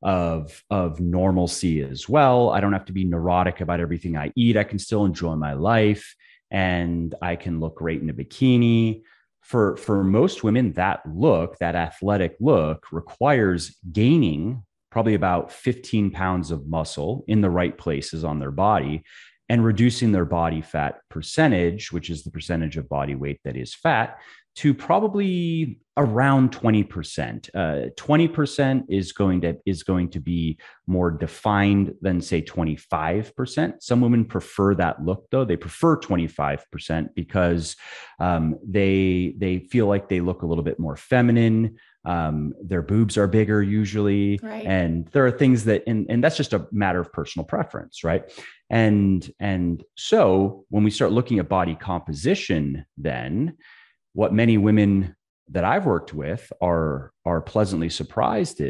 of 0.00 0.64
of 0.70 0.98
normalcy 0.98 1.82
as 1.82 2.08
well 2.08 2.48
i 2.50 2.60
don't 2.60 2.72
have 2.72 2.86
to 2.86 2.92
be 2.94 3.04
neurotic 3.04 3.60
about 3.60 3.80
everything 3.80 4.16
i 4.16 4.32
eat 4.34 4.56
i 4.56 4.64
can 4.64 4.78
still 4.78 5.04
enjoy 5.04 5.34
my 5.34 5.52
life 5.52 6.14
and 6.50 7.14
i 7.20 7.36
can 7.36 7.60
look 7.60 7.74
great 7.74 8.00
in 8.00 8.08
a 8.08 8.14
bikini. 8.14 9.02
For 9.42 9.76
for 9.76 10.02
most 10.02 10.42
women 10.42 10.72
that 10.74 11.00
look 11.04 11.58
that 11.58 11.74
athletic 11.74 12.36
look 12.40 12.86
requires 12.90 13.76
gaining 13.92 14.62
probably 14.90 15.14
about 15.14 15.52
15 15.52 16.12
pounds 16.12 16.50
of 16.50 16.66
muscle 16.66 17.24
in 17.28 17.42
the 17.42 17.50
right 17.50 17.76
places 17.76 18.24
on 18.24 18.38
their 18.38 18.52
body 18.52 19.02
and 19.50 19.62
reducing 19.62 20.12
their 20.12 20.24
body 20.24 20.62
fat 20.62 21.00
percentage 21.10 21.92
which 21.92 22.08
is 22.08 22.22
the 22.22 22.30
percentage 22.30 22.78
of 22.78 22.88
body 22.88 23.14
weight 23.14 23.40
that 23.44 23.56
is 23.56 23.74
fat 23.74 24.18
to 24.58 24.74
probably 24.74 25.78
around 25.96 26.50
20%. 26.50 27.48
Uh, 27.54 27.90
20% 27.96 28.84
is 28.88 29.12
going 29.12 29.40
to 29.42 29.56
is 29.64 29.84
going 29.84 30.10
to 30.10 30.18
be 30.18 30.58
more 30.88 31.12
defined 31.12 31.94
than 32.02 32.20
say 32.20 32.42
25%. 32.42 33.74
Some 33.80 34.00
women 34.00 34.24
prefer 34.24 34.74
that 34.74 35.04
look 35.04 35.28
though. 35.30 35.44
They 35.44 35.56
prefer 35.56 35.96
25% 35.96 37.08
because 37.14 37.76
um, 38.18 38.56
they 38.66 39.34
they 39.38 39.60
feel 39.60 39.86
like 39.86 40.08
they 40.08 40.20
look 40.20 40.42
a 40.42 40.46
little 40.46 40.64
bit 40.64 40.80
more 40.80 40.96
feminine. 40.96 41.76
Um, 42.04 42.52
their 42.60 42.82
boobs 42.82 43.16
are 43.16 43.28
bigger 43.28 43.62
usually, 43.62 44.40
right. 44.42 44.66
and 44.66 45.06
there 45.08 45.24
are 45.24 45.30
things 45.30 45.64
that 45.66 45.84
and, 45.86 46.04
and 46.08 46.24
that's 46.24 46.36
just 46.36 46.52
a 46.52 46.66
matter 46.72 46.98
of 46.98 47.12
personal 47.12 47.44
preference, 47.46 48.02
right? 48.02 48.24
And 48.70 49.30
and 49.38 49.84
so 49.96 50.64
when 50.70 50.82
we 50.82 50.90
start 50.90 51.12
looking 51.12 51.38
at 51.38 51.48
body 51.48 51.76
composition, 51.76 52.84
then 52.96 53.56
what 54.18 54.32
many 54.32 54.58
women 54.58 55.14
that 55.48 55.62
I've 55.62 55.86
worked 55.86 56.12
with 56.12 56.52
are 56.60 57.12
are 57.24 57.40
pleasantly 57.40 57.88
surprised 57.88 58.60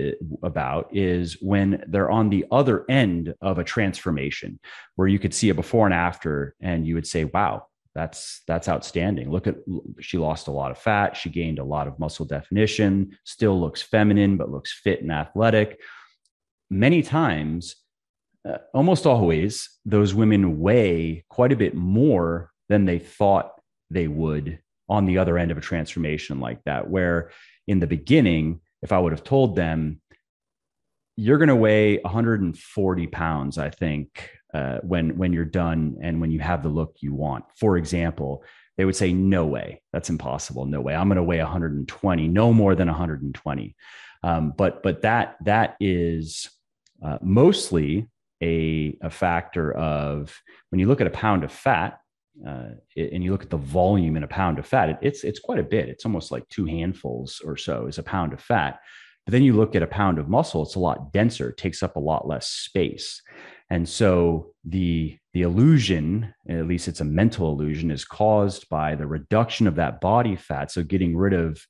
about 0.42 0.94
is 0.94 1.38
when 1.40 1.82
they're 1.88 2.10
on 2.10 2.28
the 2.28 2.44
other 2.50 2.84
end 2.90 3.34
of 3.40 3.58
a 3.58 3.64
transformation 3.64 4.60
where 4.96 5.08
you 5.08 5.18
could 5.18 5.32
see 5.32 5.48
a 5.48 5.54
before 5.54 5.86
and 5.86 5.94
after 5.94 6.54
and 6.60 6.86
you 6.86 6.94
would 6.96 7.06
say 7.06 7.24
wow 7.24 7.66
that's 7.94 8.42
that's 8.46 8.68
outstanding. 8.68 9.30
Look 9.30 9.46
at 9.46 9.56
she 10.00 10.18
lost 10.18 10.48
a 10.48 10.50
lot 10.52 10.70
of 10.70 10.76
fat. 10.76 11.16
She 11.16 11.30
gained 11.30 11.58
a 11.58 11.64
lot 11.64 11.88
of 11.88 11.98
muscle 11.98 12.26
definition. 12.26 13.16
Still 13.24 13.58
looks 13.58 13.80
feminine 13.80 14.36
but 14.36 14.50
looks 14.50 14.70
fit 14.70 15.00
and 15.00 15.10
athletic. 15.10 15.80
Many 16.68 17.00
times 17.00 17.76
uh, 18.46 18.58
almost 18.74 19.06
always 19.06 19.70
those 19.86 20.12
women 20.12 20.60
weigh 20.60 21.24
quite 21.30 21.52
a 21.52 21.56
bit 21.64 21.74
more 21.74 22.50
than 22.68 22.84
they 22.84 22.98
thought 22.98 23.52
they 23.90 24.08
would 24.08 24.58
on 24.88 25.04
the 25.04 25.18
other 25.18 25.38
end 25.38 25.50
of 25.50 25.58
a 25.58 25.62
transformation 25.62 26.40
like 26.40 26.62
that, 26.64 26.88
where 26.88 27.30
in 27.66 27.80
the 27.80 27.86
beginning, 27.86 28.60
if 28.82 28.92
I 28.92 28.98
would 28.98 29.12
have 29.12 29.24
told 29.24 29.56
them, 29.56 30.00
you're 31.16 31.38
going 31.38 31.48
to 31.48 31.56
weigh 31.56 31.98
140 31.98 33.06
pounds, 33.08 33.58
I 33.58 33.70
think, 33.70 34.30
uh, 34.54 34.78
when 34.82 35.18
when 35.18 35.32
you're 35.32 35.44
done 35.44 35.98
and 36.00 36.20
when 36.20 36.30
you 36.30 36.40
have 36.40 36.62
the 36.62 36.68
look 36.68 36.96
you 37.00 37.12
want. 37.12 37.44
For 37.56 37.76
example, 37.76 38.44
they 38.76 38.84
would 38.84 38.96
say, 38.96 39.12
"No 39.12 39.44
way, 39.44 39.82
that's 39.92 40.10
impossible. 40.10 40.64
No 40.64 40.80
way. 40.80 40.94
I'm 40.94 41.08
going 41.08 41.16
to 41.16 41.22
weigh 41.22 41.40
120, 41.40 42.28
no 42.28 42.52
more 42.52 42.74
than 42.74 42.88
120." 42.88 43.76
Um, 44.22 44.54
but 44.56 44.82
but 44.82 45.02
that 45.02 45.36
that 45.44 45.76
is 45.80 46.48
uh, 47.04 47.18
mostly 47.20 48.08
a 48.42 48.96
a 49.02 49.10
factor 49.10 49.72
of 49.72 50.40
when 50.70 50.78
you 50.78 50.86
look 50.86 51.00
at 51.00 51.06
a 51.06 51.10
pound 51.10 51.44
of 51.44 51.52
fat 51.52 52.00
uh, 52.46 52.70
and 52.96 53.24
you 53.24 53.32
look 53.32 53.42
at 53.42 53.50
the 53.50 53.56
volume 53.56 54.16
in 54.16 54.22
a 54.22 54.28
pound 54.28 54.58
of 54.58 54.66
fat, 54.66 54.90
it, 54.90 54.98
it's 55.02 55.24
it's 55.24 55.40
quite 55.40 55.58
a 55.58 55.64
bit. 55.64 55.88
It's 55.88 56.04
almost 56.04 56.30
like 56.30 56.48
two 56.48 56.66
handfuls 56.66 57.40
or 57.44 57.56
so 57.56 57.86
is 57.86 57.98
a 57.98 58.02
pound 58.02 58.32
of 58.32 58.40
fat. 58.40 58.80
But 59.26 59.32
then 59.32 59.42
you 59.42 59.54
look 59.54 59.74
at 59.74 59.82
a 59.82 59.86
pound 59.86 60.18
of 60.18 60.28
muscle; 60.28 60.62
it's 60.62 60.76
a 60.76 60.80
lot 60.80 61.12
denser. 61.12 61.52
Takes 61.52 61.82
up 61.82 61.96
a 61.96 62.00
lot 62.00 62.28
less 62.28 62.48
space, 62.48 63.20
and 63.70 63.88
so 63.88 64.52
the 64.64 65.18
the 65.34 65.42
illusion, 65.42 66.32
at 66.48 66.66
least 66.66 66.88
it's 66.88 67.00
a 67.00 67.04
mental 67.04 67.52
illusion, 67.52 67.90
is 67.90 68.04
caused 68.04 68.68
by 68.68 68.94
the 68.94 69.06
reduction 69.06 69.66
of 69.66 69.74
that 69.76 70.00
body 70.00 70.36
fat. 70.36 70.70
So 70.70 70.82
getting 70.82 71.16
rid 71.16 71.34
of 71.34 71.60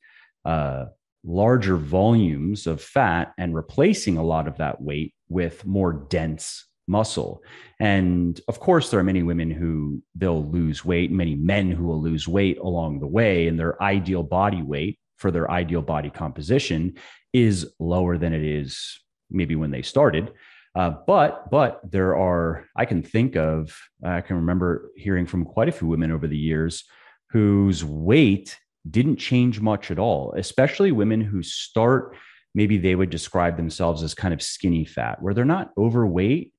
uh, 0.45 0.87
larger 1.25 1.77
volumes 1.77 2.67
of 2.67 2.81
fat 2.81 3.33
and 3.39 3.55
replacing 3.55 4.17
a 4.17 4.23
lot 4.23 4.49
of 4.49 4.59
that 4.59 4.81
weight 4.81 5.15
with 5.29 5.67
more 5.67 5.93
dense 5.93 6.68
muscle. 6.89 7.43
And 7.79 8.41
of 8.49 8.59
course, 8.59 8.91
there 8.91 8.99
are 8.99 9.05
many 9.05 9.23
women 9.23 9.51
who 9.51 10.03
they'll 10.15 10.45
lose 10.45 10.85
weight, 10.85 11.13
many 11.13 11.35
men 11.35 11.71
who 11.71 11.85
will 11.85 12.03
lose 12.03 12.27
weight 12.27 12.59
along 12.59 12.99
the 12.99 13.07
way, 13.07 13.47
and 13.47 13.59
their 13.59 13.81
ideal 13.83 14.23
body 14.23 14.63
weight 14.63 14.99
for 15.17 15.31
their 15.31 15.51
ideal 15.51 15.83
body 15.83 16.11
composition 16.11 16.95
is 17.33 17.73
lower 17.79 18.17
than 18.19 18.33
it 18.33 18.43
is 18.43 18.99
maybe 19.31 19.57
when 19.57 19.71
they 19.71 19.83
started. 19.83 20.33
Uh, 20.75 20.93
but 21.07 21.51
but 21.51 21.81
there 21.91 22.17
are 22.17 22.67
I 22.77 22.85
can 22.85 23.03
think 23.03 23.37
of 23.37 23.77
I 24.05 24.21
can 24.21 24.37
remember 24.37 24.91
hearing 24.97 25.27
from 25.27 25.45
quite 25.45 25.69
a 25.69 25.73
few 25.73 25.89
women 25.89 26.13
over 26.13 26.27
the 26.27 26.37
years 26.37 26.85
whose 27.31 27.85
weight 27.85 28.57
didn't 28.89 29.17
change 29.17 29.61
much 29.61 29.91
at 29.91 29.99
all, 29.99 30.35
especially 30.37 30.93
women 30.93 31.21
who 31.21 31.43
start 31.43 32.17
maybe 32.55 32.79
they 32.79 32.95
would 32.95 33.11
describe 33.11 33.57
themselves 33.57 34.03
as 34.03 34.15
kind 34.15 34.33
of 34.33 34.43
skinny 34.43 34.85
fat, 34.85 35.21
where 35.23 35.35
they're 35.35 35.45
not 35.45 35.71
overweight, 35.77 36.53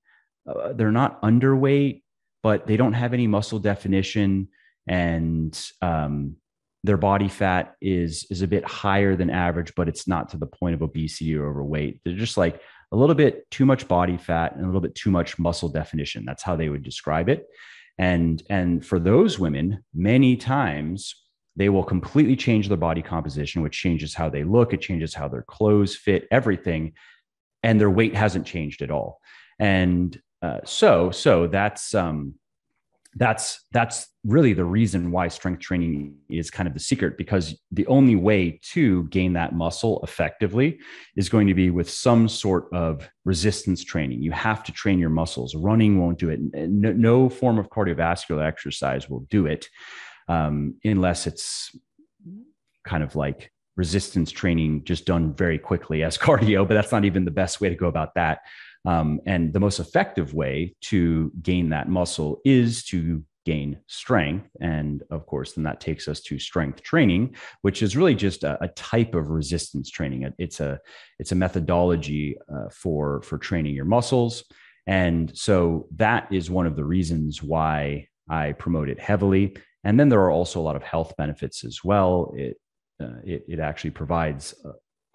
uh, 0.50 0.74
they're 0.74 0.92
not 0.92 1.22
underweight, 1.22 2.02
but 2.44 2.68
they 2.68 2.78
don't 2.78 2.94
have 2.94 3.14
any 3.14 3.28
muscle 3.28 3.60
definition, 3.60 4.50
and 4.88 5.60
um, 5.82 6.36
their 6.84 6.98
body 6.98 7.28
fat 7.28 7.76
is 7.82 8.26
is 8.30 8.42
a 8.42 8.48
bit 8.48 8.66
higher 8.66 9.16
than 9.16 9.30
average, 9.30 9.74
but 9.76 9.90
it's 9.90 10.08
not 10.08 10.30
to 10.30 10.38
the 10.38 10.46
point 10.46 10.76
of 10.76 10.82
obesity 10.82 11.36
or 11.36 11.50
overweight. 11.50 12.02
They're 12.04 12.16
just 12.16 12.38
like 12.38 12.62
a 12.92 12.96
little 12.96 13.16
bit 13.16 13.50
too 13.52 13.66
much 13.66 13.88
body 13.88 14.18
fat 14.18 14.56
and 14.56 14.64
a 14.64 14.66
little 14.66 14.82
bit 14.82 14.96
too 14.96 15.12
much 15.12 15.38
muscle 15.38 15.70
definition. 15.70 16.26
That's 16.26 16.44
how 16.44 16.56
they 16.56 16.70
would 16.70 16.84
describe 16.84 17.30
it. 17.30 17.46
And 17.98 18.42
and 18.50 18.86
for 18.86 19.00
those 19.00 19.38
women, 19.38 19.84
many 19.94 20.38
times 20.38 21.14
they 21.56 21.68
will 21.68 21.84
completely 21.84 22.38
change 22.38 22.70
their 22.70 22.78
body 22.78 23.02
composition, 23.02 23.62
which 23.62 23.78
changes 23.78 24.16
how 24.16 24.30
they 24.30 24.46
look, 24.46 24.74
it 24.74 24.82
changes 24.82 25.14
how 25.14 25.28
their 25.28 25.44
clothes 25.44 25.96
fit, 25.96 26.26
everything, 26.32 26.94
and 27.64 27.80
their 27.80 27.90
weight 27.90 28.16
hasn't 28.16 28.46
changed 28.46 28.82
at 28.82 28.92
all. 28.92 29.20
And 29.60 30.18
uh, 30.42 30.60
so 30.66 31.12
so 31.12 31.48
that's 31.48 31.94
um, 31.94 32.36
that's 33.16 33.66
that's 33.72 34.08
really 34.24 34.54
the 34.54 34.64
reason 34.64 35.12
why 35.12 35.28
strength 35.28 35.62
training 35.62 36.16
is 36.30 36.52
kind 36.52 36.68
of 36.68 36.74
the 36.74 36.80
secret 36.80 37.18
because 37.18 37.60
the 37.72 37.88
only 37.88 38.16
way 38.16 38.60
to 38.62 39.04
gain 39.06 39.34
that 39.34 39.54
muscle 39.54 40.00
effectively 40.04 40.80
is 41.16 41.28
going 41.28 41.48
to 41.48 41.54
be 41.54 41.70
with 41.70 41.90
some 41.90 42.30
sort 42.30 42.72
of 42.72 43.10
resistance 43.26 43.84
training. 43.84 44.22
You 44.22 44.32
have 44.32 44.64
to 44.66 44.72
train 44.72 45.00
your 45.00 45.10
muscles. 45.10 45.56
Running 45.56 46.00
won't 46.00 46.20
do 46.20 46.30
it. 46.30 46.40
No, 46.54 46.92
no 46.94 47.30
form 47.30 47.58
of 47.58 47.70
cardiovascular 47.70 48.46
exercise 48.46 49.10
will 49.10 49.26
do 49.30 49.48
it 49.48 49.68
um, 50.28 50.76
unless 50.84 51.28
it's 51.28 51.76
kind 52.86 53.04
of 53.04 53.16
like 53.16 53.52
resistance 53.76 54.30
training 54.30 54.84
just 54.84 55.06
done 55.06 55.34
very 55.34 55.58
quickly 55.58 56.04
as 56.04 56.18
cardio, 56.26 56.68
but 56.68 56.76
that's 56.76 56.92
not 56.92 57.06
even 57.06 57.26
the 57.26 57.32
best 57.32 57.60
way 57.60 57.70
to 57.70 57.76
go 57.76 57.88
about 57.88 58.14
that. 58.16 58.40
Um, 58.86 59.20
and 59.26 59.54
the 59.54 59.60
most 59.60 59.80
effective 59.80 60.34
way 60.34 60.76
to 60.82 61.32
gain 61.42 61.70
that 61.70 61.90
muscle 61.90 62.40
is 62.46 62.84
to 62.86 63.24
gain 63.46 63.80
strength. 63.88 64.48
And 64.62 65.04
of 65.10 65.26
course, 65.26 65.54
then 65.54 65.64
that 65.64 65.80
takes 65.80 66.08
us 66.08 66.22
to 66.22 66.38
strength 66.40 66.84
training, 66.84 67.36
which 67.62 67.82
is 67.82 67.98
really 67.98 68.16
just 68.16 68.44
a, 68.44 68.64
a 68.64 68.68
type 68.70 69.16
of 69.16 69.30
resistance 69.30 69.90
training. 69.90 70.32
It's 70.38 70.60
a 70.60 70.80
it's 71.18 71.32
a 71.32 71.36
methodology 71.36 72.38
uh, 72.54 72.70
for 72.72 73.22
for 73.24 73.38
training 73.38 73.76
your 73.76 73.86
muscles. 73.86 74.44
And 74.88 75.36
so 75.38 75.88
that 75.96 76.28
is 76.32 76.50
one 76.50 76.68
of 76.68 76.76
the 76.76 76.86
reasons 76.86 77.44
why 77.44 78.08
I 78.30 78.54
promote 78.54 78.90
it 78.90 79.00
heavily. 79.00 79.56
And 79.84 80.00
then 80.00 80.10
there 80.10 80.22
are 80.22 80.32
also 80.32 80.60
a 80.60 80.68
lot 80.70 80.76
of 80.76 80.84
health 80.84 81.14
benefits 81.18 81.64
as 81.64 81.84
well. 81.84 82.34
It 82.36 82.58
uh, 83.02 83.20
it, 83.24 83.46
it, 83.48 83.60
actually 83.60 83.92
provides 83.92 84.54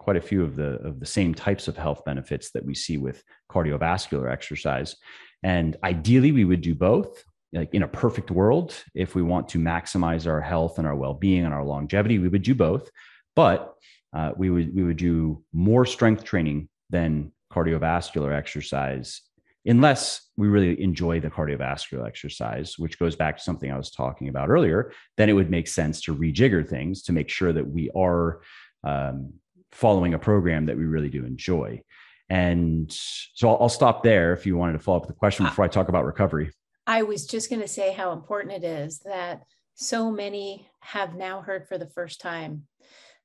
quite 0.05 0.17
a 0.17 0.21
few 0.21 0.43
of 0.43 0.55
the 0.55 0.71
of 0.89 0.99
the 0.99 1.05
same 1.17 1.33
types 1.33 1.67
of 1.67 1.75
health 1.75 2.05
benefits 2.05 2.51
that 2.51 2.63
we 2.63 2.75
see 2.75 2.97
with 2.97 3.23
cardiovascular 3.51 4.31
exercise. 4.31 4.95
And 5.41 5.75
ideally, 5.83 6.31
we 6.31 6.45
would 6.45 6.61
do 6.61 6.75
both. 6.75 7.23
Like 7.51 7.73
in 7.73 7.83
a 7.83 7.87
perfect 7.87 8.29
world, 8.29 8.75
if 8.93 9.15
we 9.15 9.23
want 9.23 9.49
to 9.49 9.59
maximize 9.59 10.27
our 10.27 10.41
health 10.41 10.77
and 10.77 10.85
our 10.87 10.95
well-being 10.95 11.43
and 11.45 11.53
our 11.53 11.63
longevity, 11.63 12.19
we 12.19 12.27
would 12.27 12.43
do 12.43 12.53
both. 12.53 12.89
But 13.35 13.73
uh, 14.15 14.31
we 14.37 14.51
would 14.51 14.75
we 14.75 14.83
would 14.83 14.97
do 14.97 15.43
more 15.51 15.85
strength 15.85 16.23
training 16.23 16.69
than 16.91 17.31
cardiovascular 17.51 18.31
exercise 18.41 19.21
unless 19.65 20.29
we 20.37 20.47
really 20.47 20.79
enjoy 20.79 21.19
the 21.19 21.31
cardiovascular 21.31 22.05
exercise, 22.05 22.77
which 22.77 22.99
goes 22.99 23.15
back 23.15 23.37
to 23.37 23.43
something 23.43 23.71
I 23.71 23.77
was 23.77 23.89
talking 23.89 24.29
about 24.29 24.49
earlier, 24.49 24.91
then 25.17 25.29
it 25.29 25.33
would 25.33 25.49
make 25.49 25.67
sense 25.67 26.01
to 26.01 26.15
rejigger 26.15 26.67
things 26.67 27.01
to 27.03 27.13
make 27.13 27.29
sure 27.29 27.51
that 27.51 27.67
we 27.67 27.89
are 27.95 28.41
um, 28.83 29.33
following 29.75 30.13
a 30.13 30.19
program 30.19 30.65
that 30.67 30.77
we 30.77 30.85
really 30.85 31.09
do 31.09 31.25
enjoy. 31.25 31.81
And 32.29 32.91
so 32.91 33.49
I'll, 33.49 33.57
I'll, 33.61 33.69
stop 33.69 34.03
there 34.03 34.33
if 34.33 34.45
you 34.45 34.57
wanted 34.57 34.73
to 34.73 34.79
follow 34.79 34.97
up 34.97 35.03
with 35.03 35.09
the 35.09 35.19
question 35.19 35.45
uh, 35.45 35.49
before 35.49 35.65
I 35.65 35.67
talk 35.67 35.89
about 35.89 36.05
recovery. 36.05 36.51
I 36.87 37.03
was 37.03 37.27
just 37.27 37.49
going 37.49 37.61
to 37.61 37.67
say 37.67 37.91
how 37.91 38.13
important 38.13 38.53
it 38.53 38.63
is 38.63 38.99
that 38.99 39.43
so 39.75 40.09
many 40.09 40.67
have 40.79 41.15
now 41.15 41.41
heard 41.41 41.67
for 41.67 41.77
the 41.77 41.89
first 41.89 42.21
time 42.21 42.63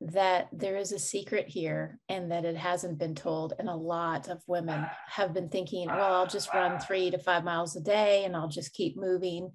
that 0.01 0.49
there 0.53 0.77
is 0.77 0.93
a 0.93 0.99
secret 0.99 1.47
here 1.47 1.99
and 2.09 2.33
that 2.33 2.45
it 2.45 2.57
hasn't 2.57 2.99
been 2.99 3.15
told. 3.15 3.53
And 3.59 3.69
a 3.69 3.75
lot 3.75 4.29
of 4.29 4.43
women 4.47 4.87
have 5.07 5.35
been 5.35 5.51
thinking, 5.51 5.87
well, 5.87 6.15
I'll 6.15 6.27
just 6.27 6.53
run 6.53 6.81
three 6.81 7.11
to 7.11 7.19
five 7.19 7.45
miles 7.45 7.77
a 7.77 7.81
day 7.81 8.25
and 8.25 8.35
I'll 8.35 8.49
just 8.49 8.73
keep 8.73 8.97
moving. 8.97 9.53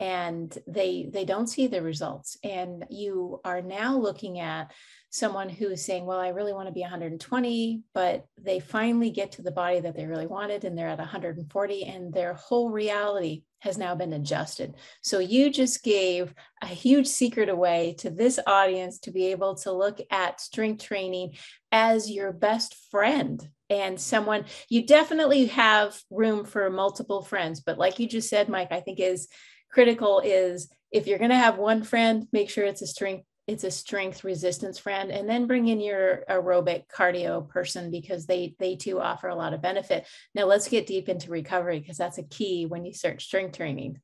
And 0.00 0.56
they 0.66 1.08
they 1.12 1.24
don't 1.24 1.46
see 1.46 1.68
the 1.68 1.80
results. 1.80 2.36
And 2.42 2.84
you 2.90 3.40
are 3.44 3.62
now 3.62 3.96
looking 3.96 4.40
at 4.40 4.72
someone 5.14 5.48
who 5.48 5.68
is 5.68 5.84
saying, 5.84 6.04
well, 6.04 6.18
I 6.18 6.30
really 6.30 6.52
want 6.52 6.66
to 6.66 6.74
be 6.74 6.80
120, 6.80 7.82
but 7.94 8.26
they 8.36 8.58
finally 8.58 9.10
get 9.10 9.30
to 9.32 9.42
the 9.42 9.52
body 9.52 9.78
that 9.78 9.94
they 9.94 10.06
really 10.06 10.26
wanted 10.26 10.64
and 10.64 10.76
they're 10.76 10.88
at 10.88 10.98
140 10.98 11.84
and 11.84 12.12
their 12.12 12.34
whole 12.34 12.68
reality 12.70 13.44
has 13.60 13.78
now 13.78 13.94
been 13.94 14.12
adjusted. 14.12 14.74
So 15.02 15.20
you 15.20 15.50
just 15.50 15.84
gave 15.84 16.34
a 16.60 16.66
huge 16.66 17.06
secret 17.06 17.48
away 17.48 17.94
to 17.98 18.10
this 18.10 18.40
audience 18.44 18.98
to 19.00 19.12
be 19.12 19.26
able 19.26 19.54
to 19.58 19.70
look 19.70 20.00
at 20.10 20.40
strength 20.40 20.82
training 20.82 21.36
as 21.70 22.10
your 22.10 22.32
best 22.32 22.74
friend 22.90 23.48
and 23.70 24.00
someone 24.00 24.46
you 24.68 24.84
definitely 24.84 25.46
have 25.46 25.96
room 26.10 26.44
for 26.44 26.68
multiple 26.70 27.22
friends, 27.22 27.60
but 27.60 27.78
like 27.78 28.00
you 28.00 28.08
just 28.08 28.28
said, 28.28 28.48
Mike, 28.48 28.72
I 28.72 28.80
think 28.80 28.98
is 28.98 29.28
critical 29.70 30.18
is 30.24 30.68
if 30.90 31.06
you're 31.06 31.18
going 31.18 31.30
to 31.30 31.36
have 31.36 31.56
one 31.56 31.84
friend, 31.84 32.26
make 32.32 32.50
sure 32.50 32.64
it's 32.64 32.82
a 32.82 32.86
strength 32.88 33.24
it's 33.46 33.64
a 33.64 33.70
strength 33.70 34.24
resistance 34.24 34.78
friend 34.78 35.10
and 35.10 35.28
then 35.28 35.46
bring 35.46 35.68
in 35.68 35.80
your 35.80 36.24
aerobic 36.30 36.84
cardio 36.88 37.46
person 37.48 37.90
because 37.90 38.26
they 38.26 38.54
they 38.58 38.74
too 38.76 39.00
offer 39.00 39.28
a 39.28 39.34
lot 39.34 39.52
of 39.52 39.62
benefit. 39.62 40.06
Now 40.34 40.44
let's 40.44 40.68
get 40.68 40.86
deep 40.86 41.08
into 41.08 41.30
recovery 41.30 41.80
because 41.80 41.98
that's 41.98 42.18
a 42.18 42.24
key 42.24 42.66
when 42.66 42.84
you 42.84 42.94
start 42.94 43.20
strength 43.20 43.56
training. 43.56 44.00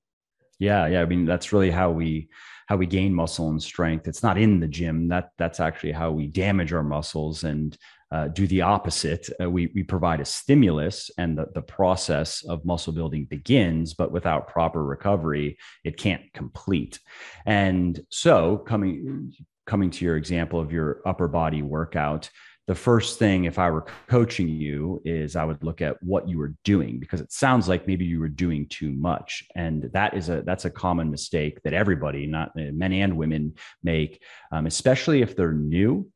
Yeah 0.59 0.86
yeah 0.88 1.01
i 1.01 1.07
mean 1.07 1.24
that's 1.24 1.55
really 1.55 1.70
how 1.70 1.91
we 1.91 2.28
how 2.70 2.76
we 2.76 2.86
gain 2.86 3.12
muscle 3.12 3.49
and 3.49 3.61
strength. 3.61 4.07
It's 4.07 4.22
not 4.22 4.38
in 4.38 4.61
the 4.61 4.68
gym. 4.68 5.09
That 5.09 5.30
that's 5.38 5.59
actually 5.59 5.91
how 5.91 6.12
we 6.12 6.28
damage 6.28 6.72
our 6.72 6.84
muscles 6.84 7.43
and 7.43 7.76
uh, 8.13 8.29
do 8.29 8.47
the 8.47 8.63
opposite. 8.63 9.29
Uh, 9.41 9.49
we, 9.51 9.71
we 9.75 9.83
provide 9.83 10.21
a 10.21 10.25
stimulus 10.25 11.11
and 11.19 11.39
the, 11.39 11.47
the 11.55 11.63
process 11.63 12.45
of 12.45 12.65
muscle 12.65 12.93
building 12.93 13.25
begins, 13.25 13.95
but 13.95 14.13
without 14.13 14.49
proper 14.49 14.85
recovery, 14.85 15.57
it 15.85 15.97
can't 15.97 16.23
complete. 16.33 16.99
And 17.47 18.01
so, 18.11 18.59
coming, 18.59 19.33
coming 19.67 19.91
to 19.91 20.05
your 20.05 20.17
example 20.17 20.61
of 20.61 20.73
your 20.73 21.01
upper 21.07 21.29
body 21.29 21.63
workout, 21.63 22.31
the 22.71 22.75
first 22.77 23.19
thing, 23.19 23.47
if 23.47 23.59
I 23.59 23.69
were 23.69 23.87
coaching 24.07 24.49
you, 24.49 25.03
is 25.05 25.35
I 25.35 25.45
would 25.45 25.65
look 25.65 25.81
at 25.81 26.01
what 26.05 26.29
you 26.29 26.39
were 26.39 26.55
doing 26.63 27.01
because 27.01 27.21
it 27.21 27.33
sounds 27.33 27.69
like 27.69 27.89
maybe 27.89 28.05
you 28.05 28.21
were 28.21 28.29
doing 28.29 28.69
too 28.69 28.93
much, 28.93 29.43
and 29.57 29.91
that 29.93 30.15
is 30.15 30.29
a 30.29 30.43
that's 30.43 30.67
a 30.67 30.71
common 30.71 31.11
mistake 31.11 31.61
that 31.65 31.73
everybody, 31.73 32.29
not 32.29 32.53
men 32.55 32.93
and 32.93 33.17
women, 33.17 33.55
make, 33.83 34.23
um, 34.53 34.67
especially 34.67 35.21
if 35.21 35.35
they're 35.35 35.53
new 35.53 36.09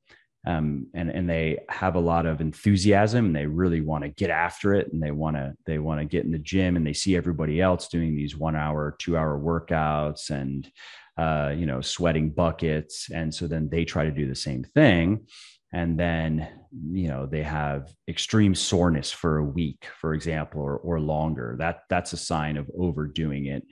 um, 0.46 0.86
and 0.92 1.10
and 1.10 1.28
they 1.28 1.58
have 1.68 1.94
a 1.94 2.00
lot 2.00 2.26
of 2.26 2.40
enthusiasm 2.40 3.26
and 3.26 3.36
they 3.36 3.46
really 3.46 3.80
want 3.80 4.04
to 4.04 4.10
get 4.10 4.30
after 4.30 4.74
it 4.74 4.92
and 4.92 5.02
they 5.02 5.10
want 5.10 5.36
to 5.36 5.54
they 5.64 5.78
want 5.78 6.00
to 6.00 6.04
get 6.04 6.24
in 6.24 6.32
the 6.32 6.38
gym 6.38 6.76
and 6.76 6.86
they 6.86 6.92
see 6.92 7.16
everybody 7.16 7.60
else 7.60 7.88
doing 7.88 8.14
these 8.14 8.36
one 8.36 8.54
hour 8.54 8.94
two 8.98 9.16
hour 9.16 9.38
workouts 9.38 10.30
and 10.30 10.70
uh, 11.16 11.52
you 11.56 11.66
know 11.66 11.80
sweating 11.80 12.30
buckets. 12.30 13.08
And 13.10 13.34
so 13.34 13.46
then 13.46 13.68
they 13.70 13.84
try 13.84 14.04
to 14.04 14.10
do 14.10 14.28
the 14.28 14.34
same 14.34 14.64
thing. 14.64 15.26
And 15.72 15.98
then 15.98 16.46
you 16.90 17.08
know 17.08 17.26
they 17.26 17.42
have 17.42 17.90
extreme 18.06 18.54
soreness 18.54 19.10
for 19.10 19.38
a 19.38 19.44
week 19.44 19.88
for 20.00 20.12
example 20.12 20.60
or, 20.60 20.76
or 20.76 21.00
longer. 21.00 21.56
That 21.58 21.80
that's 21.88 22.12
a 22.12 22.18
sign 22.18 22.56
of 22.58 22.70
overdoing 22.78 23.46
it. 23.46 23.64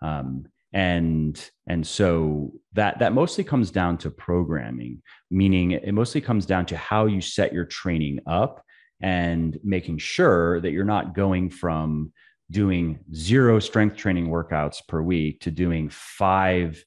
Um, 0.00 0.46
and 0.72 1.50
and 1.66 1.86
so 1.86 2.52
that 2.72 2.98
that 3.00 3.12
mostly 3.12 3.42
comes 3.42 3.70
down 3.70 3.98
to 3.98 4.10
programming 4.10 5.02
meaning 5.30 5.72
it 5.72 5.92
mostly 5.92 6.20
comes 6.20 6.46
down 6.46 6.64
to 6.64 6.76
how 6.76 7.06
you 7.06 7.20
set 7.20 7.52
your 7.52 7.64
training 7.64 8.20
up 8.26 8.64
and 9.00 9.58
making 9.64 9.98
sure 9.98 10.60
that 10.60 10.70
you're 10.70 10.84
not 10.84 11.14
going 11.14 11.50
from 11.50 12.12
doing 12.50 12.98
zero 13.14 13.58
strength 13.58 13.96
training 13.96 14.28
workouts 14.28 14.86
per 14.86 15.00
week 15.00 15.40
to 15.40 15.50
doing 15.50 15.88
five 15.88 16.84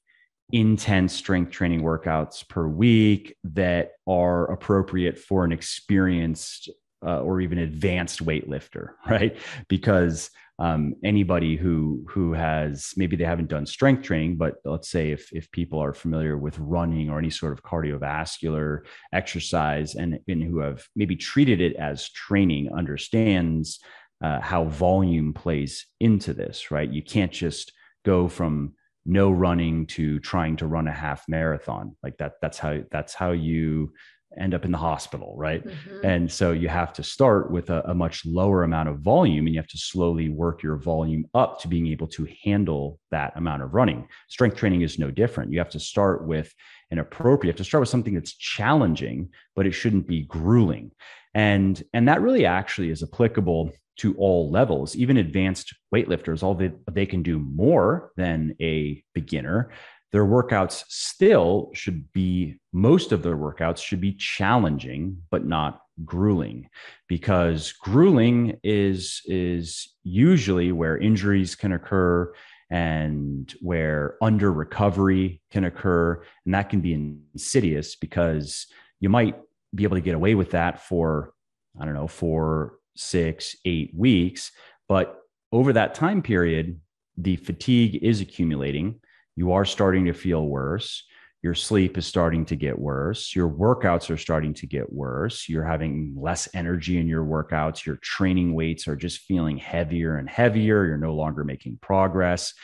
intense 0.52 1.14
strength 1.14 1.50
training 1.50 1.80
workouts 1.80 2.46
per 2.48 2.66
week 2.68 3.36
that 3.44 3.92
are 4.06 4.50
appropriate 4.52 5.18
for 5.18 5.44
an 5.44 5.52
experienced 5.52 6.70
uh, 7.04 7.20
or 7.20 7.40
even 7.40 7.58
advanced 7.58 8.24
weightlifter 8.24 8.90
right? 9.08 9.36
Because 9.68 10.30
um, 10.58 10.94
anybody 11.02 11.56
who 11.56 12.04
who 12.08 12.32
has 12.32 12.92
maybe 12.96 13.16
they 13.16 13.24
haven't 13.24 13.48
done 13.48 13.66
strength 13.66 14.04
training, 14.04 14.36
but 14.36 14.54
let's 14.64 14.88
say 14.88 15.10
if 15.10 15.32
if 15.32 15.50
people 15.50 15.80
are 15.80 15.92
familiar 15.92 16.38
with 16.38 16.58
running 16.58 17.10
or 17.10 17.18
any 17.18 17.30
sort 17.30 17.52
of 17.52 17.62
cardiovascular 17.64 18.80
exercise 19.12 19.96
and, 19.96 20.20
and 20.28 20.42
who 20.42 20.60
have 20.60 20.86
maybe 20.94 21.16
treated 21.16 21.60
it 21.60 21.74
as 21.76 22.08
training, 22.10 22.70
understands 22.72 23.80
uh, 24.22 24.40
how 24.40 24.64
volume 24.64 25.34
plays 25.34 25.86
into 25.98 26.32
this. 26.32 26.70
Right, 26.70 26.90
you 26.90 27.02
can't 27.02 27.32
just 27.32 27.72
go 28.04 28.28
from 28.28 28.74
no 29.06 29.30
running 29.30 29.86
to 29.86 30.18
trying 30.20 30.56
to 30.56 30.66
run 30.66 30.88
a 30.88 30.92
half 30.92 31.24
marathon 31.28 31.94
like 32.02 32.16
that 32.16 32.32
that's 32.40 32.58
how 32.58 32.78
that's 32.90 33.12
how 33.12 33.32
you 33.32 33.92
end 34.38 34.54
up 34.54 34.64
in 34.64 34.72
the 34.72 34.78
hospital, 34.78 35.34
right? 35.36 35.66
Mm-hmm. 35.66 36.06
And 36.06 36.32
so 36.32 36.52
you 36.52 36.68
have 36.68 36.92
to 36.94 37.02
start 37.02 37.50
with 37.50 37.70
a, 37.70 37.82
a, 37.90 37.94
much 37.94 38.24
lower 38.26 38.64
amount 38.64 38.88
of 38.88 39.00
volume 39.00 39.46
and 39.46 39.54
you 39.54 39.60
have 39.60 39.68
to 39.68 39.78
slowly 39.78 40.28
work 40.28 40.62
your 40.62 40.76
volume 40.76 41.26
up 41.34 41.60
to 41.60 41.68
being 41.68 41.86
able 41.88 42.06
to 42.08 42.28
handle 42.44 42.98
that 43.10 43.32
amount 43.36 43.62
of 43.62 43.74
running. 43.74 44.08
Strength 44.28 44.56
training 44.56 44.82
is 44.82 44.98
no 44.98 45.10
different. 45.10 45.52
You 45.52 45.58
have 45.58 45.70
to 45.70 45.80
start 45.80 46.26
with 46.26 46.52
an 46.90 46.98
appropriate, 46.98 47.48
you 47.48 47.52
have 47.52 47.58
to 47.58 47.64
start 47.64 47.80
with 47.80 47.88
something 47.88 48.14
that's 48.14 48.34
challenging, 48.34 49.30
but 49.56 49.66
it 49.66 49.72
shouldn't 49.72 50.06
be 50.06 50.22
grueling. 50.22 50.90
And, 51.34 51.82
and 51.92 52.08
that 52.08 52.22
really 52.22 52.46
actually 52.46 52.90
is 52.90 53.02
applicable 53.02 53.72
to 53.96 54.14
all 54.16 54.50
levels, 54.50 54.96
even 54.96 55.16
advanced 55.16 55.72
weightlifters, 55.94 56.42
all 56.42 56.54
they, 56.54 56.72
they 56.90 57.06
can 57.06 57.22
do 57.22 57.38
more 57.38 58.10
than 58.16 58.56
a 58.60 59.02
beginner 59.14 59.70
their 60.14 60.24
workouts 60.24 60.84
still 60.86 61.70
should 61.74 62.12
be 62.12 62.54
most 62.72 63.10
of 63.10 63.24
their 63.24 63.36
workouts 63.36 63.78
should 63.78 64.00
be 64.00 64.12
challenging 64.12 65.20
but 65.28 65.44
not 65.44 65.80
grueling. 66.04 66.68
Because 67.08 67.72
grueling 67.72 68.56
is 68.62 69.22
is 69.24 69.92
usually 70.04 70.70
where 70.70 70.96
injuries 70.96 71.56
can 71.56 71.72
occur 71.72 72.32
and 72.70 73.52
where 73.60 74.14
under 74.22 74.52
recovery 74.52 75.42
can 75.50 75.64
occur. 75.64 76.22
And 76.44 76.54
that 76.54 76.70
can 76.70 76.80
be 76.80 76.94
insidious 76.94 77.96
because 77.96 78.68
you 79.00 79.08
might 79.08 79.36
be 79.74 79.82
able 79.82 79.96
to 79.96 80.00
get 80.00 80.14
away 80.14 80.36
with 80.36 80.52
that 80.52 80.80
for 80.80 81.34
i 81.80 81.84
don't 81.84 81.94
know 81.94 82.06
four 82.06 82.74
six 82.94 83.56
eight 83.64 83.90
weeks. 83.96 84.52
But 84.88 85.18
over 85.50 85.72
that 85.72 85.96
time 85.96 86.22
period 86.22 86.80
the 87.16 87.34
fatigue 87.34 87.98
is 88.00 88.20
accumulating 88.20 89.00
you 89.36 89.52
are 89.52 89.64
starting 89.64 90.06
to 90.06 90.12
feel 90.12 90.46
worse. 90.46 91.04
Your 91.42 91.54
sleep 91.54 91.98
is 91.98 92.06
starting 92.06 92.46
to 92.46 92.56
get 92.56 92.78
worse. 92.78 93.36
Your 93.36 93.50
workouts 93.50 94.08
are 94.08 94.16
starting 94.16 94.54
to 94.54 94.66
get 94.66 94.90
worse. 94.90 95.46
You're 95.46 95.64
having 95.64 96.14
less 96.16 96.48
energy 96.54 96.98
in 96.98 97.06
your 97.06 97.24
workouts. 97.24 97.84
Your 97.84 97.96
training 97.96 98.54
weights 98.54 98.88
are 98.88 98.96
just 98.96 99.18
feeling 99.20 99.58
heavier 99.58 100.16
and 100.16 100.28
heavier. 100.28 100.86
You're 100.86 100.96
no 100.96 101.14
longer 101.14 101.44
making 101.44 101.80
progress. 101.82 102.54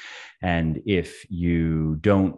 And 0.41 0.81
if 0.87 1.31
you 1.31 1.97
don't 2.01 2.37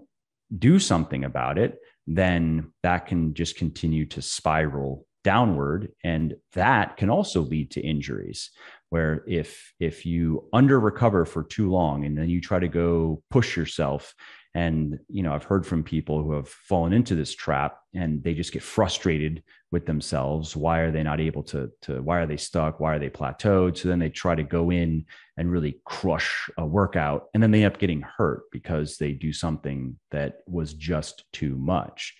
do 0.59 0.81
something 0.81 1.25
about 1.25 1.59
it 1.59 1.79
then 2.07 2.73
that 2.83 3.07
can 3.07 3.35
just 3.35 3.57
continue 3.57 4.07
to 4.07 4.23
spiral 4.23 5.07
downward. 5.25 5.93
And 6.03 6.35
that 6.55 6.97
can 6.97 7.11
also 7.11 7.41
lead 7.43 7.71
to 7.73 7.81
injuries 7.81 8.51
where 8.93 9.25
if 9.27 9.73
if 9.81 10.05
you 10.05 10.47
under 10.53 10.79
recover 10.79 11.25
for 11.25 11.43
too 11.43 11.71
long 11.71 12.05
and 12.05 12.17
then 12.19 12.29
you 12.29 12.43
try 12.43 12.59
to 12.59 12.69
go 12.69 13.23
push 13.31 13.57
yourself 13.57 14.15
and 14.55 14.99
you 15.09 15.23
know 15.23 15.33
i've 15.33 15.45
heard 15.45 15.67
from 15.67 15.83
people 15.83 16.23
who 16.23 16.33
have 16.33 16.49
fallen 16.49 16.93
into 16.93 17.15
this 17.15 17.35
trap 17.35 17.79
and 17.95 18.23
they 18.23 18.35
just 18.35 18.53
get 18.53 18.63
frustrated 18.63 19.43
with 19.73 19.87
themselves. 19.87 20.55
Why 20.55 20.81
are 20.81 20.91
they 20.93 21.03
not 21.03 21.21
able 21.21 21.43
to 21.45 21.71
to 21.83 22.03
why 22.03 22.19
are 22.19 22.27
they 22.27 22.37
stuck? 22.37 22.79
Why 22.79 22.95
are 22.95 22.99
they 22.99 23.11
plateaued? 23.11 23.79
So 23.79 23.89
then 23.89 23.99
they 23.99 24.11
try 24.11 24.35
to 24.35 24.43
go 24.43 24.71
in 24.71 25.07
and 25.37 25.51
really 25.51 25.81
crush 25.85 26.51
a 26.59 26.67
workout 26.67 27.29
and 27.35 27.43
then 27.43 27.51
they 27.51 27.65
end 27.65 27.73
up 27.73 27.81
getting 27.81 28.03
hurt 28.03 28.43
because 28.53 28.99
they 28.99 29.13
do 29.13 29.33
something 29.33 29.99
that 30.11 30.41
was 30.47 30.75
just 30.75 31.25
too 31.33 31.57
much. 31.57 32.15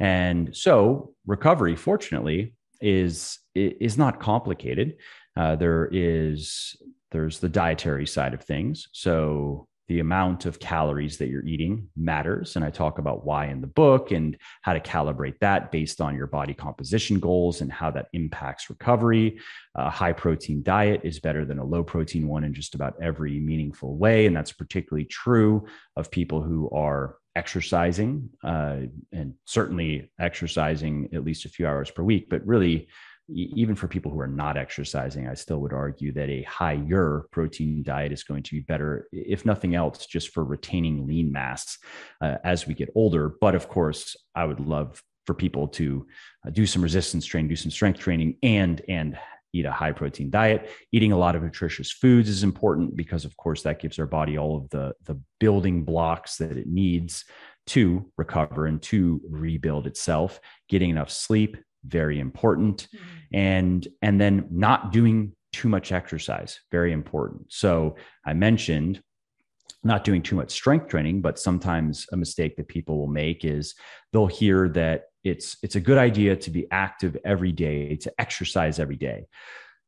And 0.00 0.56
so 0.56 1.14
recovery 1.26 1.76
fortunately 1.76 2.54
is 2.80 3.38
is 3.54 3.96
not 3.96 4.18
complicated 4.18 4.94
uh, 5.36 5.56
there 5.56 5.88
is 5.92 6.76
there's 7.10 7.38
the 7.38 7.48
dietary 7.48 8.06
side 8.06 8.34
of 8.34 8.42
things 8.42 8.88
so 8.92 9.68
the 9.88 10.00
amount 10.00 10.46
of 10.46 10.58
calories 10.58 11.18
that 11.18 11.28
you're 11.28 11.44
eating 11.44 11.88
matters. 11.94 12.56
And 12.56 12.64
I 12.64 12.70
talk 12.70 12.98
about 12.98 13.26
why 13.26 13.46
in 13.46 13.60
the 13.60 13.66
book 13.66 14.12
and 14.12 14.36
how 14.62 14.72
to 14.72 14.80
calibrate 14.80 15.38
that 15.40 15.70
based 15.70 16.00
on 16.00 16.16
your 16.16 16.26
body 16.26 16.54
composition 16.54 17.20
goals 17.20 17.60
and 17.60 17.70
how 17.70 17.90
that 17.90 18.06
impacts 18.14 18.70
recovery. 18.70 19.38
A 19.74 19.90
high 19.90 20.14
protein 20.14 20.62
diet 20.62 21.02
is 21.04 21.20
better 21.20 21.44
than 21.44 21.58
a 21.58 21.64
low 21.64 21.84
protein 21.84 22.28
one 22.28 22.44
in 22.44 22.54
just 22.54 22.74
about 22.74 22.94
every 23.02 23.38
meaningful 23.40 23.96
way. 23.96 24.24
And 24.24 24.34
that's 24.34 24.52
particularly 24.52 25.04
true 25.04 25.66
of 25.96 26.10
people 26.10 26.42
who 26.42 26.70
are 26.70 27.16
exercising 27.36 28.30
uh, 28.42 28.78
and 29.12 29.34
certainly 29.44 30.10
exercising 30.18 31.10
at 31.12 31.24
least 31.24 31.44
a 31.44 31.50
few 31.50 31.66
hours 31.66 31.90
per 31.90 32.02
week, 32.02 32.30
but 32.30 32.46
really 32.46 32.88
even 33.28 33.74
for 33.74 33.88
people 33.88 34.12
who 34.12 34.20
are 34.20 34.26
not 34.26 34.56
exercising, 34.56 35.28
I 35.28 35.34
still 35.34 35.58
would 35.58 35.72
argue 35.72 36.12
that 36.12 36.28
a 36.28 36.42
higher 36.42 37.26
protein 37.30 37.82
diet 37.82 38.12
is 38.12 38.22
going 38.22 38.42
to 38.42 38.54
be 38.54 38.60
better, 38.60 39.08
if 39.12 39.46
nothing 39.46 39.74
else, 39.74 40.06
just 40.06 40.30
for 40.30 40.44
retaining 40.44 41.06
lean 41.06 41.32
mass 41.32 41.78
uh, 42.20 42.36
as 42.44 42.66
we 42.66 42.74
get 42.74 42.90
older. 42.94 43.34
But 43.40 43.54
of 43.54 43.68
course, 43.68 44.14
I 44.34 44.44
would 44.44 44.60
love 44.60 45.02
for 45.26 45.34
people 45.34 45.68
to 45.68 46.06
uh, 46.46 46.50
do 46.50 46.66
some 46.66 46.82
resistance 46.82 47.24
training, 47.24 47.48
do 47.48 47.56
some 47.56 47.70
strength 47.70 47.98
training, 47.98 48.36
and 48.42 48.82
and 48.88 49.18
eat 49.54 49.64
a 49.64 49.72
high 49.72 49.92
protein 49.92 50.30
diet. 50.30 50.68
Eating 50.92 51.12
a 51.12 51.18
lot 51.18 51.36
of 51.36 51.42
nutritious 51.42 51.90
foods 51.92 52.28
is 52.28 52.42
important 52.42 52.96
because, 52.96 53.24
of 53.24 53.36
course, 53.36 53.62
that 53.62 53.80
gives 53.80 53.98
our 53.98 54.06
body 54.06 54.36
all 54.36 54.56
of 54.56 54.68
the 54.70 54.92
the 55.04 55.18
building 55.40 55.84
blocks 55.84 56.36
that 56.36 56.56
it 56.56 56.66
needs 56.66 57.24
to 57.68 58.10
recover 58.18 58.66
and 58.66 58.82
to 58.82 59.20
rebuild 59.30 59.86
itself. 59.86 60.40
Getting 60.68 60.90
enough 60.90 61.10
sleep, 61.10 61.56
very 61.86 62.20
important. 62.20 62.88
Mm-hmm. 62.94 63.36
and 63.36 63.88
and 64.02 64.20
then 64.20 64.46
not 64.50 64.92
doing 64.92 65.32
too 65.52 65.68
much 65.68 65.92
exercise 65.92 66.60
very 66.70 66.92
important. 66.92 67.42
So 67.48 67.96
i 68.26 68.32
mentioned 68.32 69.02
not 69.82 70.02
doing 70.02 70.22
too 70.22 70.34
much 70.36 70.50
strength 70.50 70.88
training 70.88 71.20
but 71.20 71.38
sometimes 71.38 72.06
a 72.12 72.16
mistake 72.16 72.56
that 72.56 72.68
people 72.68 72.98
will 72.98 73.06
make 73.24 73.44
is 73.44 73.74
they'll 74.12 74.26
hear 74.26 74.68
that 74.68 75.04
it's 75.22 75.56
it's 75.62 75.76
a 75.76 75.80
good 75.80 75.98
idea 75.98 76.36
to 76.36 76.50
be 76.50 76.66
active 76.70 77.16
every 77.24 77.52
day 77.52 77.96
to 77.96 78.12
exercise 78.18 78.78
every 78.78 78.96
day. 78.96 79.26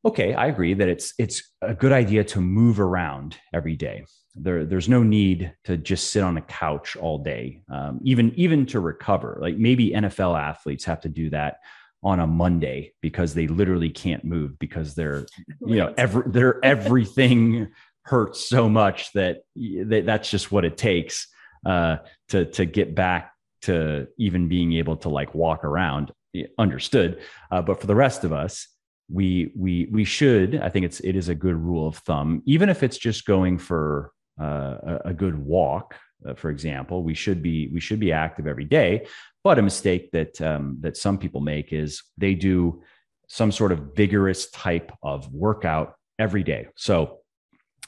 Okay 0.05 0.33
i 0.33 0.47
agree 0.47 0.73
that 0.73 0.87
it's 0.87 1.13
it's 1.17 1.41
a 1.61 1.73
good 1.73 1.91
idea 1.91 2.23
to 2.23 2.41
move 2.41 2.79
around 2.79 3.37
every 3.53 3.75
day. 3.75 4.05
There, 4.39 4.65
there's 4.65 4.87
no 4.87 5.01
need 5.01 5.51
to 5.63 5.77
just 5.77 6.11
sit 6.11 6.23
on 6.23 6.37
a 6.37 6.41
couch 6.41 6.95
all 6.95 7.17
day 7.17 7.63
um, 7.71 7.99
even 8.03 8.33
even 8.35 8.65
to 8.67 8.79
recover. 8.79 9.37
Like 9.41 9.57
maybe 9.57 9.91
nfl 9.91 10.39
athletes 10.39 10.85
have 10.85 11.01
to 11.01 11.09
do 11.09 11.29
that 11.31 11.57
on 12.03 12.19
a 12.19 12.27
Monday 12.27 12.93
because 13.01 13.33
they 13.33 13.47
literally 13.47 13.89
can't 13.89 14.23
move 14.23 14.57
because 14.59 14.95
they're 14.95 15.25
you 15.65 15.77
know 15.77 15.93
every 15.97 16.23
their 16.27 16.63
everything 16.65 17.69
hurts 18.03 18.47
so 18.47 18.69
much 18.69 19.11
that, 19.13 19.41
that 19.55 20.03
that's 20.05 20.29
just 20.29 20.51
what 20.51 20.63
it 20.63 20.77
takes 20.77 21.27
uh, 21.65 21.97
to 22.29 22.45
to 22.45 22.65
get 22.65 22.95
back 22.95 23.33
to 23.63 24.07
even 24.17 24.47
being 24.47 24.73
able 24.73 24.95
to 24.97 25.09
like 25.09 25.33
walk 25.33 25.63
around. 25.63 26.11
Understood. 26.59 27.19
Uh, 27.49 27.61
but 27.61 27.81
for 27.81 27.87
the 27.87 27.95
rest 27.95 28.23
of 28.23 28.31
us 28.31 28.67
we 29.09 29.51
we 29.55 29.87
we 29.91 30.03
should 30.03 30.59
i 30.59 30.69
think 30.69 30.85
it's 30.85 30.99
it 30.99 31.15
is 31.15 31.29
a 31.29 31.35
good 31.35 31.55
rule 31.55 31.87
of 31.87 31.97
thumb. 31.99 32.41
Even 32.45 32.69
if 32.69 32.83
it's 32.83 32.97
just 32.97 33.25
going 33.25 33.57
for 33.57 34.11
uh, 34.39 34.43
a, 34.83 35.01
a 35.05 35.13
good 35.13 35.37
walk 35.37 35.95
uh, 36.27 36.33
for 36.33 36.49
example 36.49 37.03
we 37.03 37.13
should 37.13 37.41
be 37.41 37.69
we 37.73 37.79
should 37.79 37.99
be 37.99 38.11
active 38.11 38.47
every 38.47 38.65
day 38.65 39.05
but 39.47 39.57
a 39.57 39.61
mistake 39.61 40.11
that 40.11 40.41
um, 40.41 40.75
that 40.81 40.97
some 40.97 41.17
people 41.17 41.39
make 41.39 41.71
is 41.71 42.03
they 42.17 42.35
do 42.35 42.81
some 43.29 43.49
sort 43.49 43.71
of 43.71 43.95
vigorous 43.95 44.51
type 44.51 44.91
of 45.01 45.33
workout 45.33 45.93
every 46.19 46.43
day. 46.43 46.67
So 46.75 47.19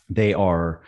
they 0.07 0.33
are 0.33 0.83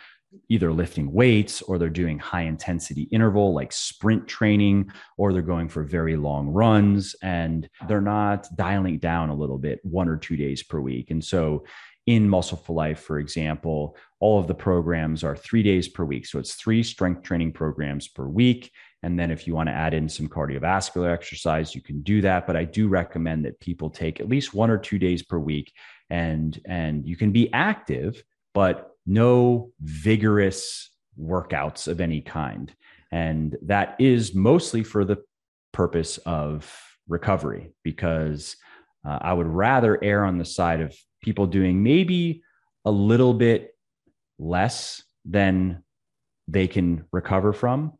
either 0.47 0.71
lifting 0.71 1.11
weights 1.11 1.61
or 1.61 1.77
they're 1.77 1.89
doing 1.89 2.17
high 2.17 2.43
intensity 2.43 3.01
interval 3.11 3.53
like 3.53 3.73
sprint 3.73 4.29
training 4.29 4.89
or 5.17 5.33
they're 5.33 5.41
going 5.41 5.67
for 5.67 5.83
very 5.83 6.15
long 6.15 6.47
runs 6.47 7.17
and 7.21 7.67
they're 7.89 7.99
not 7.99 8.47
dialing 8.55 8.97
down 8.97 9.27
a 9.27 9.35
little 9.35 9.57
bit 9.57 9.81
one 9.83 10.07
or 10.07 10.15
two 10.15 10.37
days 10.37 10.63
per 10.63 10.79
week. 10.79 11.11
And 11.11 11.21
so 11.21 11.65
in 12.05 12.29
muscle 12.29 12.57
for 12.57 12.73
life 12.73 13.01
for 13.01 13.19
example 13.19 13.97
all 14.21 14.39
of 14.39 14.47
the 14.47 14.55
programs 14.55 15.21
are 15.21 15.35
three 15.35 15.63
days 15.63 15.89
per 15.89 16.05
week. 16.05 16.25
So 16.25 16.39
it's 16.39 16.55
three 16.55 16.81
strength 16.81 17.23
training 17.23 17.51
programs 17.51 18.07
per 18.07 18.25
week 18.25 18.71
and 19.03 19.17
then 19.17 19.31
if 19.31 19.47
you 19.47 19.55
want 19.55 19.67
to 19.67 19.73
add 19.73 19.93
in 19.93 20.07
some 20.07 20.27
cardiovascular 20.27 21.11
exercise, 21.11 21.73
you 21.73 21.81
can 21.81 22.01
do 22.01 22.21
that. 22.21 22.45
But 22.45 22.55
I 22.55 22.65
do 22.65 22.87
recommend 22.87 23.45
that 23.45 23.59
people 23.59 23.89
take 23.89 24.19
at 24.19 24.29
least 24.29 24.53
one 24.53 24.69
or 24.69 24.77
two 24.77 24.99
days 24.99 25.23
per 25.23 25.39
week 25.39 25.73
and 26.09 26.59
and 26.65 27.05
you 27.07 27.15
can 27.15 27.31
be 27.31 27.51
active, 27.53 28.23
but 28.53 28.91
no 29.05 29.71
vigorous 29.81 30.91
workouts 31.19 31.87
of 31.87 31.99
any 31.99 32.21
kind. 32.21 32.73
And 33.11 33.57
that 33.63 33.95
is 33.99 34.35
mostly 34.35 34.83
for 34.83 35.03
the 35.03 35.17
purpose 35.73 36.17
of 36.19 36.71
recovery 37.07 37.73
because 37.83 38.55
uh, 39.05 39.17
I 39.21 39.33
would 39.33 39.47
rather 39.47 40.01
err 40.03 40.25
on 40.25 40.37
the 40.37 40.45
side 40.45 40.81
of 40.81 40.95
people 41.23 41.47
doing 41.47 41.81
maybe 41.81 42.43
a 42.85 42.91
little 42.91 43.33
bit 43.33 43.75
less 44.37 45.03
than 45.25 45.83
they 46.47 46.67
can 46.67 47.05
recover 47.11 47.53
from 47.53 47.93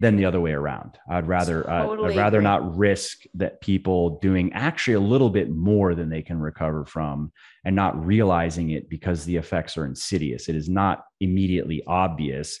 than 0.00 0.16
the 0.16 0.24
other 0.24 0.40
way 0.40 0.52
around. 0.52 0.98
I'd 1.08 1.28
rather 1.28 1.62
totally 1.62 2.08
uh, 2.08 2.12
I'd 2.12 2.16
rather 2.16 2.38
agree. 2.38 2.44
not 2.44 2.76
risk 2.76 3.22
that 3.34 3.60
people 3.60 4.18
doing 4.20 4.52
actually 4.54 4.94
a 4.94 5.00
little 5.00 5.28
bit 5.28 5.50
more 5.50 5.94
than 5.94 6.08
they 6.08 6.22
can 6.22 6.40
recover 6.40 6.86
from 6.86 7.30
and 7.64 7.76
not 7.76 8.02
realizing 8.04 8.70
it 8.70 8.88
because 8.88 9.24
the 9.24 9.36
effects 9.36 9.76
are 9.76 9.84
insidious. 9.84 10.48
It 10.48 10.56
is 10.56 10.68
not 10.68 11.04
immediately 11.20 11.82
obvious, 11.86 12.58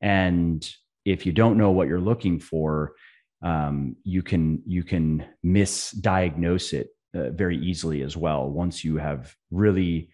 and 0.00 0.68
if 1.04 1.26
you 1.26 1.32
don't 1.32 1.58
know 1.58 1.72
what 1.72 1.88
you're 1.88 2.00
looking 2.00 2.38
for, 2.38 2.94
um, 3.42 3.96
you 4.04 4.22
can 4.22 4.62
you 4.64 4.84
can 4.84 5.24
misdiagnose 5.44 6.72
it 6.72 6.88
uh, 7.14 7.30
very 7.30 7.58
easily 7.58 8.02
as 8.02 8.16
well. 8.16 8.48
Once 8.48 8.84
you 8.84 8.96
have 8.96 9.34
really 9.50 10.10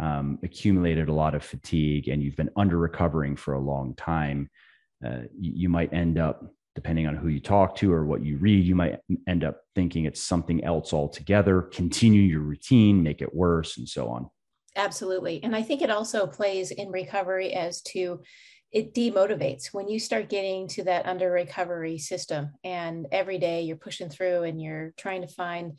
um, 0.00 0.38
accumulated 0.42 1.08
a 1.08 1.12
lot 1.12 1.34
of 1.34 1.44
fatigue 1.44 2.08
and 2.08 2.22
you've 2.22 2.36
been 2.36 2.50
under 2.56 2.78
recovering 2.78 3.36
for 3.36 3.54
a 3.54 3.60
long 3.60 3.94
time 3.94 4.50
uh, 5.04 5.22
you, 5.38 5.52
you 5.54 5.68
might 5.68 5.92
end 5.92 6.18
up 6.18 6.44
depending 6.76 7.06
on 7.06 7.16
who 7.16 7.28
you 7.28 7.40
talk 7.40 7.74
to 7.74 7.90
or 7.90 8.04
what 8.04 8.22
you 8.22 8.36
read, 8.36 8.62
you 8.62 8.74
might 8.74 9.00
end 9.26 9.42
up 9.42 9.62
thinking 9.74 10.04
it's 10.04 10.22
something 10.22 10.62
else 10.62 10.92
altogether, 10.92 11.62
continue 11.62 12.20
your 12.20 12.42
routine, 12.42 13.02
make 13.02 13.22
it 13.22 13.34
worse, 13.34 13.78
and 13.78 13.88
so 13.88 14.08
on. 14.08 14.28
Absolutely. 14.76 15.42
And 15.42 15.56
I 15.56 15.62
think 15.62 15.80
it 15.80 15.90
also 15.90 16.26
plays 16.26 16.70
in 16.70 16.90
recovery 16.90 17.54
as 17.54 17.80
to 17.82 18.20
it 18.72 18.92
demotivates 18.92 19.72
when 19.72 19.88
you 19.88 19.98
start 19.98 20.28
getting 20.28 20.68
to 20.68 20.84
that 20.84 21.06
under 21.06 21.30
recovery 21.30 21.96
system 21.96 22.50
and 22.62 23.06
every 23.10 23.38
day 23.38 23.62
you're 23.62 23.76
pushing 23.76 24.10
through 24.10 24.42
and 24.42 24.60
you're 24.60 24.92
trying 24.98 25.22
to 25.22 25.28
find 25.28 25.78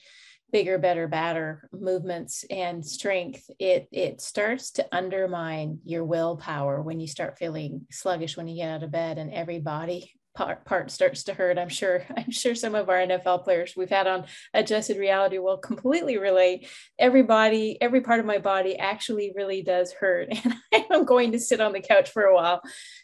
bigger 0.52 0.78
better 0.78 1.08
badder 1.08 1.70
movements 1.74 2.46
and 2.50 2.86
strength 2.86 3.50
it 3.60 3.88
it 3.92 4.22
starts 4.22 4.72
to 4.72 4.88
undermine 4.96 5.80
your 5.84 6.06
willpower 6.06 6.82
when 6.82 7.00
you 7.00 7.08
start 7.08 7.38
feeling 7.38 7.86
sluggish 7.92 8.38
when 8.38 8.48
you 8.48 8.56
get 8.56 8.70
out 8.70 8.84
of 8.84 8.92
bed 8.92 9.18
and 9.18 9.34
every 9.34 9.60
body 9.60 10.14
part, 10.38 10.66
part 10.66 10.92
starts 10.92 11.24
to 11.24 11.34
hurt. 11.34 11.58
I'm 11.58 11.68
sure, 11.68 12.06
I'm 12.16 12.32
sure 12.32 12.56
some 12.56 12.76
of 12.76 12.90
our 12.90 12.98
NFL 12.98 13.44
players 13.44 13.74
we've 13.76 13.90
had 13.90 14.08
on 14.08 14.26
adjusted 14.54 14.98
reality 14.98 15.40
will 15.40 15.58
completely 15.58 16.18
relate. 16.18 16.68
Everybody, 17.00 17.82
every 17.82 18.02
part 18.02 18.20
of 18.20 18.26
my 18.26 18.38
body 18.38 18.78
actually 18.78 19.34
really 19.36 19.64
does 19.64 19.92
hurt. 19.92 20.30
And 20.74 20.86
I'm 20.92 21.06
going 21.06 21.32
to 21.32 21.40
sit 21.40 21.62
on 21.62 21.72
the 21.72 21.80
couch 21.80 22.10
for 22.10 22.24
a 22.24 22.36
while. 22.36 22.62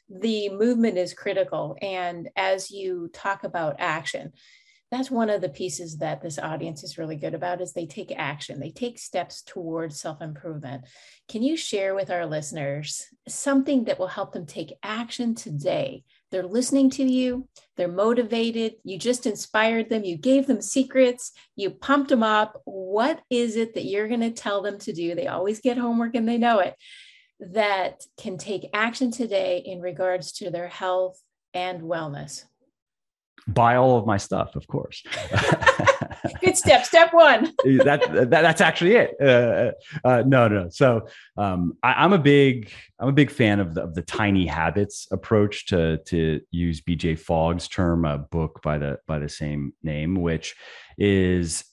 The 0.10 0.50
movement 0.50 0.98
is 0.98 1.14
critical. 1.14 1.78
And 1.82 2.30
as 2.36 2.70
you 2.70 3.10
talk 3.14 3.44
about 3.44 3.78
action, 3.80 4.34
that's 4.94 5.12
one 5.12 5.30
of 5.30 5.42
the 5.42 5.50
pieces 5.50 5.98
that 5.98 6.22
this 6.22 6.38
audience 6.38 6.84
is 6.84 6.98
really 6.98 7.16
good 7.16 7.34
about 7.34 7.62
is 7.62 7.74
they 7.74 7.86
take 7.86 8.14
action. 8.16 8.60
They 8.60 8.72
take 8.72 9.00
steps 9.00 9.42
towards 9.42 10.00
self-improvement. 10.00 10.86
Can 11.28 11.42
you 11.42 11.58
share 11.58 11.96
with 11.96 12.12
our 12.12 12.26
listeners 12.26 13.08
something 13.28 13.86
that 13.86 14.00
will 14.00 14.08
help 14.08 14.34
them 14.34 14.46
take 14.46 14.74
action 14.84 15.36
today? 15.36 16.04
They're 16.32 16.44
listening 16.44 16.90
to 16.92 17.04
you 17.04 17.48
they're 17.76 17.88
motivated 17.88 18.74
you 18.84 18.98
just 18.98 19.26
inspired 19.26 19.90
them 19.90 20.04
you 20.04 20.18
gave 20.18 20.48
them 20.48 20.62
secrets 20.62 21.32
you 21.56 21.70
pumped 21.70 22.10
them 22.10 22.24
up. 22.24 22.62
What 22.66 23.22
is 23.30 23.56
it 23.56 23.76
that 23.76 23.86
you're 23.86 24.08
going 24.08 24.22
to 24.22 24.32
tell 24.32 24.62
them 24.62 24.80
to 24.80 24.94
do? 24.94 25.16
They 25.16 25.28
always 25.28 25.60
get 25.60 25.78
homework 25.78 26.16
and 26.16 26.28
they 26.28 26.38
know 26.38 26.60
it 26.60 26.76
that 27.40 28.02
can 28.18 28.38
take 28.38 28.70
action 28.74 29.12
today 29.12 29.62
in 29.66 29.82
regards 29.82 30.32
to 30.34 30.50
their 30.50 30.68
health 30.68 31.20
and 31.54 31.82
wellness 31.82 32.46
buy 33.48 33.76
all 33.76 33.98
of 33.98 34.06
my 34.06 34.18
stuff, 34.18 34.56
of 34.56 34.68
course. 34.68 35.04
Good 36.42 36.58
step. 36.58 36.86
Step 36.86 37.14
one. 37.14 37.46
that, 37.84 38.02
that, 38.14 38.30
that's 38.30 38.62
actually 38.62 38.96
it. 38.96 39.16
Uh, 39.22 39.72
uh, 40.08 40.24
no, 40.26 40.48
no. 40.48 40.70
So 40.70 41.08
um, 41.38 41.74
I, 41.84 42.06
am 42.06 42.14
a 42.14 42.18
big 42.18 42.72
I'm 43.00 43.10
a 43.10 43.14
big 43.14 43.32
fan 43.32 43.60
of 43.60 43.74
the, 43.74 43.84
of 43.84 43.96
the 43.96 44.02
tiny 44.02 44.46
habits 44.46 45.08
approach 45.12 45.66
to 45.68 45.98
to 46.06 46.42
use 46.52 46.82
BJ 46.82 47.18
Fogg's 47.20 47.68
term, 47.68 48.06
a 48.06 48.18
book 48.18 48.62
by 48.64 48.78
the 48.78 49.00
by 49.08 49.20
the 49.20 49.30
same 49.30 49.74
name, 49.84 50.16
which 50.16 50.56
is 50.98 51.66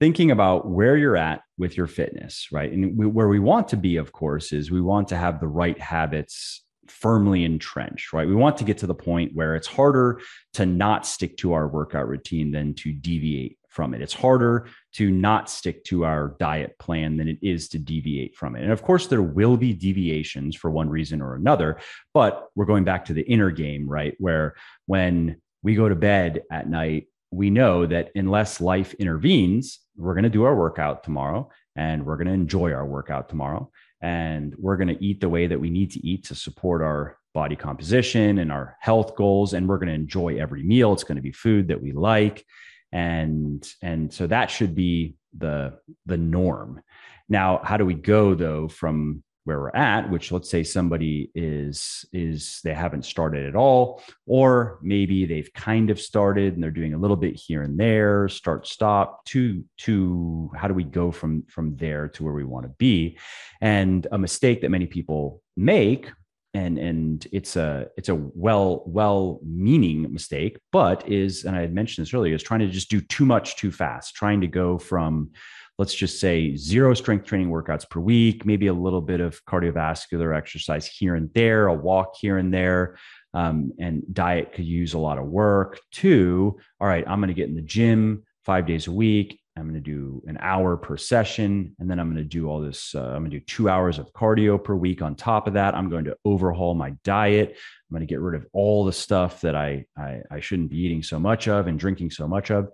thinking 0.00 0.30
about 0.30 0.68
where 0.68 0.96
you're 0.96 1.16
at 1.16 1.42
with 1.56 1.76
your 1.76 1.86
fitness, 1.86 2.48
right? 2.50 2.72
And 2.72 2.96
we, 2.96 3.06
where 3.06 3.28
we 3.28 3.38
want 3.38 3.68
to 3.68 3.76
be, 3.76 3.96
of 3.96 4.12
course, 4.12 4.52
is 4.52 4.70
we 4.70 4.80
want 4.80 5.08
to 5.08 5.16
have 5.16 5.40
the 5.40 5.48
right 5.48 5.80
habits 5.80 6.62
firmly 6.90 7.44
entrenched, 7.44 8.12
right? 8.12 8.26
We 8.26 8.34
want 8.34 8.56
to 8.58 8.64
get 8.64 8.78
to 8.78 8.86
the 8.86 8.94
point 8.94 9.34
where 9.34 9.54
it's 9.54 9.66
harder 9.66 10.20
to 10.54 10.66
not 10.66 11.06
stick 11.06 11.36
to 11.38 11.52
our 11.52 11.68
workout 11.68 12.08
routine 12.08 12.50
than 12.50 12.74
to 12.74 12.92
deviate 12.92 13.58
from 13.68 13.92
it. 13.92 14.00
It's 14.00 14.14
harder 14.14 14.68
to 14.94 15.10
not 15.10 15.50
stick 15.50 15.84
to 15.84 16.04
our 16.04 16.36
diet 16.38 16.78
plan 16.78 17.16
than 17.16 17.28
it 17.28 17.38
is 17.42 17.68
to 17.70 17.78
deviate 17.78 18.36
from 18.36 18.54
it. 18.54 18.62
And 18.62 18.70
of 18.70 18.82
course, 18.82 19.08
there 19.08 19.22
will 19.22 19.56
be 19.56 19.72
deviations 19.72 20.54
for 20.54 20.70
one 20.70 20.88
reason 20.88 21.20
or 21.20 21.34
another, 21.34 21.80
but 22.14 22.48
we're 22.54 22.66
going 22.66 22.84
back 22.84 23.04
to 23.06 23.12
the 23.12 23.28
inner 23.28 23.50
game, 23.50 23.88
right? 23.88 24.14
Where 24.18 24.54
when 24.86 25.40
we 25.62 25.74
go 25.74 25.88
to 25.88 25.96
bed 25.96 26.42
at 26.52 26.68
night, 26.68 27.08
we 27.32 27.50
know 27.50 27.84
that 27.84 28.10
unless 28.14 28.60
life 28.60 28.94
intervenes, 28.94 29.80
we're 29.96 30.14
going 30.14 30.24
to 30.24 30.30
do 30.30 30.44
our 30.44 30.54
workout 30.54 31.02
tomorrow 31.02 31.50
and 31.74 32.06
we're 32.06 32.16
going 32.16 32.28
to 32.28 32.32
enjoy 32.32 32.72
our 32.72 32.86
workout 32.86 33.28
tomorrow 33.28 33.70
and 34.04 34.54
we're 34.58 34.76
going 34.76 34.94
to 34.94 35.02
eat 35.02 35.18
the 35.18 35.28
way 35.30 35.46
that 35.46 35.58
we 35.58 35.70
need 35.70 35.90
to 35.90 36.06
eat 36.06 36.26
to 36.26 36.34
support 36.34 36.82
our 36.82 37.16
body 37.32 37.56
composition 37.56 38.36
and 38.36 38.52
our 38.52 38.76
health 38.78 39.16
goals 39.16 39.54
and 39.54 39.66
we're 39.66 39.78
going 39.78 39.88
to 39.88 39.94
enjoy 39.94 40.36
every 40.38 40.62
meal. 40.62 40.92
It's 40.92 41.04
going 41.04 41.16
to 41.16 41.22
be 41.22 41.32
food 41.32 41.68
that 41.68 41.80
we 41.80 41.92
like 41.92 42.44
and 42.92 43.66
and 43.80 44.12
so 44.12 44.26
that 44.26 44.50
should 44.50 44.74
be 44.74 45.16
the 45.38 45.78
the 46.04 46.18
norm. 46.18 46.82
Now 47.30 47.62
how 47.64 47.78
do 47.78 47.86
we 47.86 47.94
go 47.94 48.34
though 48.34 48.68
from 48.68 49.24
where 49.44 49.60
we're 49.60 49.76
at 49.76 50.10
which 50.10 50.32
let's 50.32 50.48
say 50.48 50.62
somebody 50.62 51.30
is 51.34 52.04
is 52.12 52.60
they 52.64 52.74
haven't 52.74 53.04
started 53.04 53.46
at 53.46 53.54
all 53.54 54.02
or 54.26 54.78
maybe 54.82 55.26
they've 55.26 55.52
kind 55.52 55.90
of 55.90 56.00
started 56.00 56.54
and 56.54 56.62
they're 56.62 56.70
doing 56.70 56.94
a 56.94 56.98
little 56.98 57.16
bit 57.16 57.36
here 57.36 57.62
and 57.62 57.78
there 57.78 58.28
start 58.28 58.66
stop 58.66 59.24
to 59.24 59.62
to 59.78 60.50
how 60.56 60.68
do 60.68 60.74
we 60.74 60.84
go 60.84 61.10
from 61.10 61.44
from 61.48 61.76
there 61.76 62.08
to 62.08 62.24
where 62.24 62.32
we 62.32 62.44
want 62.44 62.64
to 62.64 62.72
be? 62.78 63.18
And 63.60 64.06
a 64.12 64.18
mistake 64.18 64.60
that 64.62 64.70
many 64.70 64.86
people 64.86 65.42
make 65.56 66.10
and 66.54 66.78
and 66.78 67.26
it's 67.32 67.56
a 67.56 67.88
it's 67.96 68.08
a 68.08 68.14
well 68.14 68.84
well 68.86 69.40
meaning 69.44 70.12
mistake 70.12 70.58
but 70.70 71.08
is 71.08 71.44
and 71.44 71.56
i 71.56 71.60
had 71.60 71.74
mentioned 71.74 72.06
this 72.06 72.14
earlier 72.14 72.34
is 72.34 72.42
trying 72.42 72.60
to 72.60 72.68
just 72.68 72.88
do 72.88 73.00
too 73.00 73.26
much 73.26 73.56
too 73.56 73.72
fast 73.72 74.14
trying 74.14 74.40
to 74.40 74.46
go 74.46 74.78
from 74.78 75.30
let's 75.78 75.94
just 75.94 76.20
say 76.20 76.54
zero 76.56 76.94
strength 76.94 77.26
training 77.26 77.50
workouts 77.50 77.88
per 77.88 78.00
week, 78.00 78.46
maybe 78.46 78.68
a 78.68 78.72
little 78.74 79.00
bit 79.00 79.20
of 79.20 79.44
cardiovascular 79.44 80.36
exercise 80.36 80.86
here 80.86 81.14
and 81.14 81.32
there, 81.34 81.66
a 81.66 81.74
walk 81.74 82.14
here 82.20 82.38
and 82.38 82.52
there. 82.52 82.96
Um, 83.32 83.72
and 83.80 84.02
diet 84.12 84.52
could 84.52 84.64
use 84.64 84.94
a 84.94 84.98
lot 84.98 85.18
of 85.18 85.26
work. 85.26 85.80
Two, 85.90 86.58
all 86.80 86.86
right, 86.86 87.04
I'm 87.06 87.18
going 87.18 87.28
to 87.28 87.34
get 87.34 87.48
in 87.48 87.56
the 87.56 87.62
gym 87.62 88.22
five 88.44 88.66
days 88.66 88.86
a 88.86 88.92
week. 88.92 89.40
I'm 89.56 89.64
going 89.64 89.74
to 89.74 89.80
do 89.80 90.22
an 90.26 90.36
hour 90.40 90.76
per 90.76 90.96
session. 90.96 91.76
And 91.78 91.88
then 91.88 92.00
I'm 92.00 92.08
going 92.08 92.22
to 92.22 92.28
do 92.28 92.48
all 92.48 92.60
this. 92.60 92.94
Uh, 92.94 93.02
I'm 93.02 93.20
going 93.20 93.30
to 93.30 93.38
do 93.38 93.44
two 93.44 93.68
hours 93.68 93.98
of 93.98 94.12
cardio 94.12 94.62
per 94.62 94.74
week 94.74 95.00
on 95.00 95.14
top 95.14 95.46
of 95.46 95.54
that. 95.54 95.74
I'm 95.74 95.88
going 95.88 96.04
to 96.06 96.16
overhaul 96.24 96.74
my 96.74 96.90
diet. 97.04 97.50
I'm 97.50 97.94
going 97.94 98.00
to 98.00 98.12
get 98.12 98.20
rid 98.20 98.34
of 98.34 98.46
all 98.52 98.84
the 98.84 98.92
stuff 98.92 99.40
that 99.42 99.54
I, 99.54 99.86
I, 99.96 100.22
I 100.30 100.40
shouldn't 100.40 100.70
be 100.70 100.78
eating 100.78 101.02
so 101.04 101.20
much 101.20 101.46
of 101.46 101.68
and 101.68 101.78
drinking 101.78 102.10
so 102.10 102.26
much 102.26 102.50
of. 102.50 102.70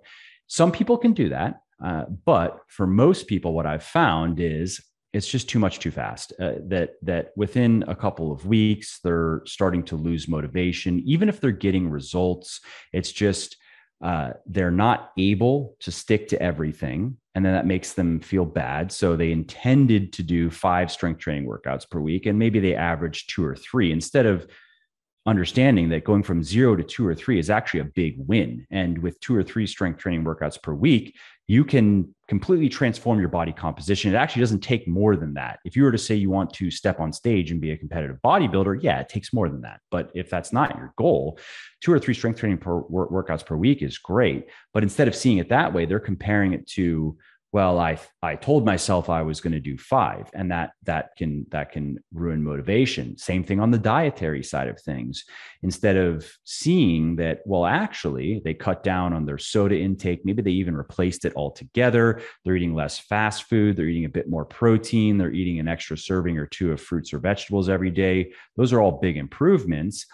Some 0.47 0.71
people 0.71 0.97
can 0.97 1.13
do 1.13 1.29
that. 1.29 1.61
Uh, 1.83 2.05
but 2.25 2.59
for 2.67 2.85
most 2.85 3.27
people, 3.27 3.53
what 3.53 3.65
I've 3.65 3.83
found 3.83 4.39
is 4.39 4.79
it's 5.13 5.27
just 5.27 5.49
too 5.49 5.59
much 5.59 5.79
too 5.79 5.91
fast. 5.91 6.33
Uh, 6.39 6.53
that 6.67 6.91
that 7.01 7.31
within 7.35 7.83
a 7.87 7.95
couple 7.95 8.31
of 8.31 8.45
weeks 8.45 8.99
they're 9.03 9.41
starting 9.45 9.83
to 9.83 9.95
lose 9.95 10.27
motivation, 10.27 11.01
even 11.05 11.27
if 11.27 11.41
they're 11.41 11.51
getting 11.51 11.89
results. 11.89 12.61
It's 12.93 13.11
just 13.11 13.57
uh, 14.01 14.31
they're 14.45 14.71
not 14.71 15.11
able 15.17 15.75
to 15.79 15.91
stick 15.91 16.27
to 16.29 16.41
everything, 16.41 17.17
and 17.35 17.45
then 17.45 17.53
that 17.53 17.67
makes 17.67 17.93
them 17.93 18.19
feel 18.19 18.45
bad. 18.45 18.91
So 18.91 19.15
they 19.15 19.31
intended 19.31 20.13
to 20.13 20.23
do 20.23 20.49
five 20.49 20.91
strength 20.91 21.19
training 21.19 21.45
workouts 21.45 21.89
per 21.89 21.99
week, 21.99 22.25
and 22.25 22.39
maybe 22.39 22.59
they 22.59 22.75
average 22.75 23.27
two 23.27 23.45
or 23.45 23.55
three 23.55 23.91
instead 23.91 24.25
of 24.25 24.47
understanding 25.25 25.89
that 25.89 26.03
going 26.03 26.23
from 26.23 26.43
zero 26.43 26.75
to 26.75 26.83
two 26.83 27.07
or 27.07 27.13
three 27.13 27.37
is 27.37 27.49
actually 27.49 27.81
a 27.81 27.85
big 27.85 28.15
win. 28.17 28.65
And 28.71 28.97
with 28.99 29.19
two 29.19 29.35
or 29.35 29.43
three 29.43 29.67
strength 29.67 29.99
training 29.99 30.23
workouts 30.23 30.61
per 30.61 30.73
week, 30.73 31.15
you 31.47 31.65
can 31.65 32.15
completely 32.27 32.69
transform 32.69 33.19
your 33.19 33.27
body 33.27 33.51
composition. 33.51 34.13
It 34.13 34.17
actually 34.17 34.39
doesn't 34.39 34.61
take 34.61 34.87
more 34.87 35.17
than 35.17 35.33
that. 35.33 35.59
If 35.65 35.75
you 35.75 35.83
were 35.83 35.91
to 35.91 35.97
say 35.97 36.15
you 36.15 36.29
want 36.29 36.53
to 36.53 36.71
step 36.71 36.99
on 36.99 37.11
stage 37.11 37.51
and 37.51 37.59
be 37.59 37.71
a 37.71 37.77
competitive 37.77 38.17
bodybuilder, 38.23 38.81
yeah, 38.81 38.99
it 38.99 39.09
takes 39.09 39.33
more 39.33 39.49
than 39.49 39.61
that. 39.61 39.81
But 39.91 40.11
if 40.15 40.29
that's 40.29 40.53
not 40.53 40.77
your 40.77 40.93
goal, 40.97 41.37
two 41.81 41.91
or 41.91 41.99
three 41.99 42.13
strength 42.13 42.39
training 42.39 42.59
per 42.59 42.81
workouts 42.83 43.45
per 43.45 43.57
week 43.57 43.81
is 43.81 43.97
great. 43.97 44.47
But 44.73 44.83
instead 44.83 45.07
of 45.07 45.15
seeing 45.15 45.39
it 45.39 45.49
that 45.49 45.73
way, 45.73 45.85
they're 45.85 45.99
comparing 45.99 46.53
it 46.53 46.67
to 46.69 47.17
well 47.51 47.79
i 47.79 47.97
i 48.21 48.35
told 48.35 48.65
myself 48.65 49.09
i 49.09 49.21
was 49.21 49.41
going 49.41 49.53
to 49.53 49.59
do 49.59 49.77
five 49.77 50.29
and 50.33 50.51
that 50.51 50.71
that 50.83 51.15
can 51.17 51.45
that 51.49 51.71
can 51.71 51.97
ruin 52.13 52.43
motivation. 52.43 53.17
Same 53.17 53.43
thing 53.43 53.59
on 53.59 53.71
the 53.71 53.77
dietary 53.77 54.43
side 54.43 54.67
of 54.67 54.79
things. 54.79 55.25
Instead 55.63 55.97
of 55.97 56.29
seeing 56.43 57.15
that 57.17 57.41
well 57.45 57.65
actually 57.65 58.41
they 58.43 58.53
cut 58.53 58.83
down 58.83 59.13
on 59.13 59.25
their 59.25 59.37
soda 59.37 59.77
intake 59.77 60.21
maybe 60.25 60.41
they 60.41 60.51
even 60.51 60.75
replaced 60.75 61.25
it 61.25 61.33
altogether. 61.35 62.21
They're 62.43 62.55
eating 62.55 62.73
less 62.73 62.99
fast 62.99 63.43
food 63.43 63.75
they're 63.75 63.87
eating 63.87 64.05
a 64.05 64.09
bit 64.09 64.29
more 64.29 64.45
protein 64.45 65.17
they're 65.17 65.31
eating 65.31 65.59
an 65.59 65.67
extra 65.67 65.97
serving 65.97 66.37
or 66.37 66.47
two 66.47 66.71
of 66.71 66.81
fruits 66.81 67.13
or 67.13 67.19
vegetables 67.19 67.69
every 67.69 67.91
day. 67.91 68.31
Those 68.57 68.73
are 68.73 68.81
all 68.81 68.99
big 68.99 69.17
improvements 69.17 70.05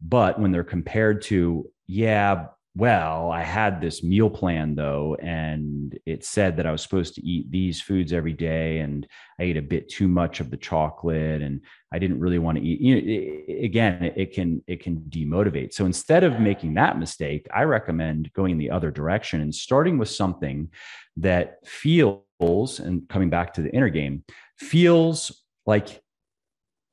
but 0.00 0.38
when 0.38 0.52
they're 0.52 0.64
compared 0.64 1.22
to 1.22 1.70
yeah 1.86 2.46
well, 2.76 3.30
I 3.30 3.42
had 3.42 3.80
this 3.80 4.02
meal 4.02 4.28
plan 4.28 4.74
though, 4.74 5.16
and 5.22 5.98
it 6.04 6.26
said 6.26 6.58
that 6.58 6.66
I 6.66 6.72
was 6.72 6.82
supposed 6.82 7.14
to 7.14 7.24
eat 7.26 7.50
these 7.50 7.80
foods 7.80 8.12
every 8.12 8.34
day, 8.34 8.80
and 8.80 9.06
I 9.40 9.44
ate 9.44 9.56
a 9.56 9.62
bit 9.62 9.88
too 9.88 10.08
much 10.08 10.40
of 10.40 10.50
the 10.50 10.58
chocolate, 10.58 11.40
and 11.40 11.62
I 11.90 11.98
didn't 11.98 12.20
really 12.20 12.38
want 12.38 12.58
to 12.58 12.64
eat. 12.64 12.80
You 12.82 12.94
know, 12.94 13.00
it, 13.02 13.64
again, 13.64 14.12
it, 14.14 14.34
can 14.34 14.62
it 14.66 14.82
can 14.82 14.98
demotivate. 15.08 15.72
So 15.72 15.86
instead 15.86 16.22
of 16.22 16.38
making 16.38 16.74
that 16.74 16.98
mistake, 16.98 17.46
I 17.54 17.62
recommend 17.62 18.30
going 18.34 18.52
in 18.52 18.58
the 18.58 18.70
other 18.70 18.90
direction 18.90 19.40
and 19.40 19.54
starting 19.54 19.96
with 19.96 20.10
something 20.10 20.68
that 21.16 21.56
feels, 21.64 22.78
and 22.78 23.08
coming 23.08 23.30
back 23.30 23.54
to 23.54 23.62
the 23.62 23.70
inner 23.70 23.88
game, 23.88 24.22
feels 24.58 25.44
like 25.64 26.02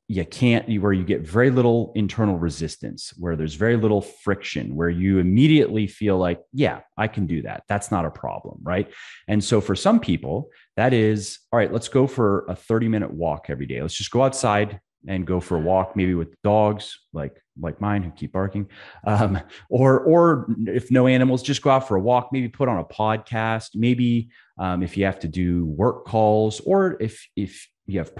you 0.07 0.25
can't 0.25 0.67
where 0.81 0.91
you 0.93 1.03
get 1.03 1.21
very 1.21 1.49
little 1.49 1.91
internal 1.95 2.37
resistance 2.37 3.13
where 3.17 3.35
there's 3.35 3.55
very 3.55 3.77
little 3.77 4.01
friction 4.01 4.75
where 4.75 4.89
you 4.89 5.19
immediately 5.19 5.87
feel 5.87 6.17
like 6.17 6.41
yeah 6.51 6.81
i 6.97 7.07
can 7.07 7.25
do 7.25 7.41
that. 7.41 7.63
That's 7.67 7.91
not 7.91 8.05
a 8.05 8.11
problem 8.11 8.59
right? 8.63 8.91
And 9.27 9.43
so 9.43 9.61
for 9.61 9.75
some 9.75 9.99
people 9.99 10.49
that 10.75 10.93
is 10.93 11.39
all 11.51 11.57
right 11.57 11.71
let's 11.71 11.87
go 11.87 12.07
for 12.07 12.45
a 12.47 12.55
30 12.55 12.89
minute 12.89 13.13
walk 13.13 13.45
every 13.49 13.65
day. 13.65 13.81
Let's 13.81 13.95
just 13.95 14.11
go 14.11 14.23
outside 14.23 14.79
and 15.07 15.27
go 15.27 15.39
for 15.39 15.57
a 15.57 15.61
walk 15.61 15.95
maybe 15.95 16.15
with 16.15 16.41
dogs 16.43 16.99
like 17.11 17.41
like 17.59 17.79
mine 17.79 18.03
who 18.03 18.11
keep 18.11 18.31
barking 18.31 18.67
um, 19.05 19.39
or 19.69 19.99
or 20.01 20.47
if 20.67 20.91
no 20.91 21.07
animals 21.07 21.43
just 21.43 21.61
go 21.61 21.69
out 21.69 21.87
for 21.87 21.97
a 21.97 22.01
walk 22.01 22.29
maybe 22.31 22.47
put 22.47 22.69
on 22.69 22.79
a 22.79 22.85
podcast 22.85 23.69
maybe 23.75 24.29
um, 24.57 24.81
if 24.81 24.97
you 24.97 25.05
have 25.05 25.19
to 25.19 25.27
do 25.27 25.65
work 25.65 26.05
calls 26.05 26.61
or 26.61 26.97
if 26.99 27.27
if 27.35 27.67
you 27.85 27.99
have 27.99 28.11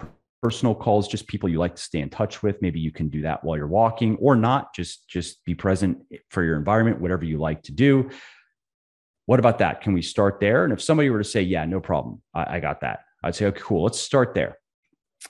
personal 0.43 0.75
calls, 0.75 1.07
just 1.07 1.25
people 1.27 1.47
you 1.47 1.57
like 1.57 1.73
to 1.75 1.81
stay 1.81 1.99
in 1.99 2.09
touch 2.09 2.43
with. 2.43 2.61
Maybe 2.61 2.77
you 2.77 2.91
can 2.91 3.07
do 3.07 3.21
that 3.21 3.45
while 3.45 3.55
you're 3.55 3.65
walking 3.65 4.17
or 4.17 4.35
not. 4.35 4.75
Just 4.75 5.07
just 5.07 5.43
be 5.45 5.55
present 5.55 5.99
for 6.29 6.43
your 6.43 6.57
environment, 6.57 6.99
whatever 6.99 7.23
you 7.23 7.37
like 7.37 7.63
to 7.63 7.71
do. 7.71 8.09
What 9.25 9.39
about 9.39 9.59
that? 9.59 9.79
Can 9.79 9.93
we 9.93 10.01
start 10.01 10.41
there? 10.41 10.65
And 10.65 10.73
if 10.73 10.81
somebody 10.81 11.09
were 11.09 11.19
to 11.19 11.29
say, 11.29 11.41
"Yeah, 11.41 11.63
no 11.63 11.79
problem, 11.79 12.21
I, 12.33 12.57
I 12.57 12.59
got 12.59 12.81
that," 12.81 12.99
I'd 13.23 13.35
say, 13.35 13.45
"Okay, 13.45 13.61
cool. 13.63 13.83
Let's 13.83 14.01
start 14.01 14.35
there." 14.35 14.57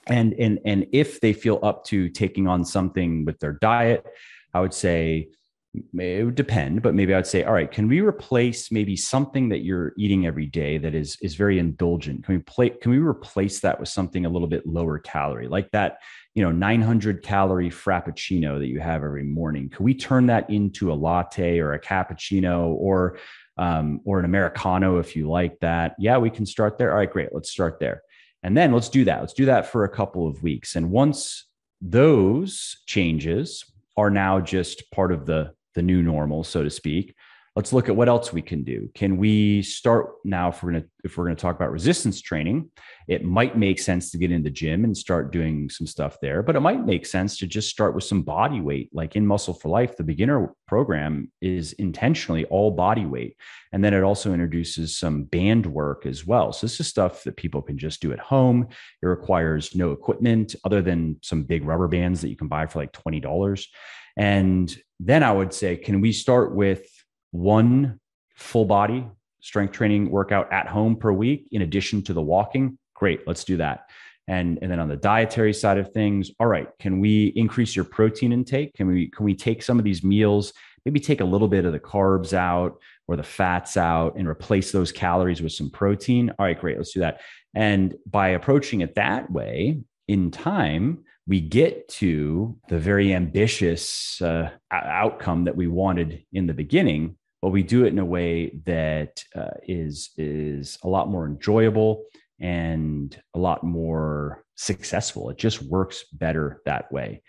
And 0.07 0.34
and 0.34 0.59
and 0.66 0.88
if 0.91 1.22
they 1.22 1.34
feel 1.34 1.59
up 1.61 1.86
to 1.86 2.09
taking 2.09 2.47
on 2.47 2.66
something 2.66 3.24
with 3.24 3.38
their 3.38 3.53
diet, 3.53 4.03
I 4.51 4.61
would 4.61 4.74
say 4.74 5.30
it 5.74 6.24
would 6.24 6.36
depend, 6.36 6.84
but 6.84 6.94
maybe 6.94 7.16
I'd 7.16 7.26
say, 7.26 7.44
all 7.44 7.54
right, 7.54 7.72
can 7.72 7.88
we 7.88 8.00
replace 8.02 8.72
maybe 8.72 8.96
something 8.96 9.50
that 9.50 9.64
you're 9.64 9.94
eating 9.98 10.28
every 10.28 10.46
day 10.46 10.78
that 10.78 10.94
is 10.94 11.18
is 11.22 11.34
very 11.34 11.58
indulgent? 11.58 12.24
Can 12.24 12.36
we 12.36 12.42
play? 12.42 12.70
Can 12.70 12.92
we 12.92 13.00
replace 13.00 13.60
that 13.62 13.80
with 13.80 13.90
something 13.90 14.26
a 14.26 14.30
little 14.30 14.48
bit 14.48 14.68
lower 14.68 15.00
calorie, 15.00 15.48
like 15.48 15.72
that, 15.72 15.98
you 16.36 16.44
know, 16.44 16.52
900 16.52 17.24
calorie 17.24 17.72
frappuccino 17.72 18.60
that 18.60 18.68
you 18.68 18.80
have 18.80 19.04
every 19.04 19.24
morning? 19.24 19.70
Can 19.70 19.84
we 19.84 19.96
turn 19.96 20.28
that 20.28 20.48
into 20.50 20.92
a 20.92 20.94
latte 20.94 21.58
or 21.58 21.74
a 21.74 21.80
cappuccino 21.80 22.68
or 22.68 23.18
um, 23.58 24.02
or 24.06 24.20
an 24.20 24.26
americano 24.26 25.00
if 25.00 25.16
you 25.16 25.28
like 25.28 25.60
that? 25.62 25.96
Yeah, 25.98 26.18
we 26.20 26.30
can 26.30 26.46
start 26.46 26.78
there. 26.78 26.92
All 26.92 26.98
right, 26.98 27.12
great. 27.12 27.30
Let's 27.34 27.50
start 27.50 27.80
there, 27.80 28.04
and 28.44 28.56
then 28.56 28.74
let's 28.74 28.90
do 28.90 29.06
that. 29.06 29.22
Let's 29.22 29.34
do 29.34 29.46
that 29.46 29.66
for 29.66 29.86
a 29.86 29.90
couple 29.90 30.28
of 30.28 30.44
weeks, 30.44 30.76
and 30.76 30.92
once 30.92 31.46
those 31.82 32.78
changes 32.86 33.66
are 33.98 34.10
now 34.10 34.40
just 34.40 34.90
part 34.92 35.12
of 35.12 35.26
the 35.26 35.54
the 35.74 35.82
new 35.82 36.02
normal, 36.02 36.44
so 36.44 36.64
to 36.64 36.70
speak. 36.70 37.16
Let's 37.56 37.72
look 37.72 37.88
at 37.88 37.96
what 37.96 38.10
else 38.10 38.34
we 38.34 38.42
can 38.42 38.64
do. 38.64 38.90
Can 38.96 39.18
we 39.18 39.62
start 39.62 40.16
now 40.26 40.50
if 40.50 40.64
we're 40.64 40.72
gonna 40.72 40.86
if 41.04 41.18
we're 41.18 41.26
gonna 41.26 41.36
talk 41.36 41.56
about 41.56 41.72
resistance 41.72 42.20
training? 42.20 42.72
It 43.08 43.24
might 43.24 43.56
make 43.56 43.78
sense 43.78 44.10
to 44.10 44.18
get 44.18 44.32
in 44.32 44.42
the 44.42 44.50
gym 44.50 44.84
and 44.84 44.98
start 44.98 45.32
doing 45.32 45.70
some 45.70 45.86
stuff 45.86 46.18
there, 46.20 46.42
but 46.42 46.56
it 46.56 46.62
might 46.62 46.84
make 46.84 47.06
sense 47.06 47.38
to 47.38 47.46
just 47.46 47.70
start 47.70 47.94
with 47.94 48.06
some 48.06 48.24
body 48.24 48.60
weight. 48.60 48.90
Like 48.92 49.16
in 49.16 49.28
Muscle 49.28 49.54
for 49.54 49.70
Life, 49.70 49.98
the 49.98 50.04
beginner 50.04 50.52
program 50.68 51.32
is 51.42 51.74
intentionally 51.74 52.46
all 52.46 52.72
body 52.72 53.06
weight, 53.06 53.38
and 53.72 53.84
then 53.84 53.94
it 53.94 54.02
also 54.02 54.34
introduces 54.34 54.98
some 54.98 55.26
band 55.26 55.68
work 55.68 56.08
as 56.08 56.26
well. 56.26 56.54
So 56.54 56.66
this 56.66 56.80
is 56.80 56.88
stuff 56.88 57.24
that 57.26 57.38
people 57.38 57.62
can 57.62 57.78
just 57.78 58.02
do 58.02 58.14
at 58.14 58.20
home. 58.20 58.68
It 59.00 59.06
requires 59.06 59.76
no 59.76 59.92
equipment 59.92 60.56
other 60.66 60.82
than 60.82 61.20
some 61.22 61.44
big 61.44 61.66
rubber 61.66 61.88
bands 61.88 62.22
that 62.22 62.30
you 62.30 62.36
can 62.36 62.48
buy 62.48 62.66
for 62.66 62.80
like 62.80 62.94
twenty 62.94 63.20
dollars 63.20 63.70
and 64.18 64.76
then 64.99 65.24
I 65.24 65.32
would 65.32 65.53
say, 65.53 65.76
can 65.76 66.01
we 66.01 66.11
start 66.11 66.55
with 66.55 66.86
one 67.32 67.99
full 68.36 68.66
body 68.66 69.05
strength 69.41 69.74
training 69.74 70.09
workout 70.09 70.51
at 70.53 70.68
home 70.68 70.95
per 70.95 71.11
week 71.11 71.47
in 71.51 71.61
addition 71.61 72.01
to 72.03 72.14
the 72.14 72.22
walking? 72.22 72.78
Great, 72.95 73.28
let's 73.28 73.43
do 73.43 73.57
that. 73.57 73.89
And, 74.28 74.57
and 74.61 74.72
then 74.72 74.80
on 74.80 74.88
the 74.88 74.95
dietary 74.95 75.53
side 75.53 75.78
of 75.78 75.91
things, 75.91 76.32
all 76.39 76.47
right, 76.47 76.70
can 76.80 76.99
we 76.99 77.34
increase 77.36 77.76
your 77.76 77.84
protein 77.84 78.32
intake? 78.32 78.74
Can 78.74 78.88
we 78.88 79.09
can 79.09 79.26
we 79.26 79.36
take 79.36 79.61
some 79.61 79.78
of 79.78 79.84
these 79.84 80.03
meals, 80.03 80.53
maybe 80.86 80.99
take 80.99 81.20
a 81.20 81.26
little 81.26 81.49
bit 81.49 81.66
of 81.66 81.74
the 81.74 81.80
carbs 81.80 82.32
out 82.32 82.78
or 83.07 83.18
the 83.18 83.24
fats 83.24 83.76
out 83.76 84.16
and 84.16 84.28
replace 84.28 84.72
those 84.72 84.93
calories 84.93 85.41
with 85.41 85.51
some 85.51 85.70
protein? 85.70 86.30
All 86.39 86.45
right, 86.45 86.57
great, 86.57 86.78
let's 86.78 86.93
do 86.93 87.01
that. 87.01 87.20
And 87.53 87.95
by 88.09 88.30
approaching 88.30 88.80
it 88.80 88.95
that 88.95 89.30
way, 89.30 89.82
in 90.07 90.32
time, 90.32 91.03
we 91.28 91.40
get 91.40 91.88
to 91.88 92.58
the 92.68 92.80
very 92.80 93.14
ambitious 93.14 94.22
uh, 94.22 94.50
outcome 94.72 95.46
that 95.46 95.56
we 95.56 95.68
wanted 95.68 96.24
in 96.34 96.48
the 96.48 96.54
beginning, 96.54 97.16
but 97.42 97.50
we 97.50 97.64
do 97.64 97.86
it 97.86 97.94
in 97.94 98.00
a 98.00 98.06
way 98.06 98.60
that 98.66 99.24
uh, 99.36 99.52
is 99.68 100.12
is 100.18 100.78
a 100.84 100.88
lot 100.88 101.10
more 101.10 101.26
enjoyable 101.26 102.06
and 102.40 103.22
a 103.34 103.40
lot 103.40 103.64
more 103.64 104.44
successful. 104.56 105.30
It 105.30 105.38
just 105.38 105.62
works 105.62 106.06
better 106.12 106.62
that 106.66 106.92
way. 106.92 107.22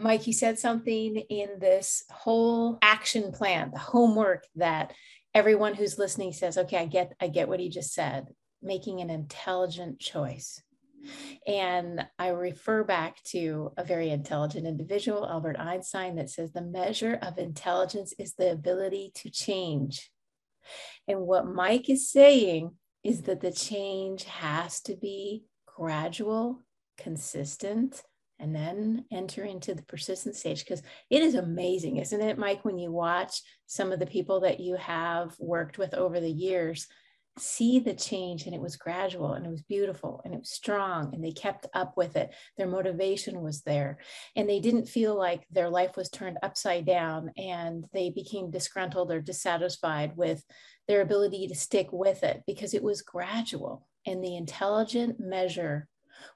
Mike, 0.00 0.26
you 0.26 0.32
said 0.32 0.58
something 0.58 1.16
in 1.16 1.58
this 1.58 2.04
whole 2.10 2.78
action 2.82 3.32
plan, 3.32 3.70
the 3.72 3.78
homework 3.78 4.46
that 4.54 4.92
everyone 5.34 5.74
who's 5.74 5.98
listening 5.98 6.32
says, 6.32 6.58
okay, 6.58 6.76
I 6.76 6.86
get, 6.86 7.12
I 7.20 7.28
get 7.28 7.48
what 7.48 7.58
he 7.58 7.68
just 7.68 7.92
said, 7.92 8.26
making 8.62 9.00
an 9.00 9.10
intelligent 9.10 9.98
choice. 9.98 10.62
And 11.46 12.06
I 12.18 12.28
refer 12.28 12.84
back 12.84 13.22
to 13.28 13.72
a 13.76 13.84
very 13.84 14.10
intelligent 14.10 14.66
individual, 14.66 15.26
Albert 15.26 15.58
Einstein, 15.58 16.16
that 16.16 16.30
says 16.30 16.52
the 16.52 16.62
measure 16.62 17.18
of 17.22 17.38
intelligence 17.38 18.12
is 18.18 18.34
the 18.34 18.52
ability 18.52 19.12
to 19.16 19.30
change. 19.30 20.10
And 21.06 21.20
what 21.20 21.46
Mike 21.46 21.88
is 21.88 22.10
saying 22.10 22.72
is 23.04 23.22
that 23.22 23.40
the 23.40 23.52
change 23.52 24.24
has 24.24 24.80
to 24.82 24.96
be 24.96 25.44
gradual, 25.66 26.64
consistent, 26.98 28.02
and 28.40 28.54
then 28.54 29.04
enter 29.10 29.44
into 29.44 29.74
the 29.74 29.82
persistent 29.82 30.36
stage 30.36 30.64
because 30.64 30.82
it 31.10 31.22
is 31.22 31.34
amazing, 31.34 31.96
isn't 31.96 32.20
it, 32.20 32.38
Mike, 32.38 32.64
when 32.64 32.78
you 32.78 32.92
watch 32.92 33.42
some 33.66 33.90
of 33.90 33.98
the 33.98 34.06
people 34.06 34.40
that 34.40 34.60
you 34.60 34.76
have 34.76 35.34
worked 35.40 35.78
with 35.78 35.94
over 35.94 36.20
the 36.20 36.30
years 36.30 36.86
see 37.40 37.78
the 37.78 37.94
change 37.94 38.46
and 38.46 38.54
it 38.54 38.60
was 38.60 38.76
gradual 38.76 39.34
and 39.34 39.46
it 39.46 39.50
was 39.50 39.62
beautiful 39.62 40.20
and 40.24 40.34
it 40.34 40.40
was 40.40 40.50
strong 40.50 41.14
and 41.14 41.24
they 41.24 41.32
kept 41.32 41.66
up 41.74 41.96
with 41.96 42.16
it. 42.16 42.30
Their 42.56 42.66
motivation 42.66 43.42
was 43.42 43.62
there 43.62 43.98
and 44.36 44.48
they 44.48 44.60
didn't 44.60 44.88
feel 44.88 45.16
like 45.16 45.46
their 45.50 45.68
life 45.68 45.96
was 45.96 46.08
turned 46.08 46.38
upside 46.42 46.86
down 46.86 47.32
and 47.36 47.86
they 47.92 48.10
became 48.10 48.50
disgruntled 48.50 49.10
or 49.10 49.20
dissatisfied 49.20 50.16
with 50.16 50.44
their 50.86 51.00
ability 51.00 51.48
to 51.48 51.54
stick 51.54 51.88
with 51.92 52.22
it 52.22 52.42
because 52.46 52.74
it 52.74 52.82
was 52.82 53.02
gradual 53.02 53.86
and 54.06 54.22
the 54.22 54.36
intelligent 54.36 55.20
measure 55.20 55.88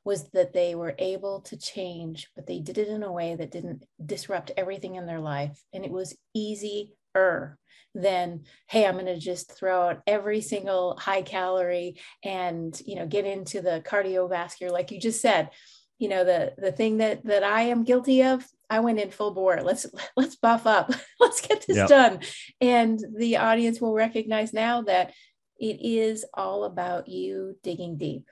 was 0.05 0.31
that 0.31 0.53
they 0.53 0.75
were 0.75 0.95
able 0.99 1.41
to 1.41 1.57
change 1.57 2.29
but 2.37 2.47
they 2.47 2.61
did 2.61 2.79
it 2.79 2.89
in 2.89 3.03
a 3.03 3.13
way 3.13 3.35
that 3.35 3.51
didn't 3.51 3.85
disrupt 4.05 4.53
everything 4.57 4.97
in 4.97 5.07
their 5.07 5.21
life 5.21 5.63
and 5.73 5.85
it 5.85 5.91
was 5.91 6.17
easy 6.35 6.93
er 7.17 7.59
than 7.95 8.43
hey 8.69 8.87
i'm 8.87 8.95
going 8.95 9.05
to 9.07 9.19
just 9.19 9.53
throw 9.53 9.89
out 9.89 10.03
every 10.07 10.41
single 10.41 10.97
high 10.97 11.23
calorie 11.23 12.01
and 12.25 12.81
you 12.87 12.97
know 12.97 13.07
get 13.07 13.27
into 13.27 13.61
the 13.61 13.83
cardiovascular 13.87 14.71
like 14.71 14.91
you 14.91 14.99
just 14.99 15.21
said 15.21 15.51
you 15.99 16.09
know 16.09 16.25
the 16.25 16.55
the 16.57 16.73
thing 16.73 16.99
that 16.99 17.23
that 17.25 17.43
i 17.43 17.63
am 17.63 17.85
guilty 17.85 18.23
of 18.23 18.47
i 18.73 18.81
went 18.81 18.99
in 18.99 19.11
full 19.11 19.33
bore. 19.33 19.63
Let's 19.63 19.87
let's 20.17 20.37
buff 20.37 20.67
up. 20.67 20.91
Let's 21.21 21.47
get 21.47 21.65
this 21.67 21.77
yep. 21.77 21.89
done. 21.89 22.21
And 22.61 22.99
the 23.17 23.37
audience 23.37 23.81
will 23.81 23.95
recognize 23.95 24.53
now 24.53 24.83
that 24.83 25.13
it 25.59 25.79
is 25.81 26.25
all 26.35 26.65
about 26.65 27.07
you 27.09 27.57
digging 27.63 27.97
deep 27.97 28.29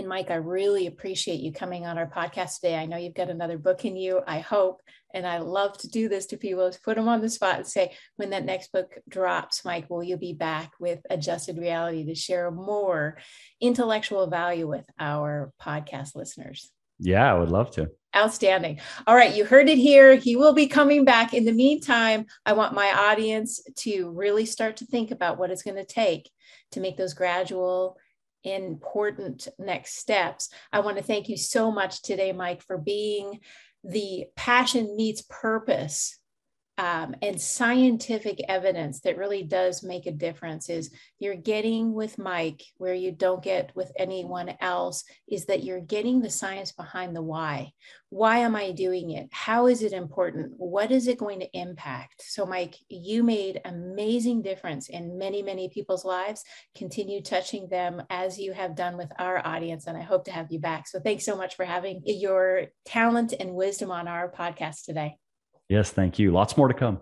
and 0.00 0.08
Mike, 0.08 0.30
I 0.30 0.36
really 0.36 0.86
appreciate 0.86 1.40
you 1.40 1.52
coming 1.52 1.86
on 1.86 1.98
our 1.98 2.10
podcast 2.10 2.56
today. 2.56 2.76
I 2.76 2.86
know 2.86 2.96
you've 2.96 3.14
got 3.14 3.30
another 3.30 3.58
book 3.58 3.84
in 3.84 3.96
you, 3.96 4.20
I 4.26 4.40
hope. 4.40 4.80
And 5.12 5.26
I 5.26 5.38
love 5.38 5.76
to 5.78 5.88
do 5.88 6.08
this 6.08 6.26
to 6.26 6.36
people, 6.36 6.66
is 6.66 6.78
put 6.78 6.96
them 6.96 7.06
on 7.06 7.20
the 7.20 7.28
spot 7.28 7.56
and 7.56 7.66
say, 7.66 7.92
when 8.16 8.30
that 8.30 8.44
next 8.44 8.72
book 8.72 8.98
drops, 9.08 9.64
Mike, 9.64 9.90
will 9.90 10.02
you 10.02 10.16
be 10.16 10.32
back 10.32 10.72
with 10.80 11.00
Adjusted 11.10 11.58
Reality 11.58 12.04
to 12.06 12.14
share 12.14 12.50
more 12.50 13.18
intellectual 13.60 14.26
value 14.28 14.66
with 14.66 14.86
our 14.98 15.52
podcast 15.60 16.16
listeners? 16.16 16.70
Yeah, 16.98 17.30
I 17.30 17.38
would 17.38 17.50
love 17.50 17.70
to. 17.72 17.90
Outstanding. 18.16 18.80
All 19.06 19.14
right, 19.14 19.36
you 19.36 19.44
heard 19.44 19.68
it 19.68 19.78
here. 19.78 20.16
He 20.16 20.34
will 20.34 20.54
be 20.54 20.66
coming 20.66 21.04
back. 21.04 21.34
In 21.34 21.44
the 21.44 21.52
meantime, 21.52 22.24
I 22.46 22.54
want 22.54 22.74
my 22.74 22.90
audience 22.90 23.62
to 23.80 24.10
really 24.10 24.46
start 24.46 24.78
to 24.78 24.86
think 24.86 25.10
about 25.10 25.38
what 25.38 25.50
it's 25.50 25.62
going 25.62 25.76
to 25.76 25.84
take 25.84 26.30
to 26.72 26.80
make 26.80 26.96
those 26.96 27.14
gradual 27.14 27.96
important 28.44 29.48
next 29.58 29.98
steps. 29.98 30.50
I 30.72 30.80
want 30.80 30.96
to 30.96 31.02
thank 31.02 31.28
you 31.28 31.36
so 31.36 31.70
much 31.70 32.02
today, 32.02 32.32
Mike, 32.32 32.62
for 32.62 32.78
being 32.78 33.40
the 33.82 34.26
passion 34.36 34.96
meets 34.96 35.22
purpose 35.22 36.19
um, 36.80 37.14
and 37.20 37.38
scientific 37.38 38.40
evidence 38.48 39.00
that 39.00 39.18
really 39.18 39.42
does 39.42 39.82
make 39.82 40.06
a 40.06 40.12
difference 40.12 40.70
is 40.70 40.90
you're 41.18 41.34
getting 41.34 41.92
with 41.92 42.16
Mike 42.16 42.62
where 42.78 42.94
you 42.94 43.12
don't 43.12 43.44
get 43.44 43.70
with 43.76 43.92
anyone 43.98 44.54
else 44.62 45.04
is 45.30 45.44
that 45.44 45.62
you're 45.62 45.82
getting 45.82 46.22
the 46.22 46.30
science 46.30 46.72
behind 46.72 47.14
the 47.14 47.20
why. 47.20 47.72
Why 48.08 48.38
am 48.38 48.56
I 48.56 48.72
doing 48.72 49.10
it? 49.10 49.28
How 49.30 49.66
is 49.66 49.82
it 49.82 49.92
important? 49.92 50.54
What 50.56 50.90
is 50.90 51.06
it 51.06 51.18
going 51.18 51.40
to 51.40 51.50
impact? 51.52 52.22
So, 52.26 52.46
Mike, 52.46 52.76
you 52.88 53.22
made 53.24 53.60
amazing 53.66 54.40
difference 54.40 54.88
in 54.88 55.18
many, 55.18 55.42
many 55.42 55.68
people's 55.68 56.06
lives. 56.06 56.42
Continue 56.74 57.20
touching 57.20 57.68
them 57.68 58.02
as 58.08 58.38
you 58.38 58.54
have 58.54 58.74
done 58.74 58.96
with 58.96 59.12
our 59.18 59.46
audience, 59.46 59.86
and 59.86 59.98
I 59.98 60.02
hope 60.02 60.24
to 60.24 60.32
have 60.32 60.50
you 60.50 60.60
back. 60.60 60.88
So, 60.88 60.98
thanks 60.98 61.26
so 61.26 61.36
much 61.36 61.56
for 61.56 61.66
having 61.66 62.00
your 62.06 62.68
talent 62.86 63.34
and 63.38 63.50
wisdom 63.50 63.90
on 63.90 64.08
our 64.08 64.32
podcast 64.32 64.86
today. 64.86 65.18
Yes, 65.70 65.92
thank 65.92 66.18
you. 66.18 66.32
Lots 66.32 66.56
more 66.56 66.66
to 66.66 66.74
come. 66.74 67.00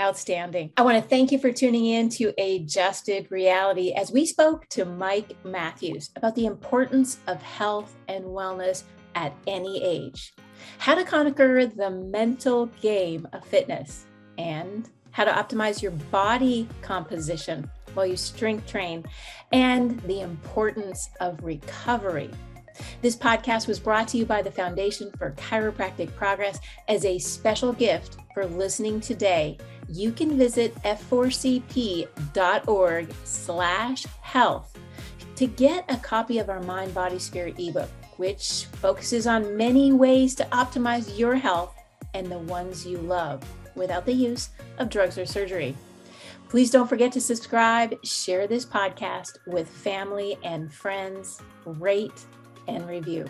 Outstanding. 0.00 0.70
I 0.76 0.82
want 0.82 1.02
to 1.02 1.08
thank 1.08 1.32
you 1.32 1.38
for 1.40 1.50
tuning 1.50 1.86
in 1.86 2.08
to 2.10 2.32
Adjusted 2.40 3.26
Reality 3.30 3.92
as 3.92 4.12
we 4.12 4.24
spoke 4.24 4.68
to 4.68 4.84
Mike 4.84 5.36
Matthews 5.44 6.10
about 6.14 6.36
the 6.36 6.46
importance 6.46 7.18
of 7.26 7.42
health 7.42 7.96
and 8.06 8.24
wellness 8.24 8.84
at 9.16 9.34
any 9.48 9.82
age, 9.82 10.32
how 10.78 10.94
to 10.94 11.02
conquer 11.04 11.66
the 11.66 11.90
mental 11.90 12.66
game 12.80 13.26
of 13.32 13.44
fitness, 13.44 14.06
and 14.38 14.88
how 15.10 15.24
to 15.24 15.32
optimize 15.32 15.82
your 15.82 15.92
body 16.12 16.68
composition 16.82 17.68
while 17.94 18.06
you 18.06 18.16
strength 18.16 18.66
train, 18.68 19.04
and 19.52 19.98
the 20.02 20.20
importance 20.20 21.10
of 21.20 21.42
recovery 21.42 22.30
This 23.02 23.16
podcast 23.16 23.66
was 23.68 23.78
brought 23.78 24.08
to 24.08 24.16
you 24.16 24.26
by 24.26 24.42
the 24.42 24.50
Foundation 24.50 25.10
for 25.18 25.30
Chiropractic 25.32 26.14
Progress 26.16 26.58
as 26.88 27.04
a 27.04 27.18
special 27.18 27.72
gift 27.72 28.16
for 28.32 28.46
listening 28.46 29.00
today. 29.00 29.58
You 29.88 30.12
can 30.12 30.36
visit 30.36 30.74
f4cp.org 30.82 32.08
slash 33.24 34.06
health 34.22 34.78
to 35.36 35.46
get 35.46 35.84
a 35.88 35.96
copy 35.98 36.38
of 36.38 36.48
our 36.48 36.62
Mind, 36.62 36.94
Body, 36.94 37.18
Spirit 37.18 37.58
ebook, 37.58 37.90
which 38.16 38.66
focuses 38.72 39.26
on 39.26 39.56
many 39.56 39.92
ways 39.92 40.34
to 40.36 40.44
optimize 40.46 41.18
your 41.18 41.34
health 41.34 41.74
and 42.14 42.26
the 42.30 42.38
ones 42.38 42.86
you 42.86 42.98
love 42.98 43.42
without 43.74 44.06
the 44.06 44.12
use 44.12 44.50
of 44.78 44.88
drugs 44.88 45.18
or 45.18 45.26
surgery. 45.26 45.74
Please 46.48 46.70
don't 46.70 46.88
forget 46.88 47.10
to 47.12 47.20
subscribe, 47.20 47.92
share 48.04 48.46
this 48.46 48.64
podcast 48.64 49.38
with 49.46 49.68
family 49.68 50.38
and 50.44 50.72
friends, 50.72 51.40
rate 51.64 52.24
and 52.68 52.86
review. 52.88 53.26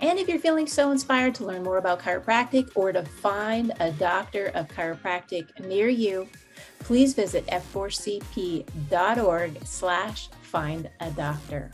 And 0.00 0.18
if 0.18 0.28
you're 0.28 0.38
feeling 0.38 0.66
so 0.66 0.90
inspired 0.90 1.34
to 1.36 1.44
learn 1.44 1.62
more 1.62 1.78
about 1.78 2.00
chiropractic 2.00 2.70
or 2.74 2.92
to 2.92 3.02
find 3.04 3.72
a 3.80 3.92
doctor 3.92 4.46
of 4.54 4.68
chiropractic 4.68 5.66
near 5.66 5.88
you, 5.88 6.28
please 6.80 7.14
visit 7.14 7.46
f4cp.org 7.46 8.66
slash 9.64 10.28
find 10.42 10.88
a 11.00 11.10
doctor. 11.10 11.72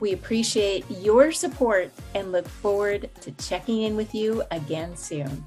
We 0.00 0.12
appreciate 0.12 0.84
your 0.90 1.32
support 1.32 1.90
and 2.14 2.32
look 2.32 2.46
forward 2.48 3.10
to 3.20 3.32
checking 3.32 3.82
in 3.82 3.96
with 3.96 4.14
you 4.14 4.42
again 4.50 4.96
soon. 4.96 5.46